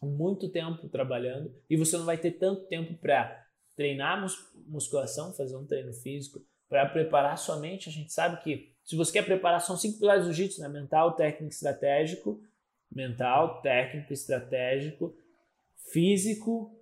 muito 0.00 0.48
tempo 0.48 0.88
trabalhando 0.88 1.52
e 1.68 1.76
você 1.76 1.98
não 1.98 2.04
vai 2.04 2.16
ter 2.16 2.30
tanto 2.38 2.68
tempo 2.68 2.94
para 2.94 3.44
treinar 3.74 4.24
musculação, 4.68 5.34
fazer 5.34 5.56
um 5.56 5.66
treino 5.66 5.92
físico, 5.92 6.40
para 6.68 6.86
preparar 6.86 7.36
sua 7.36 7.56
mente. 7.56 7.88
A 7.88 7.92
gente 7.92 8.12
sabe 8.12 8.40
que 8.40 8.69
se 8.90 8.96
você 8.96 9.12
quer 9.12 9.24
preparar, 9.24 9.60
são 9.60 9.76
cinco 9.76 10.00
pilares 10.00 10.24
do 10.24 10.32
jiu-jitsu, 10.32 10.60
né? 10.60 10.68
Mental, 10.68 11.12
técnico, 11.12 11.52
estratégico. 11.52 12.42
Mental, 12.90 13.62
técnico, 13.62 14.12
estratégico, 14.12 15.14
físico 15.92 16.76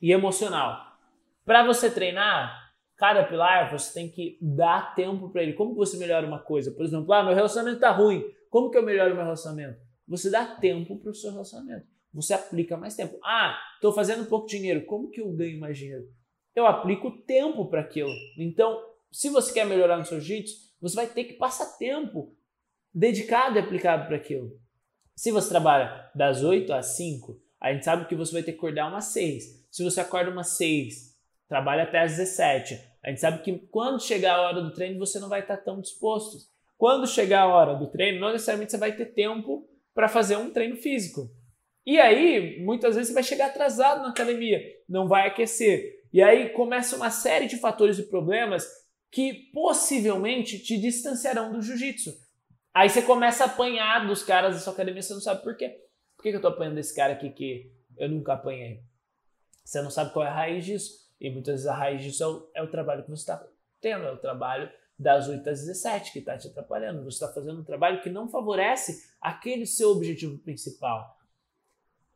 e 0.00 0.10
emocional. 0.10 0.96
Para 1.44 1.66
você 1.66 1.90
treinar 1.90 2.72
cada 2.96 3.22
pilar, 3.24 3.70
você 3.70 3.92
tem 3.92 4.08
que 4.08 4.38
dar 4.40 4.94
tempo 4.94 5.28
para 5.28 5.42
ele. 5.42 5.52
Como 5.52 5.72
que 5.72 5.76
você 5.76 5.98
melhora 5.98 6.26
uma 6.26 6.38
coisa? 6.38 6.70
Por 6.70 6.82
exemplo, 6.82 7.12
ah, 7.12 7.22
meu 7.22 7.34
relacionamento 7.34 7.76
está 7.76 7.90
ruim. 7.90 8.24
Como 8.48 8.70
que 8.70 8.78
eu 8.78 8.82
melhoro 8.82 9.14
meu 9.14 9.24
relacionamento? 9.24 9.78
Você 10.08 10.30
dá 10.30 10.46
tempo 10.46 10.96
para 10.96 11.10
o 11.10 11.14
seu 11.14 11.30
relacionamento. 11.30 11.86
Você 12.14 12.32
aplica 12.32 12.74
mais 12.74 12.96
tempo. 12.96 13.18
Ah, 13.22 13.54
estou 13.74 13.92
fazendo 13.92 14.24
pouco 14.24 14.46
dinheiro. 14.46 14.86
Como 14.86 15.10
que 15.10 15.20
eu 15.20 15.30
ganho 15.30 15.60
mais 15.60 15.76
dinheiro? 15.76 16.08
Eu 16.54 16.66
aplico 16.66 17.10
tempo 17.26 17.66
para 17.66 17.82
aquilo. 17.82 18.14
Então, 18.38 18.82
se 19.12 19.28
você 19.28 19.52
quer 19.52 19.66
melhorar 19.66 19.98
no 19.98 20.06
seu 20.06 20.18
jiu-jitsu, 20.18 20.65
você 20.80 20.96
vai 20.96 21.06
ter 21.06 21.24
que 21.24 21.34
passar 21.34 21.76
tempo 21.78 22.34
dedicado 22.94 23.56
e 23.56 23.60
aplicado 23.60 24.06
para 24.06 24.16
aquilo. 24.16 24.58
Se 25.14 25.30
você 25.30 25.48
trabalha 25.48 26.10
das 26.14 26.42
8 26.42 26.72
às 26.72 26.96
5, 26.96 27.40
a 27.60 27.72
gente 27.72 27.84
sabe 27.84 28.06
que 28.06 28.14
você 28.14 28.32
vai 28.32 28.42
ter 28.42 28.52
que 28.52 28.58
acordar 28.58 28.88
umas 28.88 29.06
6. 29.06 29.66
Se 29.70 29.82
você 29.82 30.00
acorda 30.00 30.30
umas 30.30 30.48
6, 30.56 31.16
trabalha 31.48 31.84
até 31.84 32.00
às 32.00 32.16
17. 32.16 32.78
A 33.02 33.08
gente 33.08 33.20
sabe 33.20 33.42
que 33.42 33.58
quando 33.70 34.02
chegar 34.02 34.34
a 34.34 34.42
hora 34.42 34.62
do 34.62 34.72
treino, 34.72 34.98
você 34.98 35.18
não 35.18 35.28
vai 35.28 35.40
estar 35.40 35.56
tão 35.58 35.80
disposto. 35.80 36.38
Quando 36.76 37.06
chegar 37.06 37.42
a 37.42 37.46
hora 37.46 37.74
do 37.74 37.90
treino, 37.90 38.20
não 38.20 38.32
necessariamente 38.32 38.72
você 38.72 38.78
vai 38.78 38.94
ter 38.94 39.06
tempo 39.06 39.66
para 39.94 40.08
fazer 40.08 40.36
um 40.36 40.50
treino 40.50 40.76
físico. 40.76 41.30
E 41.86 41.98
aí, 41.98 42.62
muitas 42.64 42.96
vezes 42.96 43.08
você 43.08 43.14
vai 43.14 43.22
chegar 43.22 43.46
atrasado 43.46 44.02
na 44.02 44.10
academia, 44.10 44.60
não 44.88 45.06
vai 45.06 45.28
aquecer. 45.28 46.04
E 46.12 46.22
aí 46.22 46.50
começa 46.50 46.96
uma 46.96 47.10
série 47.10 47.46
de 47.46 47.56
fatores 47.56 47.98
e 47.98 48.08
problemas 48.08 48.66
que 49.10 49.50
possivelmente 49.52 50.58
te 50.58 50.78
distanciarão 50.78 51.52
do 51.52 51.62
jiu-jitsu. 51.62 52.14
Aí 52.74 52.90
você 52.90 53.00
começa 53.00 53.44
a 53.44 53.46
apanhar 53.46 54.06
dos 54.06 54.22
caras 54.22 54.54
da 54.54 54.60
sua 54.60 54.72
academia, 54.72 55.00
você 55.00 55.14
não 55.14 55.20
sabe 55.20 55.42
por 55.42 55.56
quê. 55.56 55.80
Por 56.16 56.22
que 56.22 56.28
eu 56.28 56.40
tô 56.40 56.48
apanhando 56.48 56.74
desse 56.74 56.94
cara 56.94 57.14
aqui 57.14 57.30
que 57.30 57.72
eu 57.96 58.08
nunca 58.08 58.34
apanhei? 58.34 58.82
Você 59.64 59.80
não 59.80 59.90
sabe 59.90 60.12
qual 60.12 60.26
é 60.26 60.28
a 60.28 60.34
raiz 60.34 60.64
disso. 60.64 61.06
E 61.20 61.30
muitas 61.30 61.54
vezes 61.54 61.66
a 61.66 61.74
raiz 61.74 62.02
disso 62.02 62.22
é 62.22 62.26
o, 62.26 62.50
é 62.56 62.62
o 62.62 62.70
trabalho 62.70 63.02
que 63.02 63.10
você 63.10 63.22
está 63.22 63.46
tendo, 63.80 64.04
é 64.04 64.12
o 64.12 64.18
trabalho 64.18 64.70
das 64.98 65.28
8 65.28 65.48
às 65.48 65.60
17 65.60 66.12
que 66.12 66.18
está 66.18 66.36
te 66.36 66.48
atrapalhando. 66.48 67.04
Você 67.04 67.24
está 67.24 67.32
fazendo 67.32 67.60
um 67.60 67.64
trabalho 67.64 68.02
que 68.02 68.10
não 68.10 68.28
favorece 68.28 69.10
aquele 69.20 69.66
seu 69.66 69.90
objetivo 69.90 70.38
principal. 70.38 71.18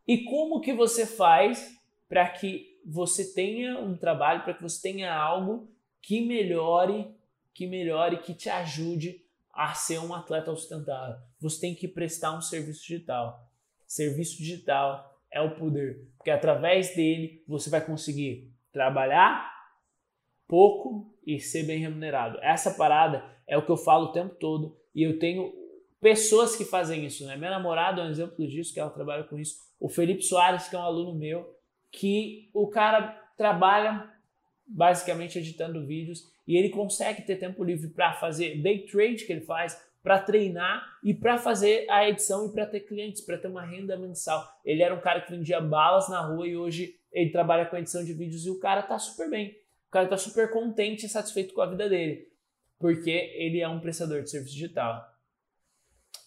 E 0.06 0.24
como 0.24 0.60
que 0.60 0.72
você 0.72 1.06
faz 1.06 1.74
para 2.08 2.28
que 2.28 2.80
você 2.84 3.32
tenha 3.32 3.78
um 3.78 3.96
trabalho, 3.96 4.42
para 4.42 4.54
que 4.54 4.62
você 4.62 4.80
tenha 4.82 5.14
algo 5.14 5.68
que 6.02 6.26
melhore, 6.26 7.14
que 7.52 7.66
melhore, 7.66 8.18
que 8.18 8.34
te 8.34 8.48
ajude 8.48 9.24
a 9.52 9.74
ser 9.74 9.98
um 9.98 10.14
atleta 10.14 10.54
sustentável. 10.54 11.16
Você 11.40 11.60
tem 11.60 11.74
que 11.74 11.88
prestar 11.88 12.36
um 12.36 12.40
serviço 12.40 12.82
digital. 12.82 13.46
Serviço 13.86 14.38
digital 14.38 15.20
é 15.30 15.40
o 15.40 15.54
poder, 15.54 16.08
porque 16.16 16.30
através 16.30 16.94
dele 16.94 17.42
você 17.46 17.70
vai 17.70 17.84
conseguir 17.84 18.52
trabalhar 18.72 19.50
pouco 20.46 21.14
e 21.24 21.38
ser 21.38 21.64
bem 21.64 21.78
remunerado. 21.78 22.38
Essa 22.42 22.72
parada 22.72 23.24
é 23.46 23.56
o 23.56 23.64
que 23.64 23.70
eu 23.70 23.76
falo 23.76 24.06
o 24.06 24.12
tempo 24.12 24.34
todo 24.34 24.76
e 24.94 25.02
eu 25.02 25.18
tenho 25.18 25.52
pessoas 26.00 26.56
que 26.56 26.64
fazem 26.64 27.04
isso, 27.04 27.24
né? 27.26 27.36
Minha 27.36 27.50
namorada 27.50 28.00
é 28.00 28.04
um 28.04 28.10
exemplo 28.10 28.46
disso, 28.46 28.72
que 28.72 28.80
ela 28.80 28.90
trabalha 28.90 29.24
com 29.24 29.38
isso. 29.38 29.56
O 29.78 29.88
Felipe 29.88 30.22
Soares, 30.22 30.68
que 30.68 30.74
é 30.74 30.78
um 30.78 30.82
aluno 30.82 31.14
meu, 31.14 31.56
que 31.90 32.50
o 32.54 32.68
cara 32.68 33.08
trabalha 33.36 34.10
basicamente 34.70 35.38
editando 35.38 35.84
vídeos 35.84 36.32
e 36.46 36.56
ele 36.56 36.70
consegue 36.70 37.22
ter 37.22 37.36
tempo 37.36 37.64
livre 37.64 37.88
para 37.88 38.12
fazer 38.14 38.62
day 38.62 38.86
trade 38.86 39.24
que 39.24 39.32
ele 39.32 39.40
faz, 39.40 39.80
para 40.02 40.18
treinar 40.18 40.98
e 41.04 41.12
para 41.12 41.36
fazer 41.36 41.86
a 41.90 42.08
edição 42.08 42.46
e 42.46 42.52
para 42.52 42.64
ter 42.64 42.80
clientes, 42.80 43.20
para 43.20 43.36
ter 43.36 43.48
uma 43.48 43.64
renda 43.64 43.98
mensal. 43.98 44.48
Ele 44.64 44.82
era 44.82 44.94
um 44.94 45.00
cara 45.00 45.20
que 45.20 45.30
vendia 45.30 45.60
balas 45.60 46.08
na 46.08 46.20
rua 46.20 46.46
e 46.46 46.56
hoje 46.56 46.96
ele 47.12 47.30
trabalha 47.30 47.66
com 47.66 47.76
edição 47.76 48.04
de 48.04 48.14
vídeos 48.14 48.46
e 48.46 48.50
o 48.50 48.58
cara 48.58 48.82
tá 48.82 48.98
super 48.98 49.28
bem. 49.28 49.56
O 49.88 49.90
cara 49.90 50.06
tá 50.06 50.16
super 50.16 50.50
contente 50.50 51.04
e 51.04 51.08
satisfeito 51.08 51.52
com 51.52 51.60
a 51.60 51.66
vida 51.66 51.88
dele. 51.88 52.28
porque 52.78 53.10
ele 53.10 53.60
é 53.60 53.68
um 53.68 53.78
prestador 53.78 54.22
de 54.22 54.30
serviço 54.30 54.54
digital. 54.54 55.06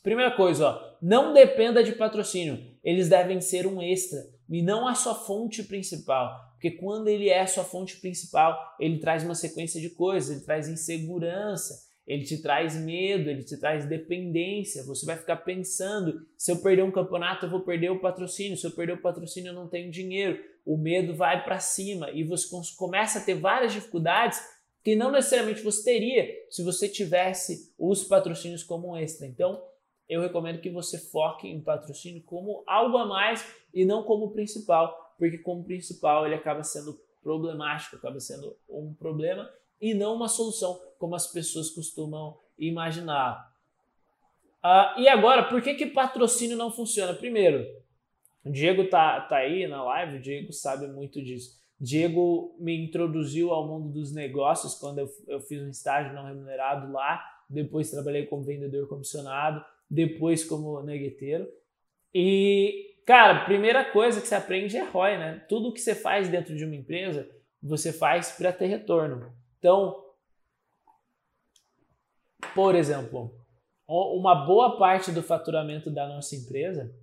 Primeira 0.04 0.32
coisa, 0.32 0.68
ó, 0.68 0.96
não 1.02 1.34
dependa 1.34 1.84
de 1.84 1.94
patrocínio. 1.94 2.64
Eles 2.84 3.10
devem 3.10 3.42
ser 3.42 3.66
um 3.66 3.82
extra 3.82 4.20
e 4.48 4.62
não 4.62 4.88
a 4.88 4.94
sua 4.94 5.16
fonte 5.16 5.64
principal. 5.64 6.53
Porque 6.64 6.78
quando 6.78 7.10
ele 7.10 7.28
é 7.28 7.42
a 7.42 7.46
sua 7.48 7.66
fonte 7.66 7.98
principal, 7.98 8.58
ele 8.80 8.98
traz 8.98 9.22
uma 9.22 9.36
sequência 9.36 9.82
de 9.82 9.90
coisas, 9.90 10.32
ele 10.32 10.46
traz 10.46 10.70
insegurança, 10.70 11.78
ele 12.08 12.24
te 12.24 12.42
traz 12.42 12.74
medo, 12.78 13.30
ele 13.30 13.44
te 13.44 13.60
traz 13.60 13.86
dependência. 13.86 14.86
Você 14.86 15.06
vai 15.06 15.18
ficar 15.18 15.36
pensando: 15.36 16.26
se 16.38 16.50
eu 16.50 16.62
perder 16.62 16.84
um 16.84 16.92
campeonato, 16.92 17.46
eu 17.46 17.50
vou 17.50 17.66
perder 17.66 17.90
o 17.90 18.00
patrocínio. 18.00 18.56
Se 18.56 18.66
eu 18.66 18.72
perder 18.72 18.94
o 18.94 19.02
patrocínio, 19.02 19.50
eu 19.50 19.54
não 19.54 19.68
tenho 19.68 19.92
dinheiro. 19.92 20.42
O 20.66 20.78
medo 20.78 21.14
vai 21.14 21.44
para 21.44 21.60
cima 21.60 22.10
e 22.12 22.24
você 22.24 22.48
começa 22.78 23.20
a 23.20 23.22
ter 23.22 23.36
várias 23.36 23.74
dificuldades 23.74 24.40
que 24.82 24.96
não 24.96 25.12
necessariamente 25.12 25.62
você 25.62 25.84
teria 25.84 26.30
se 26.50 26.64
você 26.64 26.88
tivesse 26.88 27.74
os 27.78 28.06
patrocínios 28.06 28.64
como 28.64 28.92
um 28.92 28.96
extra. 28.96 29.28
Então, 29.28 29.62
eu 30.08 30.22
recomendo 30.22 30.62
que 30.62 30.70
você 30.70 30.98
foque 30.98 31.46
em 31.46 31.62
patrocínio 31.62 32.24
como 32.24 32.64
algo 32.66 32.96
a 32.96 33.06
mais 33.06 33.46
e 33.74 33.84
não 33.84 34.04
como 34.04 34.32
principal, 34.32 35.03
porque 35.18 35.38
como 35.38 35.64
principal 35.64 36.26
ele 36.26 36.36
acaba 36.36 36.64
sendo 36.64 37.00
problemático, 37.22 37.96
acaba 37.96 38.20
sendo 38.20 38.56
um 38.70 38.94
problema 38.94 39.50
e 39.82 39.94
não 39.94 40.16
uma 40.16 40.28
solução, 40.28 40.80
como 40.98 41.16
as 41.16 41.28
pessoas 41.28 41.70
costumam 41.70 42.38
imaginar. 42.58 43.52
Uh, 44.64 45.00
e 45.00 45.10
agora, 45.10 45.44
por 45.44 45.62
que, 45.62 45.74
que 45.74 45.88
patrocínio 45.88 46.56
não 46.56 46.72
funciona? 46.72 47.14
Primeiro, 47.14 47.66
o 48.46 48.52
Diego 48.52 48.88
tá, 48.88 49.20
tá 49.22 49.38
aí 49.38 49.68
na 49.68 49.84
live, 49.84 50.18
o 50.18 50.22
Diego 50.22 50.54
sabe 50.54 50.88
muito 50.88 51.22
disso. 51.22 51.62
Diego 51.80 52.56
me 52.60 52.86
introduziu 52.86 53.52
ao 53.52 53.68
mundo 53.68 53.90
dos 53.90 54.14
negócios 54.14 54.76
quando 54.76 55.00
eu, 55.00 55.10
eu 55.28 55.42
fiz 55.42 55.62
um 55.62 55.70
estágio 55.70 56.14
não 56.14 56.26
remunerado 56.26 56.92
lá. 56.92 57.22
Depois 57.50 57.92
trabalhei 57.92 58.26
como 58.26 58.44
vendedor 58.44 58.88
comissionado, 58.88 59.64
depois 59.90 60.46
como 60.46 60.82
negueteiro. 60.82 61.46
E, 62.16 62.93
cara, 63.06 63.46
primeira 63.46 63.86
coisa 63.86 64.22
que 64.22 64.28
você 64.28 64.36
aprende 64.36 64.78
é 64.78 64.84
ROI, 64.84 65.18
né? 65.18 65.46
Tudo 65.48 65.74
que 65.74 65.80
você 65.80 65.96
faz 65.96 66.30
dentro 66.30 66.56
de 66.56 66.66
uma 66.66 66.76
empresa, 66.76 67.30
você 67.62 67.94
faz 67.94 68.32
para 68.32 68.52
ter 68.52 68.68
retorno. 68.68 69.34
Então, 69.60 70.04
por 72.54 72.76
exemplo, 72.76 73.34
uma 73.88 74.46
boa 74.46 74.78
parte 74.78 75.12
do 75.12 75.24
faturamento 75.24 75.90
da 75.90 76.08
nossa 76.08 76.36
empresa, 76.36 76.94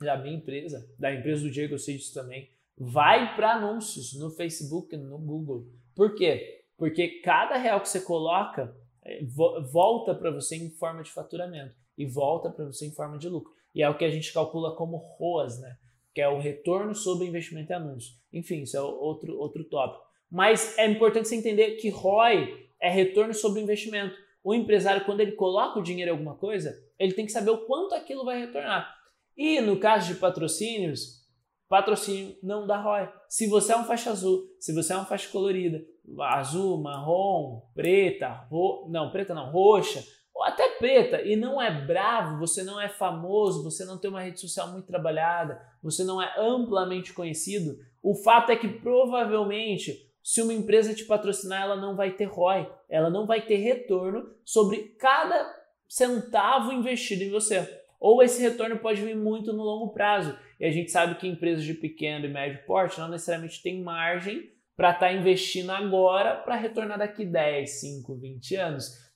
da 0.00 0.16
minha 0.16 0.36
empresa, 0.36 0.88
da 0.98 1.12
empresa 1.12 1.42
do 1.42 1.50
Diego, 1.50 1.76
disso 1.76 2.14
também, 2.14 2.50
vai 2.76 3.34
para 3.36 3.52
anúncios 3.52 4.14
no 4.14 4.30
Facebook, 4.30 4.96
no 4.96 5.18
Google. 5.18 5.66
Por 5.94 6.14
quê? 6.14 6.64
Porque 6.76 7.20
cada 7.20 7.58
real 7.58 7.80
que 7.80 7.88
você 7.88 8.00
coloca 8.00 8.74
é, 9.04 9.22
volta 9.70 10.14
para 10.14 10.30
você 10.30 10.56
em 10.56 10.70
forma 10.70 11.02
de 11.02 11.10
faturamento 11.10 11.74
e 11.96 12.06
volta 12.06 12.50
para 12.50 12.64
você 12.64 12.86
em 12.86 12.92
forma 12.92 13.18
de 13.18 13.28
lucro. 13.28 13.52
E 13.74 13.82
é 13.82 13.88
o 13.88 13.96
que 13.96 14.04
a 14.04 14.10
gente 14.10 14.32
calcula 14.32 14.74
como 14.74 14.96
ROAS, 14.96 15.60
né? 15.60 15.76
Que 16.14 16.20
é 16.20 16.28
o 16.28 16.40
retorno 16.40 16.94
sobre 16.94 17.26
investimento 17.26 17.72
em 17.72 17.76
anúncio. 17.76 18.14
Enfim, 18.32 18.62
isso 18.62 18.76
é 18.76 18.80
outro, 18.80 19.38
outro 19.38 19.64
tópico. 19.64 20.04
Mas 20.30 20.76
é 20.78 20.86
importante 20.86 21.28
você 21.28 21.36
entender 21.36 21.72
que 21.76 21.88
ROI 21.88 22.68
é 22.80 22.90
retorno 22.90 23.34
sobre 23.34 23.60
investimento. 23.60 24.14
O 24.42 24.54
empresário, 24.54 25.04
quando 25.04 25.20
ele 25.20 25.32
coloca 25.32 25.78
o 25.78 25.82
dinheiro 25.82 26.10
em 26.10 26.12
alguma 26.12 26.36
coisa, 26.36 26.74
ele 26.98 27.12
tem 27.12 27.26
que 27.26 27.32
saber 27.32 27.50
o 27.50 27.66
quanto 27.66 27.94
aquilo 27.94 28.24
vai 28.24 28.38
retornar. 28.38 28.94
E 29.36 29.60
no 29.60 29.78
caso 29.78 30.12
de 30.12 30.20
patrocínios, 30.20 31.20
patrocínio 31.68 32.36
não 32.42 32.66
dá 32.66 32.80
ROI. 32.80 33.08
Se 33.28 33.46
você 33.46 33.72
é 33.72 33.76
um 33.76 33.84
faixa 33.84 34.10
azul, 34.10 34.44
se 34.58 34.72
você 34.72 34.92
é 34.92 34.96
uma 34.96 35.04
faixa 35.04 35.30
colorida, 35.30 35.84
azul, 36.18 36.80
marrom, 36.80 37.62
preta, 37.74 38.46
ro... 38.50 38.88
não, 38.90 39.10
preta 39.10 39.34
não, 39.34 39.50
roxa, 39.50 40.04
ou 40.40 40.44
até 40.46 40.70
preta, 40.70 41.20
e 41.20 41.36
não 41.36 41.60
é 41.60 41.70
bravo, 41.70 42.38
você 42.38 42.62
não 42.62 42.80
é 42.80 42.88
famoso, 42.88 43.62
você 43.62 43.84
não 43.84 43.98
tem 43.98 44.08
uma 44.08 44.22
rede 44.22 44.40
social 44.40 44.72
muito 44.72 44.86
trabalhada, 44.86 45.60
você 45.82 46.02
não 46.02 46.20
é 46.20 46.34
amplamente 46.38 47.12
conhecido, 47.12 47.78
o 48.02 48.14
fato 48.14 48.50
é 48.50 48.56
que 48.56 48.66
provavelmente 48.66 50.08
se 50.22 50.40
uma 50.40 50.54
empresa 50.54 50.94
te 50.94 51.04
patrocinar, 51.04 51.64
ela 51.64 51.76
não 51.76 51.94
vai 51.94 52.12
ter 52.12 52.24
ROI, 52.24 52.66
ela 52.88 53.10
não 53.10 53.26
vai 53.26 53.42
ter 53.42 53.56
retorno 53.56 54.30
sobre 54.42 54.94
cada 54.98 55.46
centavo 55.86 56.72
investido 56.72 57.22
em 57.22 57.30
você. 57.30 57.78
Ou 57.98 58.22
esse 58.22 58.40
retorno 58.40 58.78
pode 58.78 59.02
vir 59.02 59.16
muito 59.16 59.52
no 59.52 59.62
longo 59.62 59.92
prazo. 59.92 60.34
E 60.58 60.64
a 60.64 60.70
gente 60.70 60.90
sabe 60.90 61.16
que 61.16 61.28
empresas 61.28 61.64
de 61.64 61.74
pequeno 61.74 62.24
e 62.24 62.32
médio 62.32 62.64
porte 62.64 62.98
não 62.98 63.08
necessariamente 63.08 63.62
têm 63.62 63.82
margem 63.82 64.50
para 64.74 64.92
estar 64.92 65.08
tá 65.08 65.12
investindo 65.12 65.70
agora 65.70 66.36
para 66.36 66.54
retornar 66.54 66.98
daqui 66.98 67.26
10, 67.26 67.80
5, 67.80 68.14
20 68.14 68.56
anos. 68.56 69.09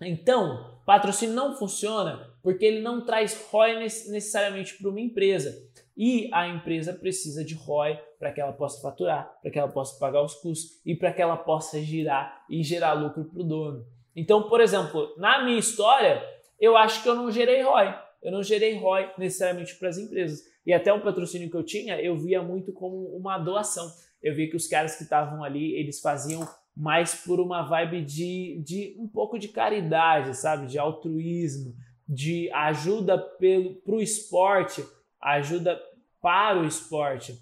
Então, 0.00 0.80
patrocínio 0.84 1.34
não 1.34 1.56
funciona 1.56 2.34
porque 2.42 2.64
ele 2.64 2.80
não 2.80 3.04
traz 3.04 3.48
ROI 3.50 3.78
necessariamente 3.78 4.76
para 4.76 4.90
uma 4.90 5.00
empresa. 5.00 5.56
E 5.96 6.28
a 6.32 6.48
empresa 6.48 6.92
precisa 6.92 7.44
de 7.44 7.54
ROI 7.54 7.98
para 8.18 8.32
que 8.32 8.40
ela 8.40 8.52
possa 8.52 8.82
faturar, 8.82 9.38
para 9.40 9.50
que 9.50 9.58
ela 9.58 9.68
possa 9.68 9.98
pagar 9.98 10.22
os 10.22 10.34
custos 10.34 10.80
e 10.84 10.94
para 10.94 11.12
que 11.12 11.22
ela 11.22 11.36
possa 11.36 11.80
girar 11.80 12.44
e 12.50 12.62
gerar 12.62 12.94
lucro 12.94 13.24
para 13.24 13.40
o 13.40 13.44
dono. 13.44 13.86
Então, 14.14 14.48
por 14.48 14.60
exemplo, 14.60 15.14
na 15.16 15.44
minha 15.44 15.58
história, 15.58 16.22
eu 16.60 16.76
acho 16.76 17.02
que 17.02 17.08
eu 17.08 17.14
não 17.14 17.30
gerei 17.30 17.62
ROI 17.62 18.04
eu 18.24 18.32
não 18.32 18.42
gerei 18.42 18.78
ROI 18.78 19.12
necessariamente 19.18 19.76
para 19.76 19.90
as 19.90 19.98
empresas. 19.98 20.42
E 20.66 20.72
até 20.72 20.90
o 20.90 21.02
patrocínio 21.02 21.50
que 21.50 21.56
eu 21.56 21.62
tinha, 21.62 22.00
eu 22.00 22.16
via 22.16 22.42
muito 22.42 22.72
como 22.72 23.14
uma 23.14 23.36
doação. 23.36 23.86
Eu 24.22 24.34
via 24.34 24.48
que 24.48 24.56
os 24.56 24.66
caras 24.66 24.96
que 24.96 25.02
estavam 25.02 25.44
ali, 25.44 25.74
eles 25.74 26.00
faziam 26.00 26.48
mais 26.76 27.14
por 27.14 27.40
uma 27.40 27.62
vibe 27.62 28.02
de, 28.02 28.60
de 28.64 28.96
um 28.98 29.06
pouco 29.06 29.38
de 29.38 29.48
caridade, 29.48 30.36
sabe? 30.36 30.66
De 30.66 30.78
altruísmo, 30.78 31.74
de 32.08 32.50
ajuda 32.52 33.16
para 33.18 33.94
o 33.94 34.00
esporte, 34.00 34.84
ajuda 35.20 35.80
para 36.20 36.60
o 36.60 36.66
esporte. 36.66 37.38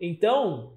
Então, 0.00 0.76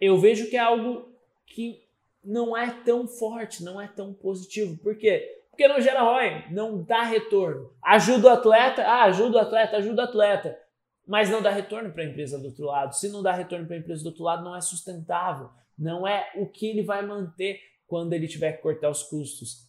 eu 0.00 0.18
vejo 0.18 0.48
que 0.48 0.56
é 0.56 0.60
algo 0.60 1.12
que 1.46 1.82
não 2.24 2.56
é 2.56 2.70
tão 2.70 3.08
forte, 3.08 3.64
não 3.64 3.80
é 3.80 3.88
tão 3.88 4.12
positivo. 4.12 4.76
Por 4.78 4.96
quê? 4.96 5.40
porque 5.60 5.68
não 5.68 5.80
gera 5.80 6.02
ROI, 6.02 6.46
não 6.50 6.82
dá 6.82 7.02
retorno. 7.02 7.70
Ajuda 7.82 8.28
o 8.28 8.30
atleta, 8.30 8.82
ah, 8.82 9.04
ajuda 9.04 9.36
o 9.36 9.40
atleta, 9.42 9.76
ajuda 9.76 10.00
o 10.00 10.04
atleta, 10.06 10.58
mas 11.06 11.28
não 11.28 11.42
dá 11.42 11.50
retorno 11.50 11.92
para 11.92 12.02
a 12.02 12.06
empresa 12.06 12.38
do 12.38 12.46
outro 12.46 12.64
lado. 12.64 12.94
Se 12.94 13.10
não 13.10 13.22
dá 13.22 13.32
retorno 13.32 13.66
para 13.66 13.76
a 13.76 13.78
empresa 13.78 14.02
do 14.02 14.06
outro 14.06 14.24
lado, 14.24 14.42
não 14.42 14.56
é 14.56 14.60
sustentável, 14.62 15.50
não 15.80 16.06
é 16.06 16.30
o 16.36 16.46
que 16.46 16.66
ele 16.66 16.82
vai 16.82 17.04
manter 17.04 17.58
quando 17.86 18.12
ele 18.12 18.28
tiver 18.28 18.52
que 18.52 18.62
cortar 18.62 18.90
os 18.90 19.02
custos. 19.02 19.66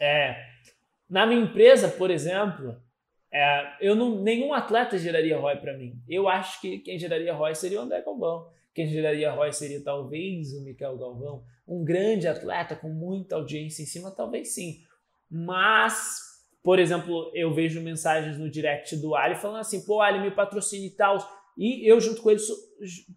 É, 0.00 0.36
na 1.10 1.26
minha 1.26 1.42
empresa, 1.42 1.88
por 1.88 2.10
exemplo, 2.10 2.80
é, 3.32 3.76
eu 3.80 3.96
não, 3.96 4.22
nenhum 4.22 4.54
atleta 4.54 4.96
geraria 4.96 5.36
ROI 5.36 5.56
para 5.56 5.76
mim. 5.76 6.00
Eu 6.08 6.28
acho 6.28 6.60
que 6.60 6.78
quem 6.78 6.98
geraria 6.98 7.34
ROI 7.34 7.54
seria 7.54 7.80
o 7.80 7.82
André 7.82 8.00
Galvão. 8.02 8.48
Quem 8.72 8.86
geraria 8.86 9.32
ROI 9.32 9.52
seria 9.52 9.82
talvez 9.82 10.52
o 10.54 10.62
Michael 10.62 10.96
Galvão. 10.96 11.44
Um 11.66 11.84
grande 11.84 12.28
atleta 12.28 12.76
com 12.76 12.88
muita 12.88 13.34
audiência 13.34 13.82
em 13.82 13.86
cima, 13.86 14.10
talvez 14.12 14.54
sim. 14.54 14.82
Mas, 15.28 16.20
por 16.62 16.78
exemplo, 16.78 17.30
eu 17.34 17.52
vejo 17.52 17.82
mensagens 17.82 18.38
no 18.38 18.48
direct 18.48 18.96
do 18.96 19.14
Ali 19.14 19.34
falando 19.34 19.60
assim, 19.60 19.84
pô, 19.84 20.00
Ali, 20.00 20.20
me 20.20 20.30
patrocina 20.30 20.86
e 20.86 20.90
tal. 20.90 21.18
E 21.58 21.90
eu, 21.90 22.00
junto 22.00 22.22
com 22.22 22.30
ele, 22.30 22.38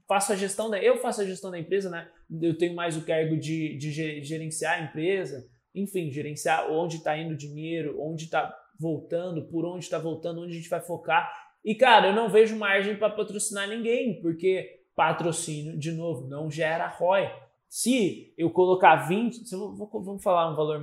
faço 0.08 0.34
a 0.34 0.36
gestão 0.36 0.68
da. 0.68 0.82
Eu 0.82 0.98
faço 0.98 1.22
a 1.22 1.26
gestão 1.26 1.52
da 1.52 1.60
empresa, 1.60 1.92
né? 1.92 2.10
Eu 2.42 2.58
tenho 2.58 2.76
mais 2.76 2.98
o 2.98 3.06
cargo 3.06 3.38
de, 3.38 3.78
de 3.78 3.92
gerenciar 4.24 4.80
a 4.80 4.84
empresa, 4.84 5.48
enfim, 5.76 6.10
gerenciar 6.10 6.72
onde 6.72 6.98
está 6.98 7.16
indo 7.16 7.36
o 7.36 7.38
dinheiro, 7.38 8.02
onde 8.02 8.24
está 8.24 8.52
voltando, 8.80 9.48
por 9.48 9.64
onde 9.64 9.86
está 9.86 10.00
voltando, 10.00 10.42
onde 10.42 10.54
a 10.54 10.56
gente 10.56 10.70
vai 10.70 10.82
focar. 10.82 11.32
E, 11.64 11.76
cara, 11.76 12.08
eu 12.08 12.16
não 12.16 12.32
vejo 12.32 12.56
margem 12.56 12.98
para 12.98 13.12
patrocinar 13.12 13.70
ninguém, 13.70 14.20
porque 14.20 14.82
patrocínio, 14.96 15.78
de 15.78 15.92
novo, 15.92 16.28
não 16.28 16.50
gera 16.50 16.88
ROI. 16.88 17.30
Se 17.70 18.34
eu 18.36 18.50
colocar 18.50 19.08
20, 19.08 19.48
se 19.48 19.54
eu 19.54 19.76
vou, 19.76 19.88
vamos 20.04 20.24
falar 20.24 20.52
um 20.52 20.56
valor 20.56 20.82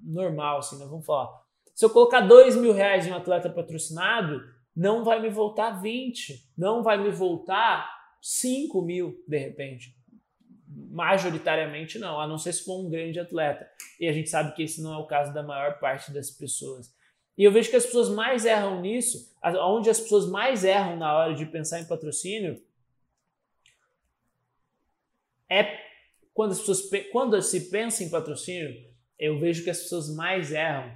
normal, 0.00 0.58
assim, 0.58 0.78
né? 0.78 0.86
vamos 0.86 1.04
falar. 1.04 1.28
Se 1.74 1.84
eu 1.84 1.90
colocar 1.90 2.20
2 2.20 2.56
mil 2.56 2.72
reais 2.72 3.06
em 3.06 3.10
um 3.10 3.16
atleta 3.16 3.50
patrocinado, 3.50 4.40
não 4.74 5.04
vai 5.04 5.20
me 5.20 5.28
voltar 5.28 5.82
20, 5.82 6.50
não 6.56 6.82
vai 6.82 6.96
me 6.96 7.10
voltar 7.10 8.16
5 8.20 8.82
mil 8.82 9.22
de 9.26 9.38
repente. 9.38 9.96
Majoritariamente 10.68 11.98
não, 11.98 12.18
a 12.18 12.26
não 12.26 12.38
ser 12.38 12.52
se 12.52 12.64
for 12.64 12.80
um 12.80 12.88
grande 12.88 13.20
atleta. 13.20 13.68
E 14.00 14.08
a 14.08 14.12
gente 14.12 14.30
sabe 14.30 14.54
que 14.54 14.62
esse 14.62 14.80
não 14.80 14.94
é 14.94 14.98
o 14.98 15.06
caso 15.06 15.32
da 15.32 15.42
maior 15.42 15.78
parte 15.78 16.10
das 16.12 16.30
pessoas. 16.30 16.94
E 17.36 17.44
eu 17.44 17.52
vejo 17.52 17.70
que 17.70 17.76
as 17.76 17.86
pessoas 17.86 18.08
mais 18.08 18.44
erram 18.44 18.80
nisso, 18.80 19.34
onde 19.42 19.90
as 19.90 20.00
pessoas 20.00 20.26
mais 20.28 20.64
erram 20.64 20.96
na 20.96 21.14
hora 21.14 21.34
de 21.34 21.46
pensar 21.46 21.80
em 21.80 21.86
patrocínio, 21.86 22.62
é 25.48 25.80
quando 26.32 26.52
as 26.52 26.60
pessoas 26.60 26.88
quando 27.10 27.40
se 27.42 27.68
pensa 27.70 28.02
em 28.02 28.10
patrocínio, 28.10 28.90
eu 29.18 29.38
vejo 29.38 29.64
que 29.64 29.70
as 29.70 29.80
pessoas 29.80 30.08
mais 30.14 30.52
erram 30.52 30.94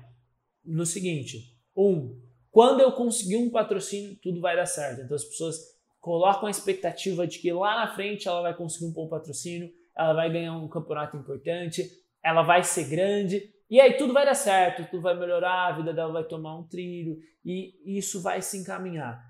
no 0.65 0.87
seguinte: 0.87 1.57
um, 1.77 2.21
quando 2.57 2.81
eu 2.81 2.91
conseguir 2.91 3.37
um 3.37 3.51
patrocínio, 3.51 4.17
tudo 4.17 4.41
vai 4.41 4.57
dar 4.57 4.65
certo. 4.65 5.03
Então 5.03 5.15
as 5.15 5.25
pessoas 5.25 5.59
colocam 6.01 6.47
a 6.47 6.51
expectativa 6.51 7.27
de 7.27 7.39
que 7.39 7.53
lá 7.53 7.85
na 7.85 7.95
frente 7.95 8.27
ela 8.27 8.41
vai 8.41 8.57
conseguir 8.57 8.87
um 8.87 8.93
bom 8.93 9.07
patrocínio, 9.09 9.71
ela 9.95 10.15
vai 10.15 10.33
ganhar 10.33 10.57
um 10.57 10.67
campeonato 10.67 11.19
importante, 11.19 11.87
ela 12.23 12.43
vai 12.43 12.65
ser 12.65 12.89
grande 12.89 13.53
E 13.69 13.79
aí 13.79 13.99
tudo 13.99 14.15
vai 14.15 14.25
dar 14.25 14.35
certo, 14.35 14.91
tudo 14.91 15.03
vai 15.03 15.15
melhorar, 15.15 15.67
a 15.67 15.77
vida 15.77 15.93
dela 15.93 16.11
vai 16.11 16.25
tomar 16.25 16.59
um 16.59 16.67
trilho 16.67 17.19
e 17.45 17.75
isso 17.85 18.23
vai 18.23 18.41
se 18.41 18.57
encaminhar. 18.57 19.23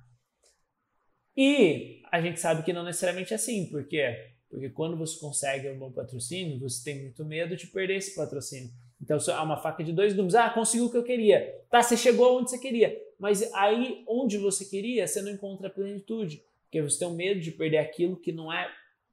E 1.37 2.03
a 2.13 2.21
gente 2.21 2.39
sabe 2.39 2.63
que 2.63 2.73
não 2.73 2.85
necessariamente 2.85 3.33
é 3.33 3.35
assim, 3.35 3.67
por 3.67 3.89
quê? 3.89 4.35
Porque 4.49 4.71
quando 4.71 4.97
você 4.97 5.19
consegue 5.19 5.69
um 5.69 5.81
bom 5.81 5.91
patrocínio, 5.91 6.61
você 6.61 6.85
tem 6.85 7.03
muito 7.03 7.25
medo 7.25 7.57
de 7.57 7.67
perder 7.67 7.97
esse 7.97 8.15
patrocínio. 8.15 8.71
Então, 9.01 9.19
é 9.29 9.41
uma 9.41 9.57
faca 9.57 9.85
de 9.85 9.93
dois 9.93 10.15
gumes. 10.15 10.35
Ah, 10.35 10.51
conseguiu 10.51 10.87
o 10.87 10.91
que 10.91 10.97
eu 10.97 11.03
queria. 11.03 11.61
Tá, 11.71 11.83
você 11.83 11.97
chegou 11.97 12.39
onde 12.39 12.51
você 12.51 12.59
queria. 12.59 12.97
Mas 13.19 13.53
aí, 13.55 14.05
onde 14.09 14.39
você 14.39 14.65
queria, 14.65 15.07
você 15.07 15.23
não 15.23 15.31
encontra 15.31 15.71
plenitude. 15.71 16.43
Porque 16.65 16.83
você 16.83 16.99
tem 16.99 17.09
um 17.09 17.15
medo 17.15 17.41
de 17.41 17.51
perder 17.51 17.79
aquilo 17.79 18.17
que 18.17 18.33
não 18.33 18.53
é 18.53 18.71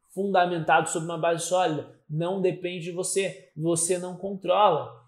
fundamentado 0.09 0.89
sobre 0.89 1.09
uma 1.09 1.17
base 1.17 1.45
sólida. 1.45 1.89
Não 2.09 2.41
depende 2.41 2.86
de 2.86 2.91
você. 2.91 3.49
Você 3.55 3.97
não 3.97 4.15
controla. 4.15 5.03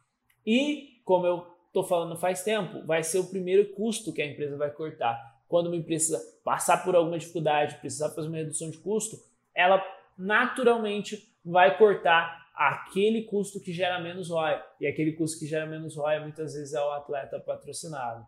E, 0.46 1.00
como 1.04 1.26
eu 1.26 1.48
estou 1.68 1.84
falando 1.84 2.16
faz 2.16 2.44
tempo, 2.44 2.86
vai 2.86 3.04
ser 3.04 3.20
o 3.20 3.28
primeiro 3.28 3.74
custo 3.74 4.14
que 4.14 4.22
a 4.22 4.26
empresa 4.26 4.56
vai 4.58 4.70
cortar. 4.70 5.36
Quando 5.48 5.68
uma 5.68 5.76
empresa 5.76 6.20
passar 6.44 6.84
por 6.84 6.96
alguma 6.96 7.20
dificuldade, 7.20 7.76
precisar 7.76 8.10
fazer 8.10 8.28
uma 8.28 8.38
redução 8.38 8.70
de 8.70 8.78
custo, 8.78 9.18
ela 9.54 9.84
naturalmente 10.18 11.30
vai 11.44 11.78
cortar 11.78 12.45
aquele 12.56 13.24
custo 13.24 13.60
que 13.60 13.74
gera 13.74 14.00
menos 14.00 14.30
ROI. 14.30 14.62
E 14.80 14.88
aquele 14.88 15.14
custo 15.14 15.40
que 15.40 15.46
gera 15.46 15.66
menos 15.66 15.96
ROI 15.96 16.20
muitas 16.22 16.54
vezes 16.54 16.74
é 16.74 16.82
o 16.82 16.92
atleta 16.92 17.40
patrocinado. 17.40 18.26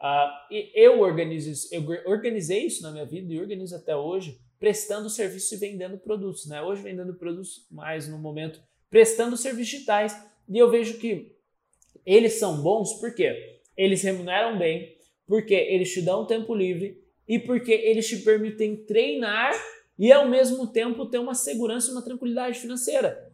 Uh, 0.00 0.54
eu, 0.74 1.00
organizo 1.00 1.50
isso, 1.50 1.74
eu 1.74 1.82
organizei 2.10 2.66
isso 2.66 2.82
na 2.82 2.90
minha 2.90 3.04
vida 3.04 3.32
e 3.32 3.38
organizo 3.38 3.76
até 3.76 3.94
hoje, 3.94 4.40
prestando 4.58 5.10
serviço 5.10 5.54
e 5.54 5.58
vendendo 5.58 5.98
produtos. 5.98 6.46
Né? 6.46 6.60
Hoje 6.62 6.82
vendendo 6.82 7.14
produtos, 7.14 7.66
mas 7.70 8.08
no 8.08 8.18
momento 8.18 8.62
prestando 8.88 9.36
serviços 9.36 9.72
digitais. 9.72 10.16
E 10.48 10.58
eu 10.58 10.70
vejo 10.70 10.98
que 10.98 11.36
eles 12.04 12.34
são 12.34 12.60
bons 12.60 12.94
porque 12.94 13.60
eles 13.76 14.02
remuneram 14.02 14.58
bem, 14.58 14.96
porque 15.26 15.54
eles 15.54 15.92
te 15.92 16.02
dão 16.02 16.26
tempo 16.26 16.54
livre 16.54 17.00
e 17.28 17.38
porque 17.38 17.72
eles 17.72 18.08
te 18.08 18.16
permitem 18.18 18.76
treinar 18.84 19.52
e 20.00 20.10
ao 20.10 20.26
mesmo 20.26 20.66
tempo 20.66 21.04
ter 21.04 21.18
uma 21.18 21.34
segurança 21.34 21.90
e 21.90 21.92
uma 21.92 22.00
tranquilidade 22.00 22.58
financeira. 22.58 23.30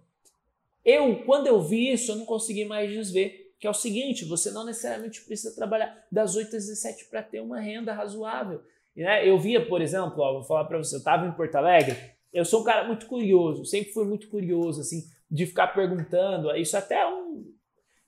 Eu, 0.85 1.23
quando 1.25 1.47
eu 1.47 1.63
vi 1.63 1.93
isso, 1.93 2.11
eu 2.11 2.17
não 2.17 2.27
consegui 2.27 2.65
mais 2.65 2.91
desver, 2.91 3.53
que 3.61 3.69
é 3.69 3.71
o 3.71 3.75
seguinte, 3.75 4.25
você 4.25 4.51
não 4.51 4.65
necessariamente 4.65 5.23
precisa 5.23 5.55
trabalhar 5.55 5.97
das 6.11 6.35
8 6.35 6.57
às 6.57 6.67
17 6.67 7.05
para 7.05 7.23
ter 7.23 7.41
uma 7.41 7.61
renda 7.61 7.93
razoável. 7.93 8.63
Né? 8.97 9.29
Eu 9.29 9.39
via, 9.39 9.65
por 9.65 9.81
exemplo, 9.81 10.19
ó, 10.19 10.33
vou 10.33 10.43
falar 10.43 10.65
para 10.65 10.79
você, 10.79 10.97
eu 10.97 10.99
estava 10.99 11.25
em 11.25 11.33
Porto 11.33 11.55
Alegre, 11.55 11.97
eu 12.33 12.45
sou 12.45 12.63
um 12.63 12.65
cara 12.65 12.85
muito 12.85 13.07
curioso, 13.07 13.65
sempre 13.65 13.93
fui 13.93 14.05
muito 14.05 14.29
curioso, 14.29 14.81
assim, 14.81 15.05
de 15.31 15.47
ficar 15.47 15.69
perguntando, 15.69 16.55
isso 16.57 16.77
até 16.77 16.97
é 16.97 17.07
um, 17.07 17.45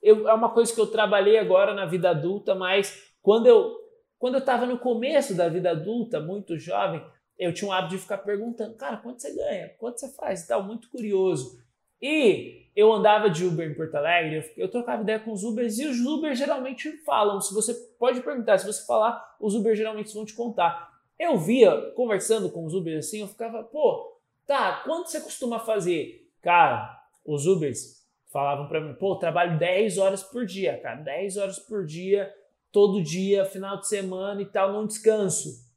eu, 0.03 0.29
é 0.29 0.35
uma 0.35 0.51
coisa 0.51 0.75
que 0.75 0.81
eu 0.81 0.87
trabalhei 0.89 1.39
agora 1.39 1.75
na 1.75 1.87
vida 1.87 2.11
adulta, 2.11 2.57
mas 2.57 3.13
quando 3.23 3.47
eu 3.47 3.79
quando 4.19 4.35
eu 4.35 4.41
estava 4.41 4.67
no 4.67 4.79
começo 4.79 5.33
da 5.33 5.49
vida 5.49 5.71
adulta, 5.71 6.19
muito 6.19 6.59
jovem, 6.59 7.01
eu 7.39 7.55
tinha 7.55 7.68
o 7.68 7.72
hábito 7.72 7.95
de 7.95 8.03
ficar 8.03 8.18
perguntando, 8.18 8.74
cara, 8.74 8.97
quanto 8.97 9.22
você 9.22 9.32
ganha? 9.34 9.68
Quanto 9.78 10.01
você 10.01 10.09
faz? 10.09 10.43
E 10.43 10.49
tal, 10.49 10.62
muito 10.64 10.91
curioso. 10.91 11.62
E 12.03 12.66
eu 12.74 12.93
andava 12.93 13.30
de 13.30 13.45
Uber 13.45 13.70
em 13.70 13.74
Porto 13.74 13.95
Alegre, 13.95 14.36
eu, 14.36 14.64
eu 14.64 14.68
trocava 14.68 15.03
ideia 15.03 15.20
com 15.20 15.32
os 15.32 15.45
Ubers 15.45 15.78
e 15.78 15.86
os 15.86 16.01
Ubers 16.01 16.39
geralmente 16.39 16.91
falam. 17.05 17.41
Se 17.41 17.55
você 17.55 17.74
pode 17.99 18.20
perguntar, 18.22 18.59
se 18.59 18.66
você 18.66 18.84
falar, 18.84 19.36
os 19.41 19.55
Ubers 19.55 19.78
geralmente 19.78 20.12
vão 20.12 20.24
te 20.24 20.34
contar. 20.34 20.99
Eu 21.18 21.36
via, 21.39 21.93
conversando 21.95 22.51
com 22.51 22.64
os 22.64 22.74
Ubers 22.74 23.07
assim, 23.07 23.20
eu 23.20 23.28
ficava, 23.28 23.62
pô, 23.62 24.16
tá, 24.47 24.82
quanto 24.84 25.11
você 25.11 25.20
costuma 25.20 25.61
fazer? 25.61 26.28
Cara, 26.43 26.97
os 27.24 27.47
Ubers 27.47 28.07
falavam 28.32 28.68
para 28.68 28.80
mim, 28.80 28.95
pô, 28.95 29.16
trabalho 29.16 29.59
10 29.59 29.99
horas 29.99 30.22
por 30.22 30.45
dia, 30.45 30.78
cara, 30.80 30.97
10 30.97 31.36
horas 31.36 31.59
por 31.59 31.84
dia, 31.84 32.32
todo 32.70 33.03
dia, 33.03 33.45
final 33.45 33.78
de 33.78 33.89
semana 33.89 34.43
e 34.43 34.47
tal, 34.47 34.72
não 34.72 34.86
descanso 34.86 35.68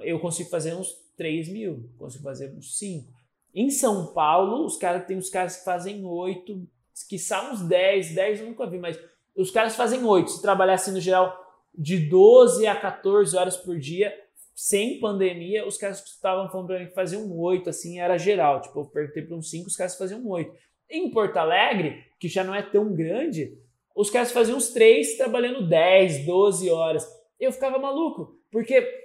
eu 0.00 0.18
consigo 0.18 0.50
fazer 0.50 0.74
uns 0.74 0.94
3 1.16 1.48
mil, 1.48 1.90
consigo 1.98 2.24
fazer 2.24 2.52
uns 2.54 2.78
5. 2.78 3.12
Em 3.54 3.70
São 3.70 4.12
Paulo, 4.12 4.64
os 4.64 4.76
caras 4.76 5.06
tem 5.06 5.16
os 5.16 5.28
caras 5.28 5.56
que 5.56 5.64
fazem 5.64 6.04
8, 6.04 6.66
que 7.08 7.18
são 7.18 7.52
uns 7.52 7.62
10, 7.62 8.14
10 8.14 8.40
eu 8.40 8.46
nunca 8.46 8.66
vi, 8.66 8.78
mas 8.78 8.98
os 9.36 9.50
caras 9.50 9.76
fazem 9.76 10.04
8. 10.04 10.30
Se 10.30 10.42
trabalhar 10.42 10.74
assim 10.74 10.92
no 10.92 11.00
geral 11.00 11.38
de 11.74 11.98
12 11.98 12.66
a 12.66 12.74
14 12.74 13.36
horas 13.36 13.56
por 13.56 13.78
dia, 13.78 14.12
sem 14.54 15.00
pandemia, 15.00 15.66
os 15.66 15.76
caras 15.76 16.04
estavam 16.04 16.48
falando 16.50 16.66
para 16.66 16.78
mim 16.78 16.86
que 16.86 16.94
faziam 16.94 17.36
8, 17.38 17.68
assim, 17.70 17.98
era 17.98 18.18
geral. 18.18 18.60
Tipo, 18.60 18.80
eu 18.80 18.84
perguntei 18.86 19.22
para 19.22 19.36
uns 19.36 19.50
5, 19.50 19.66
os 19.66 19.76
caras 19.76 19.96
faziam 19.96 20.26
8. 20.26 20.52
Em 20.90 21.10
Porto 21.10 21.36
Alegre, 21.36 22.04
que 22.20 22.28
já 22.28 22.44
não 22.44 22.54
é 22.54 22.62
tão 22.62 22.94
grande, 22.94 23.58
os 23.94 24.10
caras 24.10 24.32
faziam 24.32 24.56
uns 24.56 24.68
3 24.68 25.16
trabalhando 25.16 25.66
10, 25.66 26.26
12 26.26 26.70
horas. 26.70 27.06
Eu 27.40 27.52
ficava 27.52 27.78
maluco, 27.78 28.38
porque 28.50 29.01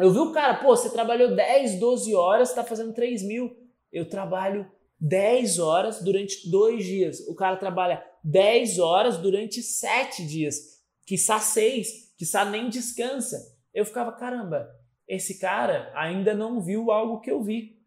eu 0.00 0.12
vi 0.12 0.18
o 0.18 0.32
cara, 0.32 0.54
pô, 0.54 0.68
você 0.68 0.90
trabalhou 0.90 1.34
10, 1.34 1.78
12 1.78 2.14
horas, 2.14 2.52
tá 2.52 2.64
fazendo 2.64 2.92
3 2.92 3.22
mil. 3.22 3.56
Eu 3.92 4.08
trabalho 4.08 4.70
10 5.00 5.58
horas 5.58 6.02
durante 6.02 6.48
dois 6.50 6.84
dias. 6.84 7.20
O 7.28 7.34
cara 7.34 7.56
trabalha 7.56 8.04
10 8.22 8.78
horas 8.78 9.16
durante 9.16 9.62
7 9.62 10.26
dias. 10.26 10.80
Quiçá 11.06 11.40
6, 11.40 12.14
quiçá 12.16 12.44
nem 12.44 12.68
descansa. 12.68 13.58
Eu 13.74 13.84
ficava, 13.84 14.12
caramba, 14.12 14.70
esse 15.08 15.38
cara 15.38 15.90
ainda 15.94 16.34
não 16.34 16.60
viu 16.60 16.90
algo 16.90 17.20
que 17.20 17.30
eu 17.30 17.42
vi. 17.42 17.80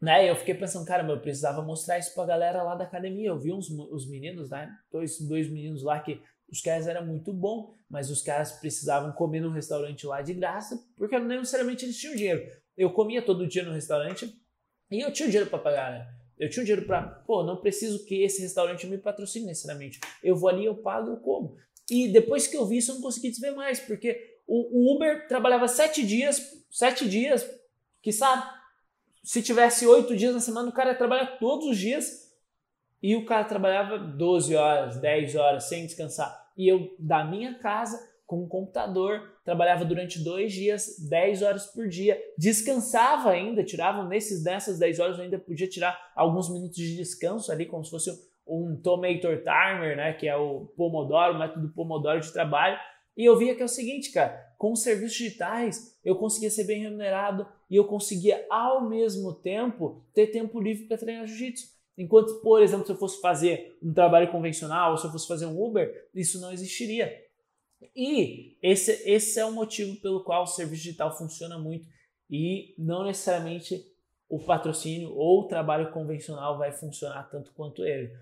Né? 0.00 0.28
Eu 0.28 0.36
fiquei 0.36 0.54
pensando, 0.54 0.86
caramba, 0.86 1.14
eu 1.14 1.20
precisava 1.20 1.62
mostrar 1.62 1.98
isso 1.98 2.14
pra 2.14 2.26
galera 2.26 2.62
lá 2.62 2.74
da 2.74 2.84
academia. 2.84 3.28
Eu 3.28 3.38
vi 3.38 3.52
uns, 3.52 3.70
os 3.70 4.08
meninos, 4.08 4.50
né? 4.50 4.70
Dois, 4.92 5.18
dois 5.20 5.48
meninos 5.48 5.82
lá 5.82 5.98
que 6.00 6.22
os 6.56 6.62
caras 6.62 6.88
eram 6.88 7.04
muito 7.04 7.32
bons, 7.34 7.74
mas 7.88 8.10
os 8.10 8.22
caras 8.22 8.52
precisavam 8.52 9.12
comer 9.12 9.40
no 9.40 9.50
restaurante 9.50 10.06
lá 10.06 10.22
de 10.22 10.32
graça, 10.32 10.82
porque 10.96 11.18
não 11.18 11.26
necessariamente 11.26 11.84
eles 11.84 11.98
tinham 11.98 12.16
dinheiro. 12.16 12.50
Eu 12.76 12.90
comia 12.92 13.20
todo 13.20 13.46
dia 13.46 13.62
no 13.62 13.72
restaurante 13.72 14.34
e 14.90 15.00
eu 15.00 15.12
tinha 15.12 15.28
dinheiro 15.28 15.50
para 15.50 15.58
pagar, 15.58 15.92
né? 15.92 16.08
Eu 16.38 16.48
tinha 16.48 16.64
dinheiro 16.64 16.86
para, 16.86 17.02
pô, 17.02 17.42
não 17.42 17.58
preciso 17.58 18.04
que 18.06 18.22
esse 18.22 18.40
restaurante 18.40 18.86
me 18.86 18.96
patrocine 18.96 19.46
necessariamente. 19.46 20.00
Eu 20.22 20.34
vou 20.34 20.48
ali, 20.48 20.64
eu 20.64 20.76
pago, 20.76 21.10
eu 21.10 21.16
como. 21.18 21.56
E 21.90 22.08
depois 22.08 22.46
que 22.46 22.56
eu 22.56 22.66
vi 22.66 22.78
isso, 22.78 22.90
eu 22.90 22.96
não 22.96 23.02
consegui 23.02 23.30
desver 23.30 23.52
mais, 23.52 23.78
porque 23.78 24.40
o 24.46 24.94
Uber 24.94 25.28
trabalhava 25.28 25.68
sete 25.68 26.06
dias, 26.06 26.64
sete 26.70 27.08
dias, 27.08 27.48
que 28.02 28.12
sabe, 28.12 28.44
se 29.22 29.42
tivesse 29.42 29.86
oito 29.86 30.16
dias 30.16 30.34
na 30.34 30.40
semana, 30.40 30.68
o 30.68 30.72
cara 30.72 30.90
ia 30.90 30.98
trabalhar 30.98 31.38
todos 31.38 31.66
os 31.66 31.78
dias 31.78 32.26
e 33.02 33.14
o 33.14 33.24
cara 33.24 33.44
trabalhava 33.44 33.98
12 33.98 34.54
horas, 34.54 34.96
10 34.98 35.36
horas 35.36 35.64
sem 35.64 35.86
descansar. 35.86 36.45
E 36.56 36.66
eu, 36.66 36.94
da 36.98 37.24
minha 37.24 37.58
casa, 37.58 37.98
com 38.26 38.42
um 38.42 38.48
computador, 38.48 39.36
trabalhava 39.44 39.84
durante 39.84 40.22
dois 40.22 40.52
dias, 40.52 40.96
10 41.08 41.42
horas 41.42 41.66
por 41.66 41.88
dia, 41.88 42.20
descansava 42.36 43.30
ainda, 43.30 43.62
tirava 43.62 44.04
nesses, 44.04 44.42
nessas 44.42 44.78
10 44.78 44.98
horas, 44.98 45.18
eu 45.18 45.24
ainda 45.24 45.38
podia 45.38 45.68
tirar 45.68 46.12
alguns 46.14 46.52
minutos 46.52 46.76
de 46.76 46.96
descanso 46.96 47.52
ali, 47.52 47.66
como 47.66 47.84
se 47.84 47.90
fosse 47.90 48.10
um 48.46 48.76
Tomator 48.76 49.38
Timer, 49.38 49.96
né, 49.96 50.12
que 50.12 50.26
é 50.26 50.36
o 50.36 50.66
Pomodoro, 50.76 51.34
o 51.34 51.38
método 51.38 51.68
Pomodoro 51.68 52.20
de 52.20 52.32
trabalho. 52.32 52.78
E 53.16 53.24
eu 53.24 53.36
via 53.36 53.54
que 53.54 53.62
é 53.62 53.64
o 53.64 53.68
seguinte, 53.68 54.12
cara, 54.12 54.54
com 54.58 54.72
os 54.72 54.82
serviços 54.82 55.16
digitais, 55.16 55.98
eu 56.04 56.16
conseguia 56.16 56.50
ser 56.50 56.64
bem 56.64 56.82
remunerado 56.82 57.46
e 57.70 57.76
eu 57.76 57.84
conseguia, 57.84 58.44
ao 58.50 58.88
mesmo 58.88 59.32
tempo, 59.34 60.04
ter 60.14 60.28
tempo 60.28 60.60
livre 60.60 60.86
para 60.86 60.98
treinar 60.98 61.26
jiu-jitsu. 61.26 61.75
Enquanto, 61.96 62.40
por 62.40 62.62
exemplo, 62.62 62.84
se 62.84 62.92
eu 62.92 62.96
fosse 62.96 63.20
fazer 63.20 63.76
um 63.82 63.92
trabalho 63.92 64.30
convencional, 64.30 64.92
ou 64.92 64.98
se 64.98 65.06
eu 65.06 65.12
fosse 65.12 65.26
fazer 65.26 65.46
um 65.46 65.58
Uber, 65.58 66.08
isso 66.14 66.40
não 66.40 66.52
existiria. 66.52 67.12
E 67.94 68.56
esse, 68.62 69.02
esse 69.08 69.38
é 69.40 69.44
o 69.44 69.52
motivo 69.52 69.96
pelo 70.00 70.22
qual 70.22 70.42
o 70.42 70.46
serviço 70.46 70.82
digital 70.82 71.16
funciona 71.16 71.58
muito 71.58 71.86
e 72.28 72.74
não 72.78 73.04
necessariamente 73.04 73.82
o 74.28 74.38
patrocínio 74.38 75.14
ou 75.14 75.40
o 75.40 75.46
trabalho 75.46 75.90
convencional 75.92 76.58
vai 76.58 76.72
funcionar 76.72 77.24
tanto 77.30 77.52
quanto 77.52 77.84
ele. 77.84 78.12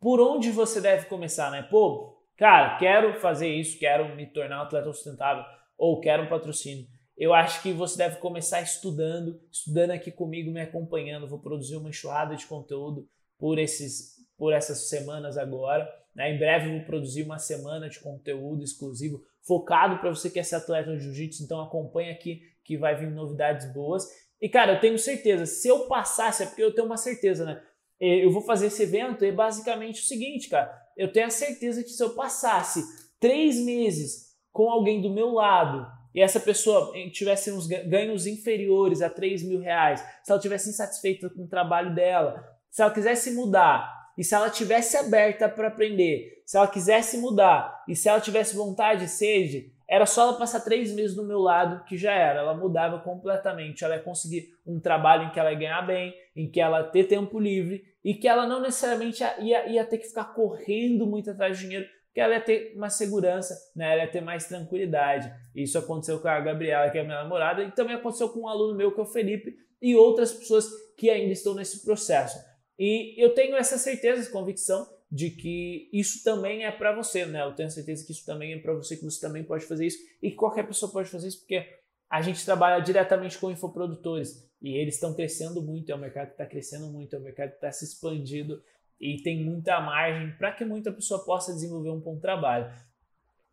Por 0.00 0.20
onde 0.20 0.50
você 0.50 0.80
deve 0.80 1.06
começar, 1.06 1.50
né? 1.50 1.62
Pô, 1.62 2.20
cara, 2.36 2.76
quero 2.78 3.18
fazer 3.20 3.48
isso, 3.48 3.78
quero 3.78 4.14
me 4.14 4.26
tornar 4.26 4.60
um 4.60 4.62
atleta 4.64 4.92
sustentável 4.92 5.44
ou 5.78 6.00
quero 6.00 6.24
um 6.24 6.28
patrocínio 6.28 6.86
eu 7.16 7.32
acho 7.32 7.62
que 7.62 7.72
você 7.72 7.96
deve 7.96 8.16
começar 8.16 8.60
estudando, 8.60 9.40
estudando 9.50 9.92
aqui 9.92 10.10
comigo, 10.10 10.50
me 10.50 10.60
acompanhando. 10.60 11.28
Vou 11.28 11.38
produzir 11.38 11.76
uma 11.76 11.88
enxurrada 11.88 12.34
de 12.34 12.46
conteúdo 12.46 13.08
por, 13.38 13.58
esses, 13.58 14.16
por 14.36 14.52
essas 14.52 14.88
semanas 14.88 15.38
agora. 15.38 15.88
Né? 16.14 16.34
Em 16.34 16.38
breve 16.38 16.70
vou 16.70 16.84
produzir 16.84 17.22
uma 17.22 17.38
semana 17.38 17.88
de 17.88 18.00
conteúdo 18.00 18.64
exclusivo 18.64 19.22
focado 19.46 19.98
para 19.98 20.10
você 20.10 20.28
que 20.28 20.40
é 20.40 20.42
ser 20.42 20.56
atleta 20.56 20.96
de 20.96 21.04
jiu-jitsu. 21.04 21.44
Então 21.44 21.60
acompanha 21.60 22.12
aqui 22.12 22.42
que 22.64 22.76
vai 22.76 22.96
vir 22.96 23.10
novidades 23.10 23.72
boas. 23.72 24.08
E 24.40 24.48
cara, 24.48 24.74
eu 24.74 24.80
tenho 24.80 24.98
certeza, 24.98 25.46
se 25.46 25.68
eu 25.68 25.86
passasse, 25.86 26.42
é 26.42 26.46
porque 26.46 26.62
eu 26.62 26.74
tenho 26.74 26.86
uma 26.86 26.96
certeza, 26.96 27.44
né? 27.44 27.62
Eu 28.00 28.30
vou 28.32 28.42
fazer 28.42 28.66
esse 28.66 28.82
evento 28.82 29.24
e 29.24 29.28
é 29.28 29.32
basicamente 29.32 30.00
o 30.00 30.04
seguinte, 30.04 30.48
cara. 30.48 30.76
Eu 30.96 31.12
tenho 31.12 31.26
a 31.26 31.30
certeza 31.30 31.82
que 31.82 31.90
se 31.90 32.02
eu 32.02 32.10
passasse 32.10 32.82
três 33.20 33.56
meses 33.64 34.34
com 34.52 34.68
alguém 34.68 35.00
do 35.00 35.10
meu 35.10 35.32
lado, 35.32 35.86
e 36.14 36.20
essa 36.20 36.38
pessoa 36.38 36.92
tivesse 37.10 37.50
uns 37.50 37.66
ganhos 37.66 38.26
inferiores 38.26 39.02
a 39.02 39.10
3 39.10 39.42
mil 39.42 39.60
reais, 39.60 40.04
se 40.22 40.30
ela 40.30 40.40
tivesse 40.40 40.70
insatisfeita 40.70 41.28
com 41.28 41.42
o 41.42 41.48
trabalho 41.48 41.94
dela, 41.94 42.44
se 42.70 42.82
ela 42.82 42.92
quisesse 42.92 43.32
mudar 43.32 43.92
e 44.16 44.22
se 44.22 44.34
ela 44.34 44.48
tivesse 44.48 44.96
aberta 44.96 45.48
para 45.48 45.68
aprender, 45.68 46.42
se 46.46 46.56
ela 46.56 46.68
quisesse 46.68 47.18
mudar 47.18 47.82
e 47.88 47.96
se 47.96 48.08
ela 48.08 48.20
tivesse 48.20 48.54
vontade 48.54 49.04
e 49.04 49.08
sede, 49.08 49.74
era 49.86 50.06
só 50.06 50.22
ela 50.22 50.38
passar 50.38 50.60
três 50.60 50.90
meses 50.92 51.14
do 51.14 51.26
meu 51.26 51.38
lado 51.38 51.84
que 51.84 51.96
já 51.96 52.12
era. 52.12 52.40
Ela 52.40 52.56
mudava 52.56 52.98
completamente. 53.00 53.84
Ela 53.84 53.96
ia 53.96 54.02
conseguir 54.02 54.54
um 54.66 54.80
trabalho 54.80 55.24
em 55.24 55.30
que 55.30 55.38
ela 55.38 55.52
ia 55.52 55.58
ganhar 55.58 55.82
bem, 55.82 56.14
em 56.34 56.50
que 56.50 56.60
ela 56.60 56.78
ia 56.78 56.84
ter 56.84 57.04
tempo 57.04 57.38
livre 57.38 57.84
e 58.02 58.14
que 58.14 58.26
ela 58.26 58.46
não 58.46 58.60
necessariamente 58.60 59.22
ia, 59.40 59.68
ia 59.68 59.84
ter 59.84 59.98
que 59.98 60.08
ficar 60.08 60.34
correndo 60.34 61.06
muito 61.06 61.30
atrás 61.30 61.58
de 61.58 61.64
dinheiro, 61.64 61.86
que 62.14 62.20
ela 62.20 62.34
ia 62.34 62.40
ter 62.40 62.72
uma 62.76 62.88
segurança, 62.88 63.58
né? 63.74 63.92
ela 63.92 64.04
ia 64.04 64.10
ter 64.10 64.20
mais 64.20 64.46
tranquilidade. 64.46 65.34
Isso 65.52 65.76
aconteceu 65.76 66.20
com 66.20 66.28
a 66.28 66.40
Gabriela, 66.40 66.88
que 66.88 66.96
é 66.96 67.00
a 67.00 67.04
minha 67.04 67.22
namorada, 67.22 67.64
e 67.64 67.72
também 67.72 67.96
aconteceu 67.96 68.28
com 68.28 68.42
um 68.42 68.48
aluno 68.48 68.76
meu, 68.76 68.94
que 68.94 69.00
é 69.00 69.02
o 69.02 69.06
Felipe, 69.06 69.56
e 69.82 69.96
outras 69.96 70.32
pessoas 70.32 70.70
que 70.96 71.10
ainda 71.10 71.32
estão 71.32 71.54
nesse 71.54 71.84
processo. 71.84 72.38
E 72.78 73.20
eu 73.20 73.34
tenho 73.34 73.56
essa 73.56 73.76
certeza, 73.76 74.20
essa 74.20 74.30
convicção 74.30 74.88
de 75.10 75.30
que 75.30 75.88
isso 75.92 76.22
também 76.22 76.64
é 76.64 76.70
para 76.70 76.94
você, 76.94 77.26
né? 77.26 77.42
Eu 77.42 77.54
tenho 77.54 77.70
certeza 77.70 78.04
que 78.06 78.12
isso 78.12 78.24
também 78.24 78.52
é 78.52 78.58
para 78.58 78.74
você, 78.74 78.96
que 78.96 79.04
você 79.04 79.20
também 79.20 79.44
pode 79.44 79.64
fazer 79.64 79.86
isso 79.86 79.98
e 80.22 80.30
que 80.30 80.36
qualquer 80.36 80.66
pessoa 80.66 80.90
pode 80.90 81.08
fazer 81.08 81.28
isso, 81.28 81.40
porque 81.40 81.66
a 82.08 82.22
gente 82.22 82.44
trabalha 82.44 82.82
diretamente 82.82 83.38
com 83.38 83.50
infoprodutores 83.50 84.48
e 84.62 84.76
eles 84.76 84.94
estão 84.94 85.14
crescendo 85.14 85.60
muito, 85.60 85.90
é 85.90 85.94
um 85.94 85.98
mercado 85.98 86.28
que 86.28 86.34
está 86.34 86.46
crescendo 86.46 86.86
muito, 86.86 87.14
é 87.14 87.18
um 87.18 87.22
mercado 87.22 87.50
que 87.50 87.56
está 87.56 87.70
se 87.72 87.84
expandindo 87.84 88.62
e 89.04 89.22
tem 89.22 89.44
muita 89.44 89.78
margem 89.82 90.34
para 90.38 90.50
que 90.50 90.64
muita 90.64 90.90
pessoa 90.90 91.22
possa 91.22 91.52
desenvolver 91.52 91.90
um 91.90 92.00
bom 92.00 92.18
trabalho. 92.18 92.72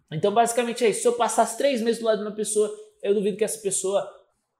Então, 0.09 0.33
basicamente 0.33 0.85
é 0.85 0.89
isso. 0.89 1.01
Se 1.01 1.07
eu 1.09 1.13
passasse 1.13 1.57
três 1.57 1.81
meses 1.81 1.99
do 1.99 2.05
lado 2.05 2.19
de 2.19 2.23
uma 2.23 2.33
pessoa, 2.33 2.73
eu 3.03 3.13
duvido 3.13 3.35
que 3.35 3.43
essa 3.43 3.59
pessoa, 3.59 4.09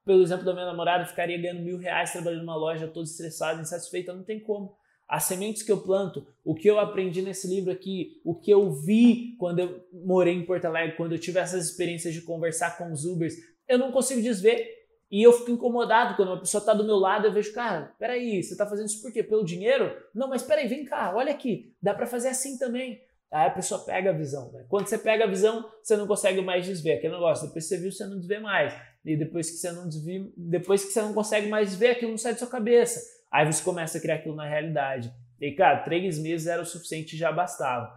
pelo 0.06 0.22
exemplo 0.22 0.44
da 0.44 0.54
minha 0.54 0.66
namorada, 0.66 1.06
ficaria 1.06 1.42
ganhando 1.42 1.62
mil 1.62 1.78
reais 1.78 2.12
trabalhando 2.12 2.42
numa 2.42 2.58
loja, 2.58 2.90
toda 2.90 3.06
estressada, 3.06 3.62
insatisfeita. 3.62 4.14
Não 4.14 4.24
tem 4.24 4.42
como 4.42 4.76
as 5.08 5.24
sementes 5.24 5.64
que 5.64 5.72
eu 5.72 5.82
planto, 5.82 6.28
o 6.44 6.54
que 6.54 6.70
eu 6.70 6.78
aprendi 6.78 7.22
nesse 7.22 7.48
livro 7.48 7.72
aqui, 7.72 8.22
o 8.26 8.36
que 8.36 8.52
eu 8.52 8.70
vi 8.70 9.36
quando 9.38 9.60
eu 9.60 9.86
morei 9.94 10.34
em 10.34 10.46
Porto 10.46 10.66
Alegre, 10.66 10.98
quando 10.98 11.14
eu 11.14 11.20
tive 11.20 11.40
essas 11.40 11.70
experiências 11.70 12.14
de 12.14 12.22
conversar 12.22 12.78
com 12.78 12.92
os 12.92 13.06
Ubers, 13.06 13.36
eu 13.66 13.78
não 13.78 13.94
consigo 13.94 14.22
desver. 14.22 14.81
E 15.12 15.22
eu 15.22 15.34
fico 15.34 15.52
incomodado 15.52 16.16
quando 16.16 16.30
uma 16.30 16.40
pessoa 16.40 16.60
está 16.60 16.74
do 16.74 16.86
meu 16.86 16.96
lado, 16.96 17.28
eu 17.28 17.34
vejo, 17.34 17.54
cara, 17.54 17.94
peraí, 18.00 18.42
você 18.42 18.54
está 18.54 18.66
fazendo 18.66 18.88
isso 18.88 19.02
por 19.02 19.12
quê? 19.12 19.22
Pelo 19.22 19.44
dinheiro? 19.44 19.94
Não, 20.16 20.30
mas 20.30 20.42
peraí, 20.42 20.68
vem 20.68 20.86
cá, 20.86 21.14
olha 21.14 21.32
aqui, 21.32 21.76
dá 21.82 21.94
para 21.94 22.08
fazer 22.08 22.30
assim 22.30 22.58
também. 22.58 23.02
Aí 23.30 23.48
a 23.48 23.52
pessoa 23.52 23.84
pega 23.84 24.10
a 24.10 24.14
visão. 24.14 24.52
Né? 24.52 24.66
Quando 24.70 24.88
você 24.88 24.98
pega 24.98 25.26
a 25.26 25.28
visão, 25.28 25.70
você 25.82 25.96
não 25.96 26.08
consegue 26.08 26.42
mais 26.42 26.66
desver. 26.66 26.94
Aquele 26.94 27.14
negócio, 27.14 27.48
depois 27.48 27.64
que 27.66 27.76
você 27.76 27.82
viu, 27.82 27.92
você 27.92 28.06
não 28.06 28.18
desvê 28.18 28.40
mais. 28.40 28.74
E 29.06 29.16
depois 29.16 29.50
que 29.50 29.58
você 29.58 29.72
não 29.72 29.88
desvia, 29.88 30.28
depois 30.36 30.84
que 30.84 30.92
você 30.92 31.02
não 31.02 31.14
consegue 31.14 31.48
mais 31.48 31.70
desver, 31.70 31.92
aquilo 31.92 32.12
não 32.12 32.18
sai 32.18 32.34
da 32.34 32.40
sua 32.40 32.50
cabeça. 32.50 33.02
Aí 33.32 33.46
você 33.46 33.64
começa 33.64 33.98
a 33.98 34.02
criar 34.02 34.16
aquilo 34.16 34.36
na 34.36 34.46
realidade. 34.46 35.14
E, 35.40 35.52
cara, 35.52 35.80
três 35.80 36.20
meses 36.20 36.46
era 36.46 36.62
o 36.62 36.66
suficiente 36.66 37.18
já 37.18 37.32
bastava. 37.32 37.90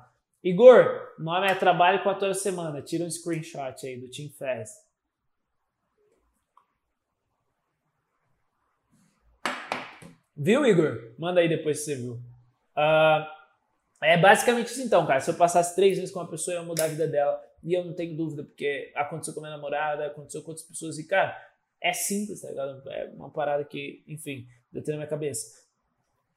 Igor, 0.43 1.01
nome 1.19 1.49
é 1.49 1.55
trabalho 1.55 2.03
quatro 2.03 2.27
horas 2.27 2.41
semana. 2.41 2.81
Tira 2.81 3.05
um 3.05 3.11
screenshot 3.11 3.87
aí 3.87 3.99
do 3.99 4.09
Fest. 4.39 4.73
Viu, 10.37 10.67
Igor? 10.67 11.13
Manda 11.19 11.41
aí 11.41 11.49
depois 11.49 11.79
se 11.79 11.85
você 11.85 11.97
viu. 11.97 12.15
Uh, 12.77 13.27
é 14.03 14.19
basicamente 14.19 14.67
isso 14.67 14.83
então, 14.83 15.07
cara. 15.07 15.21
Se 15.21 15.31
eu 15.31 15.35
passasse 15.35 15.75
três 15.75 15.97
meses 15.97 16.13
com 16.13 16.21
uma 16.21 16.29
pessoa, 16.29 16.55
eu 16.55 16.61
ia 16.61 16.67
mudar 16.67 16.85
a 16.85 16.89
vida 16.89 17.07
dela. 17.07 17.41
E 17.63 17.73
eu 17.73 17.85
não 17.85 17.95
tenho 17.95 18.17
dúvida, 18.17 18.43
porque 18.43 18.93
aconteceu 18.95 19.33
com 19.33 19.41
a 19.41 19.45
minha 19.45 19.57
namorada, 19.57 20.07
aconteceu 20.07 20.43
com 20.43 20.51
outras 20.51 20.67
pessoas. 20.67 20.99
E, 20.99 21.07
cara, 21.07 21.35
é 21.81 21.93
simples, 21.93 22.41
tá 22.41 22.49
ligado? 22.49 22.89
É 22.91 23.11
uma 23.15 23.31
parada 23.31 23.65
que, 23.65 24.03
enfim, 24.07 24.47
eu 24.73 24.83
tenho 24.83 24.97
na 24.97 25.05
minha 25.05 25.11
cabeça. 25.11 25.65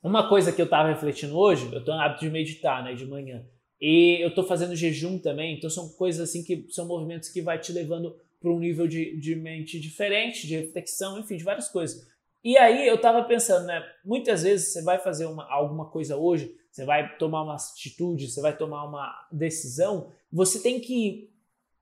Uma 0.02 0.30
coisa 0.30 0.54
que 0.54 0.62
eu 0.62 0.70
tava 0.70 0.90
refletindo 0.90 1.38
hoje, 1.38 1.74
eu 1.74 1.84
tô 1.84 1.94
no 1.94 2.00
hábito 2.00 2.22
de 2.22 2.30
meditar, 2.30 2.84
né, 2.84 2.94
de 2.94 3.06
manhã. 3.06 3.44
E 3.80 4.18
eu 4.22 4.34
tô 4.34 4.44
fazendo 4.44 4.76
jejum 4.76 5.20
também, 5.20 5.56
então 5.56 5.70
são 5.70 5.90
coisas 5.90 6.30
assim 6.30 6.44
que 6.44 6.66
são 6.70 6.88
movimentos 6.88 7.30
que 7.30 7.42
vai 7.42 7.60
te 7.60 7.72
levando 7.72 8.16
para 8.40 8.52
um 8.52 8.60
nível 8.60 8.88
de, 8.88 9.20
de 9.20 9.36
mente 9.36 9.80
diferente, 9.80 10.48
de 10.48 10.56
reflexão, 10.56 11.20
enfim, 11.20 11.38
de 11.38 11.44
várias 11.44 11.68
coisas. 11.68 12.08
E 12.44 12.58
aí 12.58 12.88
eu 12.88 13.00
tava 13.00 13.24
pensando, 13.24 13.66
né, 13.66 13.84
muitas 14.06 14.44
vezes 14.44 14.72
você 14.72 14.82
vai 14.84 15.00
fazer 15.00 15.26
uma, 15.26 15.46
alguma 15.52 15.90
coisa 15.90 16.16
hoje, 16.16 16.56
você 16.72 16.86
vai 16.86 17.18
tomar 17.18 17.44
uma 17.44 17.56
atitude, 17.56 18.30
você 18.30 18.42
vai 18.42 18.56
tomar 18.56 18.84
uma 18.86 19.28
decisão, 19.32 20.12
você 20.32 20.62
tem 20.62 20.80
que 20.80 21.34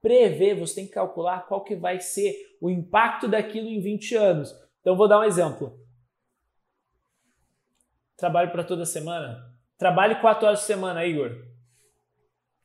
prever, 0.01 0.57
você 0.57 0.75
tem 0.75 0.87
que 0.87 0.93
calcular 0.93 1.47
qual 1.47 1.63
que 1.63 1.75
vai 1.75 1.99
ser 1.99 2.57
o 2.61 2.69
impacto 2.69 3.27
daquilo 3.27 3.67
em 3.67 3.81
20 3.81 4.15
anos. 4.15 4.55
Então 4.79 4.95
vou 4.95 5.07
dar 5.07 5.19
um 5.19 5.23
exemplo. 5.23 5.77
Trabalho 8.15 8.51
para 8.51 8.63
toda 8.63 8.85
semana? 8.85 9.53
Trabalhe 9.77 10.21
quatro 10.21 10.47
horas 10.47 10.61
por 10.61 10.67
semana, 10.67 11.05
Igor. 11.05 11.31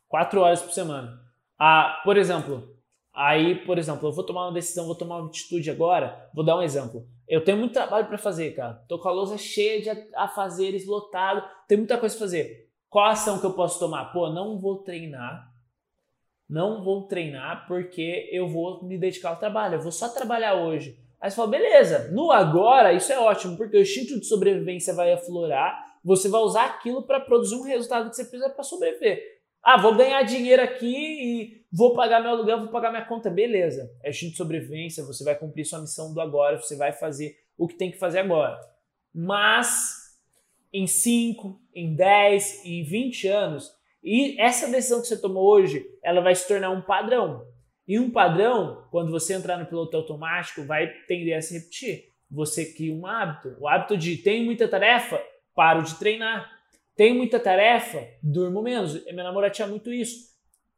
Quatro 0.07 0.41
horas 0.41 0.62
por 0.62 0.72
semana. 0.72 1.20
Ah, 1.59 2.01
por 2.05 2.16
exemplo, 2.16 2.76
aí, 3.21 3.55
por 3.66 3.77
exemplo, 3.77 4.09
eu 4.09 4.12
vou 4.12 4.25
tomar 4.25 4.47
uma 4.47 4.55
decisão, 4.55 4.87
vou 4.87 4.95
tomar 4.95 5.18
uma 5.18 5.29
atitude 5.29 5.71
agora. 5.71 6.31
Vou 6.33 6.45
dar 6.45 6.57
um 6.57 6.62
exemplo. 6.62 7.07
Eu 7.29 7.45
tenho 7.45 7.59
muito 7.59 7.75
trabalho 7.75 8.07
para 8.07 8.16
fazer, 8.16 8.55
cara. 8.55 8.83
Tô 8.89 8.99
com 8.99 9.09
a 9.09 9.12
lousa 9.12 9.37
cheia 9.37 9.83
de 9.83 9.91
afazeres, 10.16 10.87
lotado. 10.87 11.45
Tem 11.68 11.77
muita 11.77 11.99
coisa 11.99 12.14
para 12.14 12.25
fazer. 12.25 12.68
Qual 12.89 13.05
a 13.05 13.11
ação 13.11 13.39
que 13.39 13.45
eu 13.45 13.53
posso 13.53 13.79
tomar? 13.79 14.07
Pô, 14.07 14.31
não 14.31 14.59
vou 14.59 14.79
treinar. 14.79 15.53
Não 16.49 16.83
vou 16.83 17.07
treinar 17.07 17.66
porque 17.68 18.29
eu 18.33 18.49
vou 18.49 18.83
me 18.83 18.99
dedicar 18.99 19.31
ao 19.31 19.37
trabalho. 19.37 19.75
Eu 19.75 19.83
vou 19.83 19.93
só 19.93 20.09
trabalhar 20.09 20.55
hoje. 20.55 20.99
Aí 21.21 21.31
você 21.31 21.37
fala, 21.37 21.51
beleza, 21.51 22.11
no 22.12 22.33
agora 22.33 22.95
isso 22.95 23.12
é 23.12 23.18
ótimo, 23.18 23.57
porque 23.57 23.77
o 23.77 23.83
instinto 23.83 24.18
de 24.18 24.25
sobrevivência 24.25 24.95
vai 24.95 25.12
aflorar, 25.12 25.99
você 26.03 26.31
vai 26.31 26.41
usar 26.41 26.64
aquilo 26.64 27.03
para 27.03 27.21
produzir 27.21 27.57
um 27.57 27.62
resultado 27.62 28.09
que 28.09 28.16
você 28.16 28.25
precisa 28.25 28.49
para 28.49 28.64
sobreviver. 28.64 29.39
Ah, 29.62 29.76
vou 29.76 29.94
ganhar 29.94 30.22
dinheiro 30.22 30.62
aqui 30.62 30.86
e 30.86 31.64
vou 31.72 31.94
pagar 31.94 32.20
meu 32.20 32.30
aluguel, 32.30 32.61
vou 32.61 32.68
pagar 32.68 32.90
minha 32.90 33.04
conta, 33.04 33.30
beleza. 33.30 33.90
É 34.02 34.11
instinto 34.11 34.32
de 34.32 34.38
sobrevivência, 34.38 35.04
você 35.04 35.22
vai 35.22 35.34
cumprir 35.34 35.64
sua 35.64 35.80
missão 35.80 36.14
do 36.14 36.20
agora, 36.20 36.56
você 36.56 36.76
vai 36.76 36.92
fazer 36.92 37.36
o 37.58 37.68
que 37.68 37.76
tem 37.76 37.90
que 37.90 37.98
fazer 37.98 38.20
agora. 38.20 38.58
Mas 39.14 40.16
em 40.72 40.86
5, 40.86 41.61
em 41.74 41.94
10, 41.94 42.64
em 42.64 42.84
20 42.84 43.28
anos, 43.28 43.70
e 44.02 44.40
essa 44.40 44.70
decisão 44.70 45.00
que 45.00 45.08
você 45.08 45.20
tomou 45.20 45.44
hoje, 45.44 45.84
ela 46.02 46.20
vai 46.20 46.34
se 46.34 46.48
tornar 46.48 46.70
um 46.70 46.80
padrão. 46.80 47.46
E 47.86 47.98
um 47.98 48.11
padrão, 48.11 48.86
quando 48.90 49.11
você 49.11 49.34
entrar 49.34 49.58
no 49.58 49.66
piloto 49.66 49.96
automático, 49.96 50.64
vai 50.64 50.88
tender 51.06 51.36
a 51.36 51.42
se 51.42 51.58
repetir. 51.58 52.04
Você 52.30 52.72
cria 52.72 52.94
um 52.94 53.04
hábito. 53.04 53.56
O 53.58 53.68
hábito 53.68 53.96
de 53.96 54.16
tem 54.16 54.44
muita 54.44 54.68
tarefa, 54.68 55.20
paro 55.54 55.82
de 55.82 55.98
treinar. 55.98 56.50
Tem 57.01 57.14
muita 57.14 57.40
tarefa, 57.40 58.07
durmo 58.22 58.61
menos. 58.61 59.03
Minha 59.07 59.24
namorada 59.24 59.55
tinha 59.55 59.66
muito 59.66 59.90
isso. 59.90 60.18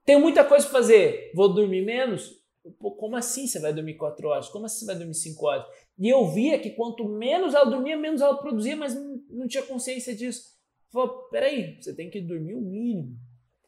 Tenho 0.05 0.21
muita 0.21 0.45
coisa 0.45 0.65
para 0.65 0.79
fazer, 0.79 1.33
vou 1.35 1.53
dormir 1.53 1.85
menos. 1.85 2.31
Pô, 2.79 2.93
como 2.93 3.17
assim 3.17 3.49
você 3.49 3.59
vai 3.59 3.73
dormir 3.73 3.97
4 3.97 4.29
horas? 4.29 4.49
Como 4.49 4.65
assim 4.65 4.79
você 4.79 4.87
vai 4.87 4.95
dormir 4.95 5.15
5 5.15 5.45
horas? 5.45 5.67
E 5.99 6.09
eu 6.09 6.25
via 6.29 6.61
que 6.61 6.71
quanto 6.71 7.09
menos 7.09 7.55
ela 7.55 7.69
dormia, 7.69 7.97
menos 7.97 8.21
ela 8.21 8.37
produzia, 8.37 8.77
mas 8.77 8.95
não, 8.95 9.49
tinha 9.49 9.65
consciência 9.65 10.15
disso. 10.15 10.45
Falei, 10.93 11.11
peraí, 11.33 11.83
você 11.83 11.93
tem 11.93 12.09
que 12.09 12.21
dormir 12.21 12.55
o 12.55 12.61
mínimo. 12.61 13.17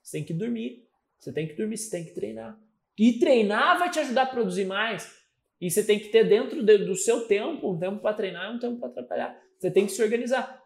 Você 0.00 0.18
tem 0.18 0.24
que 0.24 0.32
dormir. 0.32 0.86
Você 1.18 1.32
tem 1.32 1.48
que 1.48 1.54
dormir, 1.54 1.76
você 1.76 1.90
tem 1.90 2.04
que 2.04 2.14
treinar. 2.14 2.56
E 2.96 3.18
treinar 3.18 3.80
vai 3.80 3.90
te 3.90 3.98
ajudar 3.98 4.22
a 4.22 4.26
produzir 4.26 4.64
mais. 4.64 5.12
E 5.60 5.68
você 5.68 5.82
tem 5.82 5.98
que 5.98 6.10
ter 6.10 6.22
dentro 6.22 6.62
do 6.62 6.94
seu 6.94 7.26
tempo, 7.26 7.72
um 7.72 7.80
tempo 7.80 8.00
para 8.00 8.14
treinar 8.14 8.52
e 8.52 8.56
um 8.56 8.60
tempo 8.60 8.78
para 8.78 8.90
trabalhar. 8.90 9.36
Você 9.58 9.72
tem 9.72 9.86
que 9.86 9.90
se 9.90 10.00
organizar. 10.00 10.63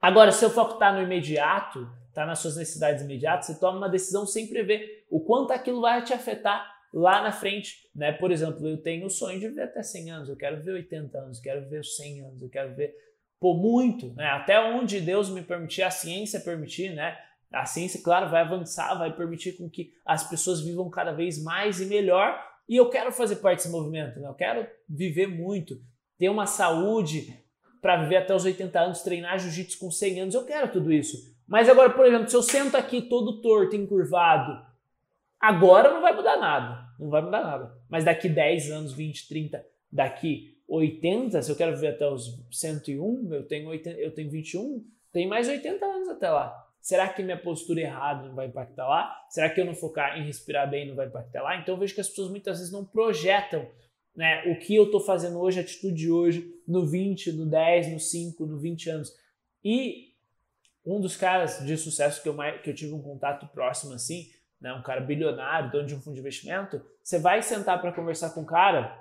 Agora, 0.00 0.32
se 0.32 0.44
o 0.44 0.50
foco 0.50 0.74
está 0.74 0.92
no 0.92 1.02
imediato, 1.02 1.88
está 2.08 2.24
nas 2.24 2.38
suas 2.38 2.56
necessidades 2.56 3.02
imediatas, 3.02 3.46
você 3.46 3.58
toma 3.58 3.78
uma 3.78 3.88
decisão 3.88 4.26
sem 4.26 4.46
prever 4.46 5.04
o 5.10 5.20
quanto 5.20 5.52
aquilo 5.52 5.80
vai 5.80 6.02
te 6.02 6.12
afetar 6.12 6.64
lá 6.92 7.22
na 7.22 7.32
frente. 7.32 7.90
Né? 7.94 8.12
Por 8.12 8.30
exemplo, 8.30 8.66
eu 8.68 8.80
tenho 8.80 9.06
o 9.06 9.10
sonho 9.10 9.40
de 9.40 9.48
viver 9.48 9.62
até 9.62 9.82
100 9.82 10.10
anos, 10.12 10.28
eu 10.28 10.36
quero 10.36 10.62
ver 10.62 10.72
80 10.72 11.18
anos, 11.18 11.38
eu 11.38 11.42
quero 11.42 11.68
ver 11.68 11.84
100 11.84 12.20
anos, 12.24 12.42
eu 12.42 12.48
quero 12.48 12.74
ver 12.74 12.94
por 13.40 13.56
muito, 13.56 14.14
né? 14.14 14.26
até 14.26 14.60
onde 14.60 15.00
Deus 15.00 15.28
me 15.28 15.42
permitir, 15.42 15.82
a 15.82 15.90
ciência 15.90 16.40
permitir, 16.40 16.94
né? 16.94 17.18
A 17.52 17.66
ciência, 17.66 18.00
claro, 18.02 18.30
vai 18.30 18.40
avançar, 18.40 18.94
vai 18.96 19.14
permitir 19.14 19.52
com 19.52 19.68
que 19.68 19.92
as 20.04 20.28
pessoas 20.28 20.60
vivam 20.60 20.88
cada 20.90 21.12
vez 21.12 21.40
mais 21.40 21.80
e 21.80 21.86
melhor. 21.86 22.36
E 22.68 22.74
eu 22.74 22.88
quero 22.88 23.12
fazer 23.12 23.36
parte 23.36 23.58
desse 23.58 23.70
movimento, 23.70 24.18
né? 24.18 24.28
eu 24.28 24.34
quero 24.34 24.66
viver 24.88 25.26
muito, 25.26 25.80
ter 26.18 26.28
uma 26.28 26.46
saúde 26.46 27.43
para 27.84 27.98
viver 27.98 28.16
até 28.16 28.34
os 28.34 28.46
80 28.46 28.80
anos, 28.80 29.02
treinar 29.02 29.38
jiu-jitsu 29.38 29.78
com 29.78 29.90
100 29.90 30.20
anos, 30.20 30.34
eu 30.34 30.46
quero 30.46 30.72
tudo 30.72 30.90
isso. 30.90 31.36
Mas 31.46 31.68
agora, 31.68 31.90
por 31.90 32.06
exemplo, 32.06 32.30
se 32.30 32.34
eu 32.34 32.42
sento 32.42 32.78
aqui 32.78 33.02
todo 33.02 33.42
torto, 33.42 33.76
encurvado, 33.76 34.58
agora 35.38 35.92
não 35.92 36.00
vai 36.00 36.16
mudar 36.16 36.38
nada, 36.38 36.88
não 36.98 37.10
vai 37.10 37.20
mudar 37.20 37.42
nada. 37.42 37.76
Mas 37.90 38.02
daqui 38.02 38.26
10 38.26 38.70
anos, 38.70 38.94
20, 38.94 39.28
30, 39.28 39.66
daqui 39.92 40.56
80, 40.66 41.42
se 41.42 41.52
eu 41.52 41.56
quero 41.56 41.74
viver 41.74 41.88
até 41.88 42.08
os 42.08 42.42
101, 42.50 43.34
eu 43.34 43.46
tenho, 43.46 43.68
80, 43.68 44.00
eu 44.00 44.14
tenho 44.14 44.30
21, 44.30 44.82
tem 45.12 45.28
mais 45.28 45.46
80 45.46 45.84
anos 45.84 46.08
até 46.08 46.30
lá. 46.30 46.66
Será 46.80 47.06
que 47.06 47.22
minha 47.22 47.36
postura 47.36 47.82
errada 47.82 48.26
não 48.26 48.34
vai 48.34 48.46
impactar 48.46 48.88
lá? 48.88 49.14
Será 49.28 49.50
que 49.50 49.60
eu 49.60 49.66
não 49.66 49.74
focar 49.74 50.18
em 50.18 50.24
respirar 50.24 50.70
bem 50.70 50.88
não 50.88 50.94
vai 50.94 51.08
impactar 51.08 51.42
lá? 51.42 51.58
Então 51.58 51.74
eu 51.74 51.78
vejo 51.78 51.94
que 51.94 52.00
as 52.00 52.08
pessoas 52.08 52.30
muitas 52.30 52.60
vezes 52.60 52.72
não 52.72 52.82
projetam 52.82 53.68
né, 54.16 54.44
o 54.46 54.58
que 54.58 54.74
eu 54.74 54.84
estou 54.84 55.00
fazendo 55.00 55.38
hoje, 55.40 55.58
a 55.58 55.62
atitude 55.62 55.94
de 55.94 56.10
hoje, 56.10 56.54
no 56.66 56.86
20, 56.86 57.32
no 57.32 57.46
10, 57.46 57.92
no 57.92 58.00
5, 58.00 58.46
no 58.46 58.58
20 58.58 58.90
anos. 58.90 59.12
E 59.62 60.14
um 60.84 61.00
dos 61.00 61.16
caras 61.16 61.64
de 61.64 61.76
sucesso 61.76 62.22
que 62.22 62.28
eu, 62.28 62.36
que 62.62 62.70
eu 62.70 62.74
tive 62.74 62.92
um 62.92 63.02
contato 63.02 63.46
próximo 63.48 63.94
assim, 63.94 64.28
né, 64.60 64.72
um 64.72 64.82
cara 64.82 65.00
bilionário, 65.00 65.70
dono 65.70 65.86
de 65.86 65.94
um 65.94 66.00
fundo 66.00 66.14
de 66.14 66.20
investimento, 66.20 66.80
você 67.02 67.18
vai 67.18 67.42
sentar 67.42 67.80
para 67.80 67.92
conversar 67.92 68.30
com 68.30 68.42
o 68.42 68.46
cara, 68.46 68.98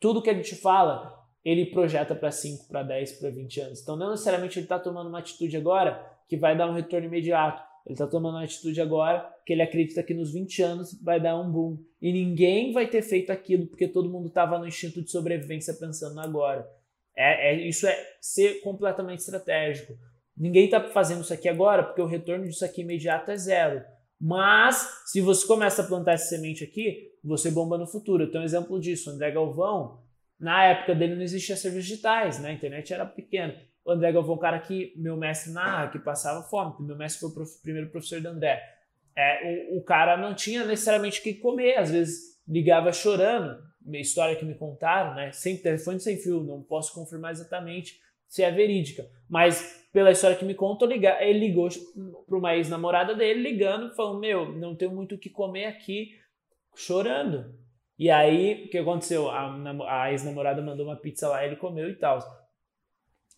tudo 0.00 0.22
que 0.22 0.30
ele 0.30 0.42
te 0.42 0.56
fala, 0.56 1.22
ele 1.44 1.66
projeta 1.66 2.14
para 2.14 2.30
5, 2.30 2.68
para 2.68 2.82
10, 2.82 3.12
para 3.12 3.30
20 3.30 3.60
anos. 3.60 3.82
Então 3.82 3.96
não 3.96 4.10
necessariamente 4.10 4.58
ele 4.58 4.64
está 4.64 4.78
tomando 4.78 5.08
uma 5.08 5.18
atitude 5.18 5.56
agora 5.56 6.04
que 6.28 6.36
vai 6.36 6.56
dar 6.56 6.68
um 6.68 6.74
retorno 6.74 7.06
imediato. 7.06 7.62
Ele 7.84 7.94
está 7.94 8.06
tomando 8.06 8.36
uma 8.36 8.44
atitude 8.44 8.80
agora 8.80 9.28
que 9.44 9.52
ele 9.52 9.62
acredita 9.62 10.02
que 10.02 10.14
nos 10.14 10.32
20 10.32 10.62
anos 10.62 11.02
vai 11.02 11.20
dar 11.20 11.40
um 11.40 11.50
boom. 11.50 11.78
E 12.00 12.12
ninguém 12.12 12.72
vai 12.72 12.86
ter 12.86 13.02
feito 13.02 13.30
aquilo 13.30 13.66
porque 13.66 13.88
todo 13.88 14.10
mundo 14.10 14.28
estava 14.28 14.58
no 14.58 14.66
instinto 14.66 15.02
de 15.02 15.10
sobrevivência 15.10 15.74
pensando 15.74 16.20
agora. 16.20 16.68
É, 17.16 17.52
é, 17.52 17.68
isso 17.68 17.86
é 17.86 17.96
ser 18.20 18.60
completamente 18.60 19.18
estratégico. 19.18 19.94
Ninguém 20.36 20.66
está 20.66 20.80
fazendo 20.88 21.22
isso 21.22 21.32
aqui 21.32 21.48
agora 21.48 21.82
porque 21.82 22.00
o 22.00 22.06
retorno 22.06 22.46
disso 22.46 22.64
aqui 22.64 22.82
imediato 22.82 23.30
é 23.30 23.36
zero. 23.36 23.82
Mas, 24.24 25.02
se 25.06 25.20
você 25.20 25.44
começa 25.46 25.82
a 25.82 25.86
plantar 25.86 26.12
essa 26.12 26.26
semente 26.26 26.62
aqui, 26.62 27.10
você 27.24 27.50
bomba 27.50 27.76
no 27.76 27.88
futuro. 27.88 28.30
Tenho 28.30 28.42
um 28.42 28.46
exemplo 28.46 28.80
disso. 28.80 29.10
André 29.10 29.32
Galvão, 29.32 30.00
na 30.38 30.64
época 30.64 30.94
dele 30.94 31.16
não 31.16 31.22
existia 31.22 31.56
serviços 31.56 31.88
digitais, 31.88 32.38
né? 32.38 32.50
a 32.50 32.52
internet 32.52 32.92
era 32.92 33.04
pequena. 33.04 33.54
O 33.84 33.90
André 33.90 34.12
Galvão, 34.12 34.36
um 34.36 34.38
cara 34.38 34.60
que 34.60 34.92
meu 34.96 35.16
mestre 35.16 35.52
narra, 35.52 35.88
que 35.88 35.98
passava 35.98 36.42
fome, 36.42 36.74
meu 36.80 36.96
mestre 36.96 37.20
foi 37.20 37.30
o 37.30 37.34
prof, 37.34 37.62
primeiro 37.62 37.90
professor 37.90 38.20
do 38.20 38.28
André. 38.28 38.62
É, 39.16 39.68
o, 39.72 39.78
o, 39.78 39.82
cara 39.82 40.16
não 40.16 40.34
tinha 40.34 40.64
necessariamente 40.64 41.20
o 41.20 41.22
que 41.22 41.34
comer, 41.34 41.76
às 41.76 41.90
vezes 41.90 42.40
ligava 42.46 42.92
chorando. 42.92 43.62
História 43.94 44.36
que 44.36 44.44
me 44.44 44.54
contaram, 44.54 45.14
né? 45.14 45.32
Sem 45.32 45.56
telefone 45.56 45.98
sem 45.98 46.16
fio, 46.16 46.42
não 46.42 46.62
posso 46.62 46.94
confirmar 46.94 47.32
exatamente 47.32 48.00
se 48.32 48.42
é 48.42 48.50
verídica, 48.50 49.06
mas 49.28 49.86
pela 49.92 50.10
história 50.10 50.34
que 50.34 50.44
me 50.44 50.54
contam, 50.54 50.90
ele 50.90 51.38
ligou 51.38 51.68
para 52.26 52.38
uma 52.38 52.56
ex-namorada 52.56 53.14
dele, 53.14 53.42
ligando, 53.42 53.94
falando: 53.94 54.20
Meu, 54.20 54.50
não 54.52 54.74
tenho 54.74 54.90
muito 54.90 55.16
o 55.16 55.18
que 55.18 55.28
comer 55.28 55.66
aqui, 55.66 56.18
chorando. 56.74 57.54
E 57.98 58.08
aí, 58.08 58.64
o 58.64 58.70
que 58.70 58.78
aconteceu? 58.78 59.28
A, 59.30 59.54
a 59.86 60.12
ex-namorada 60.12 60.62
mandou 60.62 60.86
uma 60.86 60.96
pizza 60.96 61.28
lá, 61.28 61.44
ele 61.44 61.56
comeu 61.56 61.90
e 61.90 61.94
tal. 61.94 62.20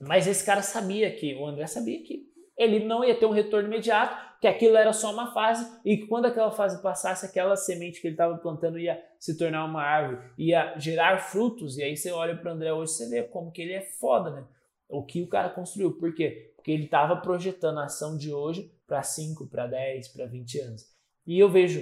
Mas 0.01 0.27
esse 0.27 0.45
cara 0.45 0.63
sabia 0.63 1.11
que, 1.15 1.35
o 1.35 1.47
André 1.47 1.67
sabia 1.67 2.03
que 2.03 2.29
ele 2.57 2.85
não 2.85 3.05
ia 3.05 3.19
ter 3.19 3.27
um 3.27 3.31
retorno 3.31 3.69
imediato, 3.69 4.17
que 4.41 4.47
aquilo 4.47 4.77
era 4.77 4.93
só 4.93 5.13
uma 5.13 5.33
fase 5.33 5.81
e 5.85 5.97
que 5.97 6.07
quando 6.07 6.27
aquela 6.27 6.51
fase 6.51 6.81
passasse, 6.83 7.27
aquela 7.27 7.57
semente 7.57 8.01
que 8.01 8.07
ele 8.07 8.15
estava 8.15 8.37
plantando 8.37 8.79
ia 8.79 9.03
se 9.19 9.37
tornar 9.37 9.65
uma 9.65 9.83
árvore, 9.83 10.23
ia 10.39 10.79
gerar 10.79 11.19
frutos. 11.19 11.79
E 11.79 11.83
aí 11.83 11.97
você 11.97 12.11
olha 12.11 12.37
para 12.37 12.51
o 12.51 12.55
André 12.55 12.73
hoje, 12.73 12.93
você 12.93 13.09
vê 13.09 13.23
como 13.23 13.51
que 13.51 13.63
ele 13.63 13.73
é 13.73 13.81
foda, 13.81 14.31
né? 14.31 14.45
O 14.89 15.03
que 15.03 15.23
o 15.23 15.29
cara 15.29 15.49
construiu. 15.49 15.93
Por 15.93 16.15
quê? 16.15 16.53
Porque 16.57 16.71
ele 16.71 16.85
estava 16.85 17.17
projetando 17.17 17.79
a 17.79 17.85
ação 17.85 18.17
de 18.17 18.33
hoje 18.33 18.71
para 18.87 19.03
5, 19.03 19.47
para 19.47 19.67
10, 19.67 20.09
para 20.09 20.27
20 20.27 20.61
anos. 20.61 20.95
E 21.27 21.39
eu 21.39 21.49
vejo, 21.49 21.81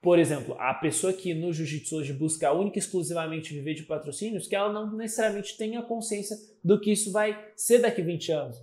por 0.00 0.18
exemplo, 0.18 0.54
a 0.58 0.72
pessoa 0.74 1.12
que 1.12 1.34
no 1.34 1.52
jiu-jitsu 1.52 1.96
hoje 1.96 2.12
busca 2.12 2.52
única 2.52 2.78
e 2.78 2.80
exclusivamente 2.80 3.52
viver 3.52 3.74
de 3.74 3.82
patrocínios, 3.82 4.46
que 4.46 4.54
ela 4.54 4.72
não 4.72 4.96
necessariamente 4.96 5.56
tenha 5.56 5.82
consciência 5.82 6.36
do 6.62 6.78
que 6.80 6.92
isso 6.92 7.10
vai 7.10 7.50
ser 7.56 7.78
daqui 7.78 8.00
a 8.00 8.04
20 8.04 8.32
anos. 8.32 8.62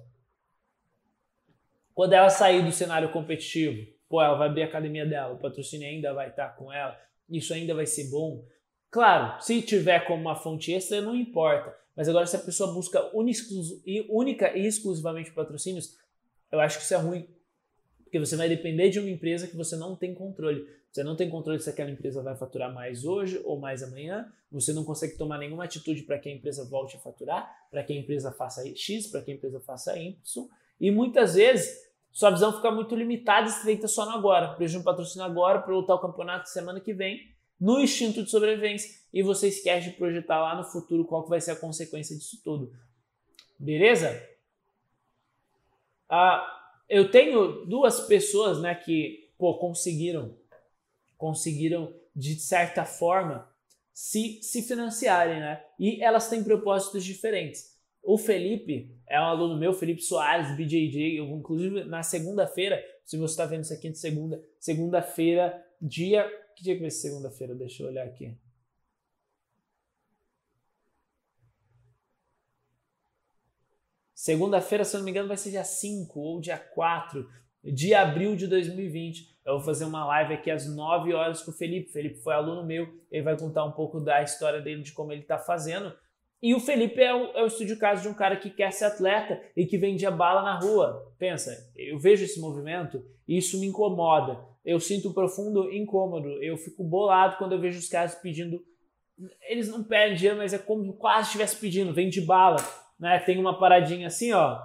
Quando 1.94 2.14
ela 2.14 2.30
sair 2.30 2.64
do 2.64 2.72
cenário 2.72 3.12
competitivo, 3.12 3.86
pô, 4.08 4.22
ela 4.22 4.38
vai 4.38 4.48
abrir 4.48 4.64
a 4.64 4.66
academia 4.66 5.06
dela, 5.06 5.34
o 5.34 5.38
patrocínio 5.38 5.88
ainda 5.88 6.14
vai 6.14 6.30
estar 6.30 6.56
com 6.56 6.72
ela, 6.72 6.98
isso 7.30 7.54
ainda 7.54 7.74
vai 7.74 7.86
ser 7.86 8.10
bom. 8.10 8.46
Claro, 8.90 9.42
se 9.42 9.62
tiver 9.62 10.06
como 10.06 10.22
uma 10.22 10.36
fonte 10.36 10.72
extra, 10.72 11.02
não 11.02 11.16
importa. 11.16 11.76
Mas 11.96 12.08
agora, 12.08 12.26
se 12.26 12.36
a 12.36 12.40
pessoa 12.40 12.74
busca 12.74 13.10
única 13.14 14.56
e 14.56 14.66
exclusivamente 14.66 15.32
patrocínios, 15.32 15.98
eu 16.52 16.60
acho 16.60 16.78
que 16.78 16.84
isso 16.84 16.94
é 16.94 16.98
ruim. 16.98 17.28
Porque 18.04 18.20
você 18.20 18.36
vai 18.38 18.48
depender 18.48 18.90
de 18.90 19.00
uma 19.00 19.10
empresa 19.10 19.48
que 19.48 19.56
você 19.56 19.76
não 19.76 19.96
tem 19.96 20.14
controle. 20.14 20.66
Você 20.96 21.04
não 21.04 21.14
tem 21.14 21.30
controle 21.30 21.60
se 21.60 21.70
aquela 21.70 21.92
empresa 21.92 22.24
vai 22.24 22.38
faturar 22.38 22.74
mais 22.74 23.04
hoje 23.04 23.42
ou 23.44 23.60
mais 23.60 23.84
amanhã. 23.84 24.32
Você 24.50 24.72
não 24.72 24.86
consegue 24.86 25.18
tomar 25.18 25.38
nenhuma 25.38 25.66
atitude 25.66 26.04
para 26.04 26.18
que 26.18 26.30
a 26.30 26.32
empresa 26.32 26.64
volte 26.64 26.96
a 26.96 27.00
faturar, 27.02 27.54
para 27.70 27.84
que 27.84 27.92
a 27.92 27.98
empresa 27.98 28.32
faça 28.32 28.66
X, 28.74 29.08
para 29.08 29.22
que 29.22 29.30
a 29.30 29.34
empresa 29.34 29.60
faça 29.60 30.00
Y. 30.00 30.16
E 30.80 30.90
muitas 30.92 31.36
vezes 31.36 31.70
sua 32.14 32.30
visão 32.30 32.54
fica 32.54 32.72
muito 32.72 32.96
limitada 32.96 33.46
e 33.46 33.50
estreita 33.50 33.90
só 33.90 34.06
no 34.06 34.14
agora. 34.14 34.56
De 34.58 34.78
um 34.78 34.84
patrocínio 34.84 35.26
agora 35.26 35.62
para 35.62 35.76
lutar 35.76 35.98
o 35.98 36.00
campeonato 36.00 36.48
semana 36.48 36.80
que 36.80 36.94
vem, 36.94 37.30
no 37.60 37.82
instinto 37.82 38.24
de 38.24 38.32
sobrevivência. 38.32 38.90
E 39.12 39.22
você 39.22 39.50
esquece 39.50 39.90
de 39.90 39.98
projetar 39.98 40.42
lá 40.42 40.56
no 40.56 40.64
futuro 40.64 41.04
qual 41.04 41.24
que 41.24 41.30
vai 41.30 41.42
ser 41.42 41.52
a 41.52 41.56
consequência 41.58 42.16
disso 42.16 42.40
tudo. 42.42 42.72
Beleza? 43.60 44.18
Ah, 46.08 46.72
eu 46.88 47.12
tenho 47.12 47.66
duas 47.66 48.00
pessoas 48.08 48.62
né, 48.62 48.74
que 48.74 49.26
pô, 49.38 49.56
conseguiram, 49.58 50.38
conseguiram 51.26 51.92
de 52.16 52.40
certa 52.40 52.86
forma 52.86 53.52
se, 53.92 54.40
se 54.44 54.62
financiarem, 54.62 55.40
né? 55.40 55.66
E 55.80 56.00
elas 56.04 56.30
têm 56.30 56.44
propósitos 56.44 57.04
diferentes. 57.04 57.76
O 58.04 58.16
Felipe 58.16 58.96
é 59.08 59.20
um 59.20 59.24
aluno 59.24 59.58
meu, 59.58 59.74
Felipe 59.74 60.04
Soares, 60.04 60.56
BJJ. 60.56 61.18
Eu, 61.18 61.26
inclusive, 61.36 61.84
na 61.86 62.04
segunda-feira, 62.04 62.80
se 63.04 63.18
você 63.18 63.32
está 63.32 63.48
vendo 63.48 63.64
isso 63.64 63.74
aqui 63.74 63.90
de 63.90 63.98
segunda, 63.98 64.40
segunda-feira, 64.60 65.66
dia. 65.82 66.30
Que 66.56 66.64
dia 66.64 66.76
que 66.76 66.82
vai 66.82 66.92
ser 66.92 67.10
segunda-feira? 67.10 67.56
Deixa 67.56 67.82
eu 67.82 67.88
olhar 67.88 68.06
aqui. 68.06 68.38
Segunda-feira, 74.14 74.86
se 74.86 74.96
eu 74.96 75.00
não 75.00 75.06
me 75.06 75.10
engano, 75.10 75.28
vai 75.28 75.38
ser 75.38 75.50
dia 75.50 75.64
5 75.64 76.20
ou 76.20 76.40
dia 76.40 76.60
4 76.60 77.28
de 77.64 77.96
abril 77.96 78.36
de 78.36 78.46
2020. 78.46 79.35
Eu 79.46 79.58
vou 79.58 79.62
fazer 79.62 79.86
uma 79.86 80.04
live 80.06 80.34
aqui 80.34 80.50
às 80.50 80.68
9 80.68 81.14
horas 81.14 81.44
com 81.44 81.52
o 81.52 81.54
Felipe. 81.54 81.90
O 81.90 81.94
Felipe 81.94 82.20
foi 82.22 82.34
aluno 82.34 82.66
meu, 82.66 82.88
ele 83.12 83.24
vai 83.24 83.38
contar 83.38 83.64
um 83.64 83.72
pouco 83.72 84.00
da 84.00 84.24
história 84.24 84.60
dele, 84.60 84.82
de 84.82 84.92
como 84.92 85.12
ele 85.12 85.22
está 85.22 85.38
fazendo. 85.38 85.94
E 86.42 86.54
o 86.54 86.60
Felipe 86.60 87.02
é 87.02 87.14
o, 87.14 87.38
é 87.38 87.44
o 87.44 87.48
estúdio 87.48 87.78
caso 87.78 88.02
de 88.02 88.08
um 88.08 88.14
cara 88.14 88.36
que 88.38 88.50
quer 88.50 88.72
ser 88.72 88.86
atleta 88.86 89.40
e 89.56 89.66
que 89.66 89.78
vendia 89.78 90.10
bala 90.12 90.42
na 90.42 90.60
rua. 90.60 91.14
Pensa, 91.18 91.72
eu 91.76 91.98
vejo 92.00 92.26
esse 92.26 92.40
movimento 92.40 93.04
e 93.28 93.38
isso 93.38 93.60
me 93.60 93.68
incomoda. 93.68 94.40
Eu 94.64 94.80
sinto 94.80 95.10
um 95.10 95.14
profundo 95.14 95.72
incômodo. 95.72 96.28
Eu 96.44 96.58
fico 96.58 96.84
bolado 96.84 97.38
quando 97.38 97.54
eu 97.54 97.60
vejo 97.60 97.78
os 97.78 97.88
caras 97.88 98.16
pedindo. 98.16 98.64
Eles 99.48 99.70
não 99.70 99.84
pedem 99.84 100.16
dinheiro, 100.16 100.38
mas 100.38 100.54
é 100.54 100.58
como 100.58 100.94
quase 100.94 101.28
estivesse 101.28 101.56
pedindo, 101.58 101.94
vende 101.94 102.20
bala. 102.20 102.58
Né? 103.00 103.20
Tem 103.20 103.38
uma 103.38 103.58
paradinha 103.58 104.08
assim, 104.08 104.34
ó. 104.34 104.60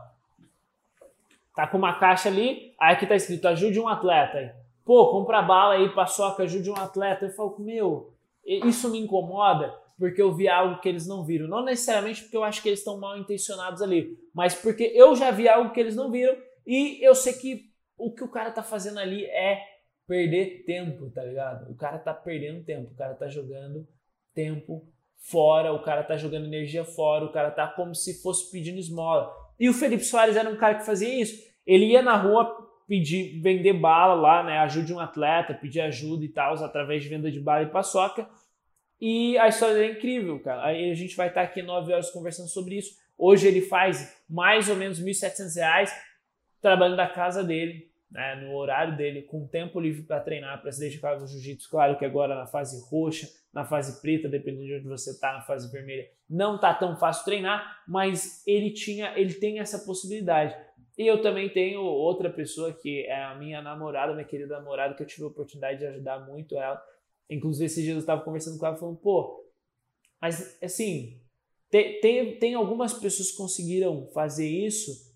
Tá 1.55 1.67
com 1.67 1.77
uma 1.77 1.99
caixa 1.99 2.29
ali, 2.29 2.75
aí 2.79 2.95
aqui 2.95 3.07
tá 3.07 3.15
escrito 3.15 3.47
ajude 3.47 3.79
um 3.79 3.89
atleta. 3.89 4.60
Pô, 4.91 5.13
compra 5.13 5.41
bala 5.41 5.75
aí, 5.75 5.89
paçoca, 5.95 6.43
ajude 6.43 6.69
um 6.69 6.75
atleta. 6.75 7.27
Eu 7.27 7.31
falo, 7.31 7.61
meu, 7.61 8.13
isso 8.45 8.91
me 8.91 8.99
incomoda 8.99 9.73
porque 9.97 10.21
eu 10.21 10.35
vi 10.35 10.49
algo 10.49 10.81
que 10.81 10.89
eles 10.89 11.07
não 11.07 11.25
viram. 11.25 11.47
Não 11.47 11.65
necessariamente 11.65 12.23
porque 12.23 12.37
eu 12.37 12.43
acho 12.43 12.61
que 12.61 12.69
eles 12.69 12.81
estão 12.81 12.99
mal 12.99 13.17
intencionados 13.17 13.83
ali, 13.83 14.19
mas 14.35 14.53
porque 14.53 14.83
eu 14.93 15.15
já 15.15 15.31
vi 15.31 15.49
algo 15.49 15.71
que 15.71 15.79
eles 15.79 15.95
não 15.95 16.11
viram 16.11 16.37
e 16.67 16.99
eu 17.07 17.15
sei 17.15 17.35
que 17.35 17.71
o 17.97 18.13
que 18.13 18.25
o 18.25 18.29
cara 18.33 18.51
tá 18.51 18.65
fazendo 18.65 18.99
ali 18.99 19.27
é 19.27 19.63
perder 20.09 20.65
tempo, 20.65 21.09
tá 21.11 21.23
ligado? 21.23 21.71
O 21.71 21.77
cara 21.77 21.97
tá 21.97 22.13
perdendo 22.13 22.65
tempo, 22.65 22.91
o 22.91 22.97
cara 22.97 23.15
tá 23.15 23.29
jogando 23.29 23.87
tempo 24.35 24.89
fora, 25.19 25.73
o 25.73 25.85
cara 25.85 26.03
tá 26.03 26.17
jogando 26.17 26.47
energia 26.47 26.85
fora, 26.85 27.27
o 27.27 27.33
cara 27.33 27.53
tá 27.53 27.69
como 27.69 27.95
se 27.95 28.21
fosse 28.21 28.51
pedindo 28.51 28.81
esmola. 28.81 29.33
E 29.57 29.69
o 29.69 29.73
Felipe 29.73 30.03
Soares 30.03 30.35
era 30.35 30.51
um 30.51 30.57
cara 30.57 30.75
que 30.75 30.85
fazia 30.85 31.15
isso. 31.15 31.49
Ele 31.65 31.93
ia 31.93 32.03
na 32.03 32.17
rua 32.17 32.70
pedir, 32.91 33.41
vender 33.41 33.75
bala 33.75 34.15
lá, 34.15 34.43
né? 34.43 34.59
Ajude 34.59 34.93
um 34.93 34.99
atleta, 34.99 35.55
pedir 35.55 35.81
ajuda 35.81 36.25
e 36.25 36.29
tal, 36.29 36.57
através 36.57 37.05
de 37.05 37.09
venda 37.09 37.31
de 37.31 37.39
bala 37.39 37.63
e 37.63 37.67
paçoca. 37.67 38.29
E 39.01 39.39
a 39.39 39.47
história 39.47 39.79
é 39.79 39.93
incrível, 39.93 40.41
cara. 40.41 40.67
Aí 40.67 40.91
a 40.91 40.95
gente 40.97 41.15
vai 41.15 41.29
estar 41.29 41.43
aqui 41.43 41.63
nove 41.63 41.93
horas 41.93 42.11
conversando 42.11 42.49
sobre 42.49 42.79
isso. 42.79 42.99
Hoje 43.17 43.47
ele 43.47 43.61
faz 43.61 44.21
mais 44.29 44.69
ou 44.69 44.75
menos 44.75 44.99
R$ 44.99 45.05
1.700 45.05 45.89
trabalhando 46.61 46.97
da 46.97 47.07
casa 47.07 47.45
dele, 47.45 47.89
né, 48.11 48.35
no 48.43 48.57
horário 48.57 48.97
dele, 48.97 49.23
com 49.23 49.47
tempo 49.47 49.79
livre 49.79 50.03
para 50.03 50.19
treinar, 50.19 50.61
para 50.61 50.73
se 50.73 50.81
dedicar 50.81 51.13
ao 51.13 51.27
jiu-jitsu. 51.29 51.71
Claro 51.71 51.97
que 51.97 52.05
agora 52.05 52.35
na 52.35 52.47
fase 52.47 52.85
roxa, 52.91 53.29
na 53.53 53.65
fase 53.65 54.03
preta, 54.03 54.29
dependendo 54.29 54.67
de 54.67 54.75
onde 54.75 54.89
você 54.89 55.11
está, 55.11 55.33
na 55.33 55.43
fase 55.43 55.71
vermelha, 55.71 56.09
não 56.29 56.59
tá 56.59 56.75
tão 56.75 56.97
fácil 56.97 57.25
treinar, 57.25 57.83
mas 57.87 58.43
ele 58.47 58.71
tinha, 58.71 59.17
ele 59.17 59.35
tem 59.35 59.61
essa 59.61 59.79
possibilidade. 59.79 60.57
E 61.01 61.07
eu 61.07 61.23
também 61.23 61.49
tenho 61.49 61.81
outra 61.81 62.29
pessoa 62.29 62.75
que 62.75 63.07
é 63.07 63.25
a 63.25 63.35
minha 63.35 63.63
namorada, 63.63 64.13
minha 64.13 64.27
querida 64.27 64.59
namorada, 64.59 64.93
que 64.95 65.03
eu 65.03 65.07
tive 65.07 65.25
a 65.25 65.29
oportunidade 65.29 65.79
de 65.79 65.87
ajudar 65.87 66.27
muito 66.27 66.59
ela 66.59 66.79
Inclusive, 67.31 67.65
esses 67.65 67.83
dias 67.83 67.95
eu 67.95 68.01
estava 68.01 68.21
conversando 68.21 68.59
com 68.59 68.67
ela 68.67 68.77
falando, 68.77 68.99
pô, 68.99 69.47
mas 70.21 70.59
assim, 70.63 71.19
tem, 71.71 72.01
tem, 72.01 72.39
tem 72.39 72.55
algumas 72.55 72.93
pessoas 72.93 73.31
que 73.31 73.37
conseguiram 73.39 74.09
fazer 74.13 74.47
isso 74.47 75.09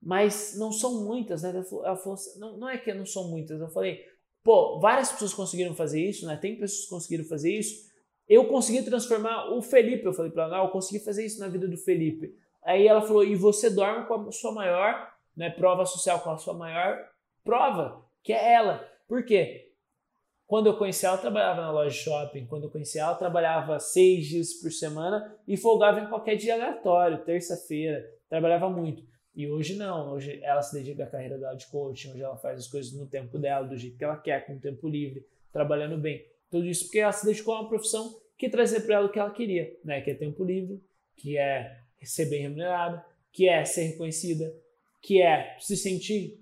mas 0.00 0.56
não 0.56 0.70
são 0.70 1.04
muitas, 1.04 1.42
né? 1.42 1.50
Ela 1.50 1.96
falou, 1.96 2.14
assim, 2.14 2.38
não, 2.38 2.56
não 2.56 2.68
é 2.68 2.78
que 2.78 2.92
não 2.94 3.06
são 3.06 3.28
muitas, 3.28 3.60
eu 3.60 3.68
falei, 3.68 4.04
pô, 4.44 4.78
várias 4.78 5.10
pessoas 5.10 5.34
conseguiram 5.34 5.74
fazer 5.74 6.00
isso, 6.00 6.24
né? 6.24 6.36
Tem 6.36 6.56
pessoas 6.56 6.84
que 6.84 6.90
conseguiram 6.90 7.24
fazer 7.24 7.52
isso. 7.52 7.90
Eu 8.28 8.46
consegui 8.46 8.82
transformar 8.82 9.52
o 9.52 9.62
Felipe, 9.62 10.04
eu 10.04 10.12
falei 10.12 10.30
para 10.30 10.44
ela, 10.44 10.64
eu 10.64 10.70
consegui 10.70 11.04
fazer 11.04 11.24
isso 11.24 11.38
na 11.40 11.48
vida 11.48 11.66
do 11.66 11.76
Felipe. 11.76 12.32
Aí 12.64 12.86
ela 12.86 13.02
falou, 13.02 13.24
e 13.24 13.34
você 13.36 13.70
dorme 13.70 14.06
com 14.06 14.14
a 14.14 14.32
sua 14.32 14.52
maior 14.52 15.11
né, 15.36 15.50
prova 15.50 15.84
social, 15.84 16.20
com 16.20 16.30
a 16.30 16.38
sua 16.38 16.54
maior 16.54 16.98
prova, 17.44 18.04
que 18.22 18.32
é 18.32 18.54
ela. 18.54 18.88
Por 19.08 19.24
quê? 19.24 19.72
Quando 20.46 20.66
eu 20.66 20.76
conheci 20.76 21.06
ela, 21.06 21.16
eu 21.16 21.20
trabalhava 21.20 21.62
na 21.62 21.70
loja 21.70 21.90
de 21.90 21.96
shopping. 21.96 22.46
Quando 22.46 22.64
eu 22.64 22.70
conheci 22.70 22.98
ela, 22.98 23.12
eu 23.12 23.18
trabalhava 23.18 23.78
seis 23.80 24.26
dias 24.26 24.52
por 24.54 24.70
semana 24.70 25.34
e 25.48 25.56
folgava 25.56 26.00
em 26.00 26.08
qualquer 26.08 26.36
dia 26.36 26.54
aleatório, 26.54 27.24
terça-feira. 27.24 28.06
Trabalhava 28.28 28.68
muito. 28.68 29.02
E 29.34 29.48
hoje 29.48 29.76
não. 29.76 30.12
Hoje 30.12 30.40
ela 30.42 30.60
se 30.60 30.74
dedica 30.74 31.04
à 31.04 31.06
carreira 31.06 31.38
dela 31.38 31.56
de 31.56 31.66
coaching. 31.68 32.10
Hoje 32.10 32.22
ela 32.22 32.36
faz 32.36 32.58
as 32.58 32.68
coisas 32.68 32.92
no 32.92 33.06
tempo 33.06 33.38
dela, 33.38 33.66
do 33.66 33.76
jeito 33.76 33.96
que 33.96 34.04
ela 34.04 34.16
quer, 34.16 34.44
com 34.44 34.54
o 34.54 34.60
tempo 34.60 34.88
livre, 34.88 35.26
trabalhando 35.50 35.96
bem. 35.96 36.26
Tudo 36.50 36.66
isso 36.66 36.84
porque 36.84 36.98
ela 36.98 37.12
se 37.12 37.24
dedicou 37.24 37.54
a 37.54 37.60
uma 37.60 37.68
profissão 37.68 38.14
que 38.36 38.50
trazia 38.50 38.80
para 38.80 38.96
ela 38.96 39.06
o 39.06 39.10
que 39.10 39.18
ela 39.18 39.30
queria, 39.30 39.74
né? 39.82 40.02
Que 40.02 40.10
é 40.10 40.14
tempo 40.14 40.44
livre, 40.44 40.82
que 41.16 41.38
é 41.38 41.78
ser 42.02 42.26
bem 42.26 42.42
remunerada, 42.42 43.02
que 43.32 43.48
é 43.48 43.64
ser 43.64 43.84
reconhecida, 43.84 44.54
que 45.02 45.20
é 45.20 45.56
se 45.58 45.76
sentir 45.76 46.40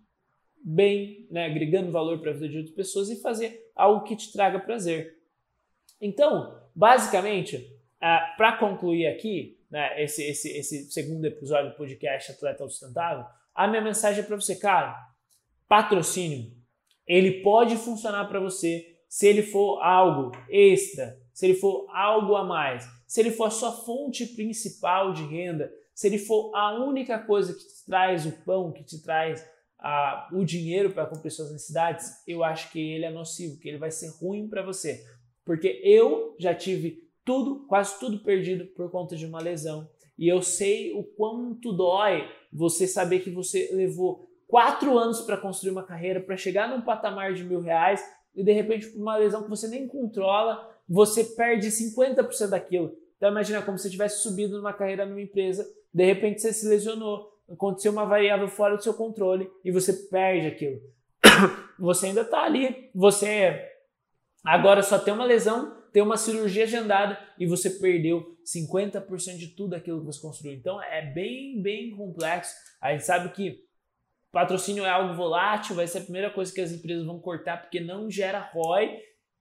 bem, 0.63 1.27
né, 1.31 1.47
agregando 1.47 1.91
valor 1.91 2.21
para 2.21 2.31
a 2.31 2.35
vida 2.35 2.49
de 2.49 2.59
outras 2.59 2.75
pessoas 2.75 3.09
e 3.09 3.21
fazer 3.21 3.71
algo 3.75 4.05
que 4.05 4.15
te 4.15 4.31
traga 4.31 4.61
prazer. 4.61 5.19
Então, 6.01 6.61
basicamente, 6.75 7.57
uh, 7.57 8.37
para 8.37 8.59
concluir 8.59 9.07
aqui, 9.07 9.59
né, 9.71 10.03
esse, 10.03 10.23
esse, 10.23 10.51
esse 10.51 10.93
segundo 10.93 11.25
episódio 11.25 11.71
do 11.71 11.77
podcast 11.77 12.33
Atleta 12.33 12.69
Sustentável, 12.69 13.25
a 13.55 13.67
minha 13.67 13.83
mensagem 13.83 14.23
é 14.23 14.27
para 14.27 14.37
você, 14.37 14.55
cara, 14.57 14.95
patrocínio, 15.67 16.53
ele 17.07 17.43
pode 17.43 17.77
funcionar 17.77 18.27
para 18.27 18.39
você 18.39 18.99
se 19.09 19.27
ele 19.27 19.43
for 19.43 19.83
algo 19.83 20.31
extra, 20.49 21.19
se 21.33 21.47
ele 21.47 21.55
for 21.55 21.87
algo 21.91 22.37
a 22.37 22.45
mais, 22.45 22.87
se 23.07 23.21
ele 23.21 23.31
for 23.31 23.45
a 23.45 23.51
sua 23.51 23.73
fonte 23.73 24.27
principal 24.27 25.13
de 25.13 25.25
renda, 25.25 25.73
se 26.01 26.07
ele 26.07 26.17
for 26.17 26.51
a 26.57 26.83
única 26.83 27.19
coisa 27.19 27.53
que 27.53 27.59
te 27.59 27.85
traz 27.85 28.25
o 28.25 28.33
pão, 28.43 28.73
que 28.73 28.83
te 28.83 29.03
traz 29.03 29.47
o 30.33 30.43
dinheiro 30.47 30.95
para 30.95 31.05
cumprir 31.05 31.31
suas 31.31 31.53
necessidades, 31.53 32.11
eu 32.27 32.43
acho 32.43 32.73
que 32.73 32.81
ele 32.81 33.05
é 33.05 33.11
nocivo, 33.11 33.61
que 33.61 33.69
ele 33.69 33.77
vai 33.77 33.91
ser 33.91 34.09
ruim 34.19 34.49
para 34.49 34.63
você. 34.63 35.05
Porque 35.45 35.79
eu 35.85 36.35
já 36.39 36.55
tive 36.55 37.07
tudo, 37.23 37.67
quase 37.67 38.01
tudo 38.01 38.23
perdido 38.23 38.65
por 38.69 38.91
conta 38.91 39.15
de 39.15 39.27
uma 39.27 39.43
lesão. 39.43 39.91
E 40.19 40.27
eu 40.27 40.41
sei 40.41 40.95
o 40.95 41.05
quanto 41.05 41.71
dói 41.71 42.27
você 42.51 42.87
saber 42.87 43.21
que 43.21 43.29
você 43.29 43.69
levou 43.75 44.27
quatro 44.49 44.97
anos 44.97 45.21
para 45.21 45.37
construir 45.37 45.73
uma 45.73 45.85
carreira, 45.85 46.19
para 46.19 46.35
chegar 46.35 46.67
num 46.67 46.81
patamar 46.81 47.35
de 47.35 47.45
mil 47.45 47.61
reais 47.61 48.03
e 48.35 48.43
de 48.43 48.53
repente 48.53 48.87
por 48.87 49.03
uma 49.03 49.19
lesão 49.19 49.43
que 49.43 49.51
você 49.51 49.69
nem 49.69 49.87
controla, 49.87 50.67
você 50.89 51.25
perde 51.25 51.69
50% 51.69 52.49
daquilo. 52.49 52.97
Então 53.19 53.29
imagina 53.29 53.61
como 53.61 53.77
se 53.77 53.83
você 53.83 53.91
tivesse 53.91 54.23
subido 54.23 54.57
numa 54.57 54.73
carreira 54.73 55.05
numa 55.05 55.21
empresa, 55.21 55.71
de 55.93 56.05
repente 56.05 56.41
você 56.41 56.53
se 56.53 56.69
lesionou, 56.69 57.29
aconteceu 57.51 57.93
uma 57.93 58.05
variável 58.05 58.49
fora 58.49 58.77
do 58.77 58.83
seu 58.83 58.95
controle 58.95 59.51
e 59.65 59.71
você 59.71 59.93
perde 59.93 60.47
aquilo. 60.47 60.81
Você 61.79 62.09
ainda 62.09 62.21
está 62.21 62.45
ali, 62.45 62.91
você 62.95 63.59
agora 64.45 64.83
só 64.83 64.99
tem 64.99 65.15
uma 65.15 65.25
lesão, 65.25 65.83
tem 65.95 66.03
uma 66.03 66.19
cirurgia 66.19 66.65
agendada 66.65 67.19
e 67.39 67.47
você 67.47 67.71
perdeu 67.71 68.37
50% 68.45 69.39
de 69.39 69.49
tudo 69.57 69.75
aquilo 69.75 70.01
que 70.01 70.05
você 70.05 70.21
construiu. 70.21 70.53
Então 70.59 70.83
é 70.83 71.01
bem, 71.01 71.63
bem 71.63 71.97
complexo. 71.97 72.55
A 72.83 72.93
gente 72.93 73.07
sabe 73.07 73.31
que 73.31 73.65
patrocínio 74.31 74.85
é 74.85 74.91
algo 74.91 75.15
volátil, 75.15 75.75
vai 75.75 75.87
ser 75.87 75.99
a 75.99 76.03
primeira 76.03 76.31
coisa 76.31 76.53
que 76.53 76.61
as 76.61 76.71
empresas 76.71 77.07
vão 77.07 77.19
cortar 77.19 77.63
porque 77.63 77.81
não 77.81 78.11
gera 78.11 78.51
ROI 78.53 78.99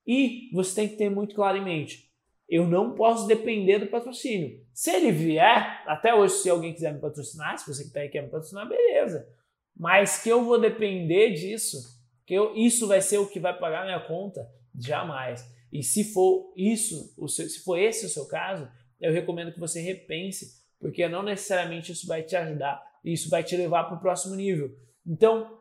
e 0.08 0.50
você 0.54 0.76
tem 0.76 0.88
que 0.88 0.96
ter 0.96 1.10
muito 1.10 1.36
claro 1.36 1.58
em 1.58 1.64
mente 1.64 2.10
eu 2.50 2.68
não 2.68 2.96
posso 2.96 3.28
depender 3.28 3.78
do 3.78 3.88
patrocínio. 3.88 4.60
Se 4.80 4.92
ele 4.92 5.12
vier, 5.12 5.84
até 5.86 6.16
hoje, 6.16 6.36
se 6.36 6.50
alguém 6.50 6.74
quiser 6.74 6.94
me 6.94 7.02
patrocinar, 7.02 7.58
se 7.58 7.68
você 7.68 7.82
que 7.82 7.90
está 7.90 8.00
aí 8.00 8.08
quer 8.08 8.24
me 8.24 8.30
patrocinar, 8.30 8.66
beleza. 8.66 9.28
Mas 9.76 10.24
que 10.24 10.30
eu 10.30 10.46
vou 10.46 10.58
depender 10.58 11.32
disso, 11.32 12.00
que 12.26 12.34
eu, 12.34 12.56
isso 12.56 12.88
vai 12.88 13.02
ser 13.02 13.18
o 13.18 13.28
que 13.28 13.42
vai 13.42 13.54
pagar 13.60 13.84
minha 13.84 14.00
conta, 14.00 14.50
jamais. 14.74 15.46
E 15.70 15.84
se 15.84 16.14
for 16.14 16.54
isso, 16.56 17.14
se 17.28 17.60
for 17.60 17.78
esse 17.78 18.06
o 18.06 18.10
seu 18.10 18.26
caso, 18.26 18.72
eu 19.02 19.12
recomendo 19.12 19.52
que 19.52 19.60
você 19.60 19.82
repense, 19.82 20.64
porque 20.80 21.10
não 21.10 21.24
necessariamente 21.24 21.92
isso 21.92 22.08
vai 22.08 22.24
te 22.24 22.38
ajudar, 22.38 22.82
isso 23.04 23.30
vai 23.30 23.44
te 23.44 23.58
levar 23.58 23.84
para 23.84 23.98
o 23.98 24.00
próximo 24.00 24.34
nível. 24.34 24.74
Então, 25.06 25.60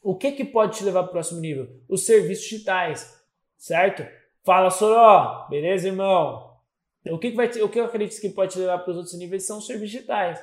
o 0.00 0.14
que, 0.14 0.30
que 0.30 0.44
pode 0.44 0.78
te 0.78 0.84
levar 0.84 1.02
para 1.02 1.08
o 1.08 1.14
próximo 1.14 1.40
nível? 1.40 1.82
Os 1.88 2.06
serviços 2.06 2.44
digitais, 2.44 3.20
certo? 3.56 4.06
Fala, 4.44 4.70
Soró, 4.70 5.48
beleza, 5.50 5.88
irmão? 5.88 6.45
O 7.10 7.18
que, 7.18 7.30
que 7.30 7.36
vai 7.36 7.48
o 7.48 7.68
que 7.68 7.78
eu 7.78 7.84
acredito 7.84 8.20
que 8.20 8.28
pode 8.30 8.52
te 8.52 8.58
levar 8.58 8.78
para 8.78 8.90
os 8.90 8.96
outros 8.96 9.18
níveis 9.18 9.46
são 9.46 9.58
os 9.58 9.66
serviços 9.66 9.92
digitais, 9.92 10.42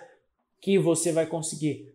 que 0.62 0.78
você 0.78 1.12
vai 1.12 1.26
conseguir 1.26 1.94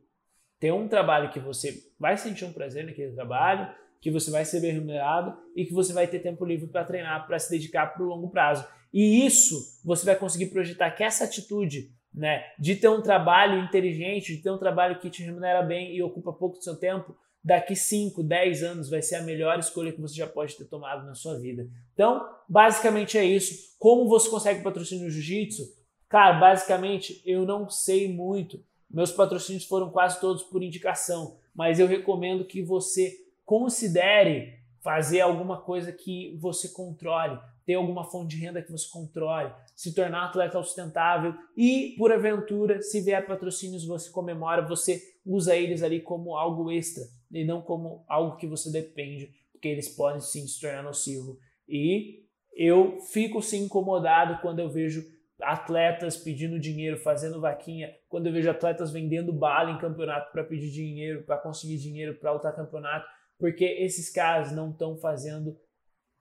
ter 0.60 0.72
um 0.72 0.88
trabalho 0.88 1.30
que 1.30 1.40
você 1.40 1.90
vai 1.98 2.16
sentir 2.16 2.44
um 2.44 2.52
prazer 2.52 2.84
naquele 2.84 3.12
trabalho, 3.12 3.72
que 4.00 4.10
você 4.10 4.30
vai 4.30 4.44
ser 4.44 4.60
bem 4.60 4.72
remunerado 4.72 5.36
e 5.56 5.64
que 5.64 5.72
você 5.72 5.92
vai 5.92 6.06
ter 6.06 6.20
tempo 6.20 6.44
livre 6.44 6.66
para 6.66 6.84
treinar, 6.84 7.26
para 7.26 7.38
se 7.38 7.50
dedicar 7.50 7.86
para 7.88 8.02
o 8.02 8.06
longo 8.06 8.30
prazo. 8.30 8.66
E 8.92 9.26
isso 9.26 9.80
você 9.84 10.04
vai 10.04 10.16
conseguir 10.16 10.46
projetar 10.46 10.90
que 10.90 11.02
essa 11.02 11.24
atitude 11.24 11.90
né, 12.12 12.42
de 12.58 12.74
ter 12.76 12.88
um 12.88 13.02
trabalho 13.02 13.62
inteligente, 13.62 14.36
de 14.36 14.42
ter 14.42 14.50
um 14.50 14.58
trabalho 14.58 14.98
que 14.98 15.10
te 15.10 15.22
remunera 15.22 15.62
bem 15.62 15.94
e 15.94 16.02
ocupa 16.02 16.32
pouco 16.32 16.58
do 16.58 16.64
seu 16.64 16.76
tempo, 16.76 17.16
daqui 17.42 17.74
5, 17.74 18.22
10 18.22 18.62
anos 18.62 18.90
vai 18.90 19.00
ser 19.00 19.16
a 19.16 19.22
melhor 19.22 19.58
escolha 19.58 19.92
que 19.92 20.00
você 20.00 20.14
já 20.14 20.26
pode 20.26 20.56
ter 20.56 20.64
tomado 20.64 21.06
na 21.06 21.14
sua 21.14 21.38
vida. 21.38 21.68
Então, 21.94 22.28
basicamente 22.48 23.16
é 23.16 23.24
isso. 23.24 23.76
Como 23.78 24.08
você 24.08 24.28
consegue 24.28 24.62
patrocínio 24.62 25.04
no 25.04 25.10
jiu-jitsu? 25.10 25.62
Cara, 26.08 26.38
basicamente 26.38 27.22
eu 27.24 27.44
não 27.44 27.68
sei 27.68 28.12
muito. 28.12 28.62
Meus 28.90 29.12
patrocínios 29.12 29.64
foram 29.64 29.90
quase 29.90 30.20
todos 30.20 30.42
por 30.42 30.62
indicação, 30.62 31.36
mas 31.54 31.78
eu 31.78 31.86
recomendo 31.86 32.44
que 32.44 32.62
você 32.62 33.14
considere 33.44 34.58
fazer 34.80 35.20
alguma 35.20 35.60
coisa 35.60 35.92
que 35.92 36.36
você 36.40 36.68
controle, 36.70 37.38
ter 37.66 37.74
alguma 37.74 38.04
fonte 38.04 38.36
de 38.36 38.42
renda 38.42 38.62
que 38.62 38.72
você 38.72 38.88
controle, 38.90 39.52
se 39.76 39.94
tornar 39.94 40.24
atleta 40.24 40.62
sustentável 40.62 41.34
e, 41.54 41.94
por 41.98 42.10
aventura, 42.10 42.80
se 42.80 43.00
vier 43.02 43.26
patrocínios, 43.26 43.84
você 43.84 44.10
comemora, 44.10 44.62
você 44.66 45.02
usa 45.26 45.54
eles 45.54 45.82
ali 45.82 46.00
como 46.00 46.36
algo 46.36 46.70
extra 46.70 47.04
e 47.30 47.44
não 47.44 47.60
como 47.60 48.04
algo 48.08 48.36
que 48.36 48.46
você 48.46 48.70
depende, 48.70 49.32
porque 49.52 49.68
eles 49.68 49.88
podem 49.88 50.20
sim 50.20 50.46
se 50.46 50.60
tornar 50.60 50.82
nocivo. 50.82 51.38
E 51.68 52.24
eu 52.54 52.98
fico 53.12 53.42
sim 53.42 53.64
incomodado 53.64 54.40
quando 54.40 54.60
eu 54.60 54.68
vejo 54.68 55.04
atletas 55.40 56.16
pedindo 56.16 56.58
dinheiro, 56.58 56.96
fazendo 56.96 57.40
vaquinha, 57.40 57.94
quando 58.08 58.26
eu 58.26 58.32
vejo 58.32 58.50
atletas 58.50 58.90
vendendo 58.90 59.32
bala 59.32 59.70
em 59.70 59.78
campeonato 59.78 60.32
para 60.32 60.44
pedir 60.44 60.70
dinheiro, 60.70 61.22
para 61.22 61.38
conseguir 61.38 61.78
dinheiro 61.78 62.14
para 62.18 62.32
lutar 62.32 62.54
campeonato, 62.54 63.06
porque 63.38 63.64
esses 63.64 64.10
caras 64.10 64.50
não 64.50 64.70
estão 64.70 64.96
fazendo 64.96 65.56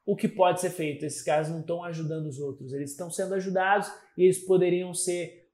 o 0.05 0.16
que 0.16 0.28
pode 0.28 0.62
ser 0.62 0.70
feito, 0.70 1.03
esses 1.03 1.22
caras 1.22 1.49
não 1.49 1.60
estão 1.60 1.84
ajudando 1.84 2.28
os 2.28 2.39
outros, 2.39 2.72
eles 2.72 2.91
estão 2.91 3.10
sendo 3.10 3.34
ajudados 3.34 3.91
e 4.18 4.24
eles 4.24 4.45
poderiam 4.45 4.93
ser 4.93 5.49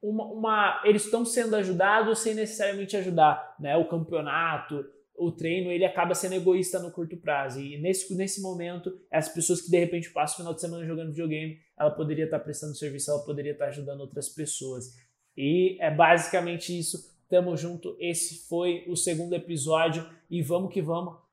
uma, 0.00 0.26
uma 0.26 0.82
eles 0.84 1.06
estão 1.06 1.24
sendo 1.24 1.56
ajudados 1.56 2.18
sem 2.18 2.34
necessariamente 2.34 2.96
ajudar, 2.96 3.43
né? 3.58 3.76
O 3.76 3.88
campeonato, 3.88 4.84
o 5.16 5.30
treino, 5.30 5.70
ele 5.70 5.84
acaba 5.84 6.14
sendo 6.14 6.34
egoísta 6.34 6.78
no 6.78 6.90
curto 6.90 7.16
prazo. 7.16 7.60
E 7.60 7.78
nesse, 7.78 8.14
nesse 8.14 8.40
momento, 8.40 8.92
as 9.10 9.28
pessoas 9.28 9.60
que 9.60 9.70
de 9.70 9.78
repente 9.78 10.10
passam 10.10 10.34
o 10.34 10.38
final 10.38 10.54
de 10.54 10.60
semana 10.60 10.84
jogando 10.84 11.10
videogame, 11.10 11.58
ela 11.78 11.90
poderia 11.90 12.24
estar 12.24 12.40
prestando 12.40 12.74
serviço, 12.74 13.10
ela 13.10 13.24
poderia 13.24 13.52
estar 13.52 13.66
ajudando 13.66 14.00
outras 14.00 14.28
pessoas. 14.28 14.96
E 15.36 15.76
é 15.80 15.90
basicamente 15.90 16.76
isso. 16.76 17.14
Tamo 17.28 17.56
junto. 17.56 17.96
Esse 17.98 18.46
foi 18.48 18.84
o 18.86 18.96
segundo 18.96 19.34
episódio 19.34 20.08
e 20.30 20.42
vamos 20.42 20.72
que 20.72 20.82
vamos. 20.82 21.23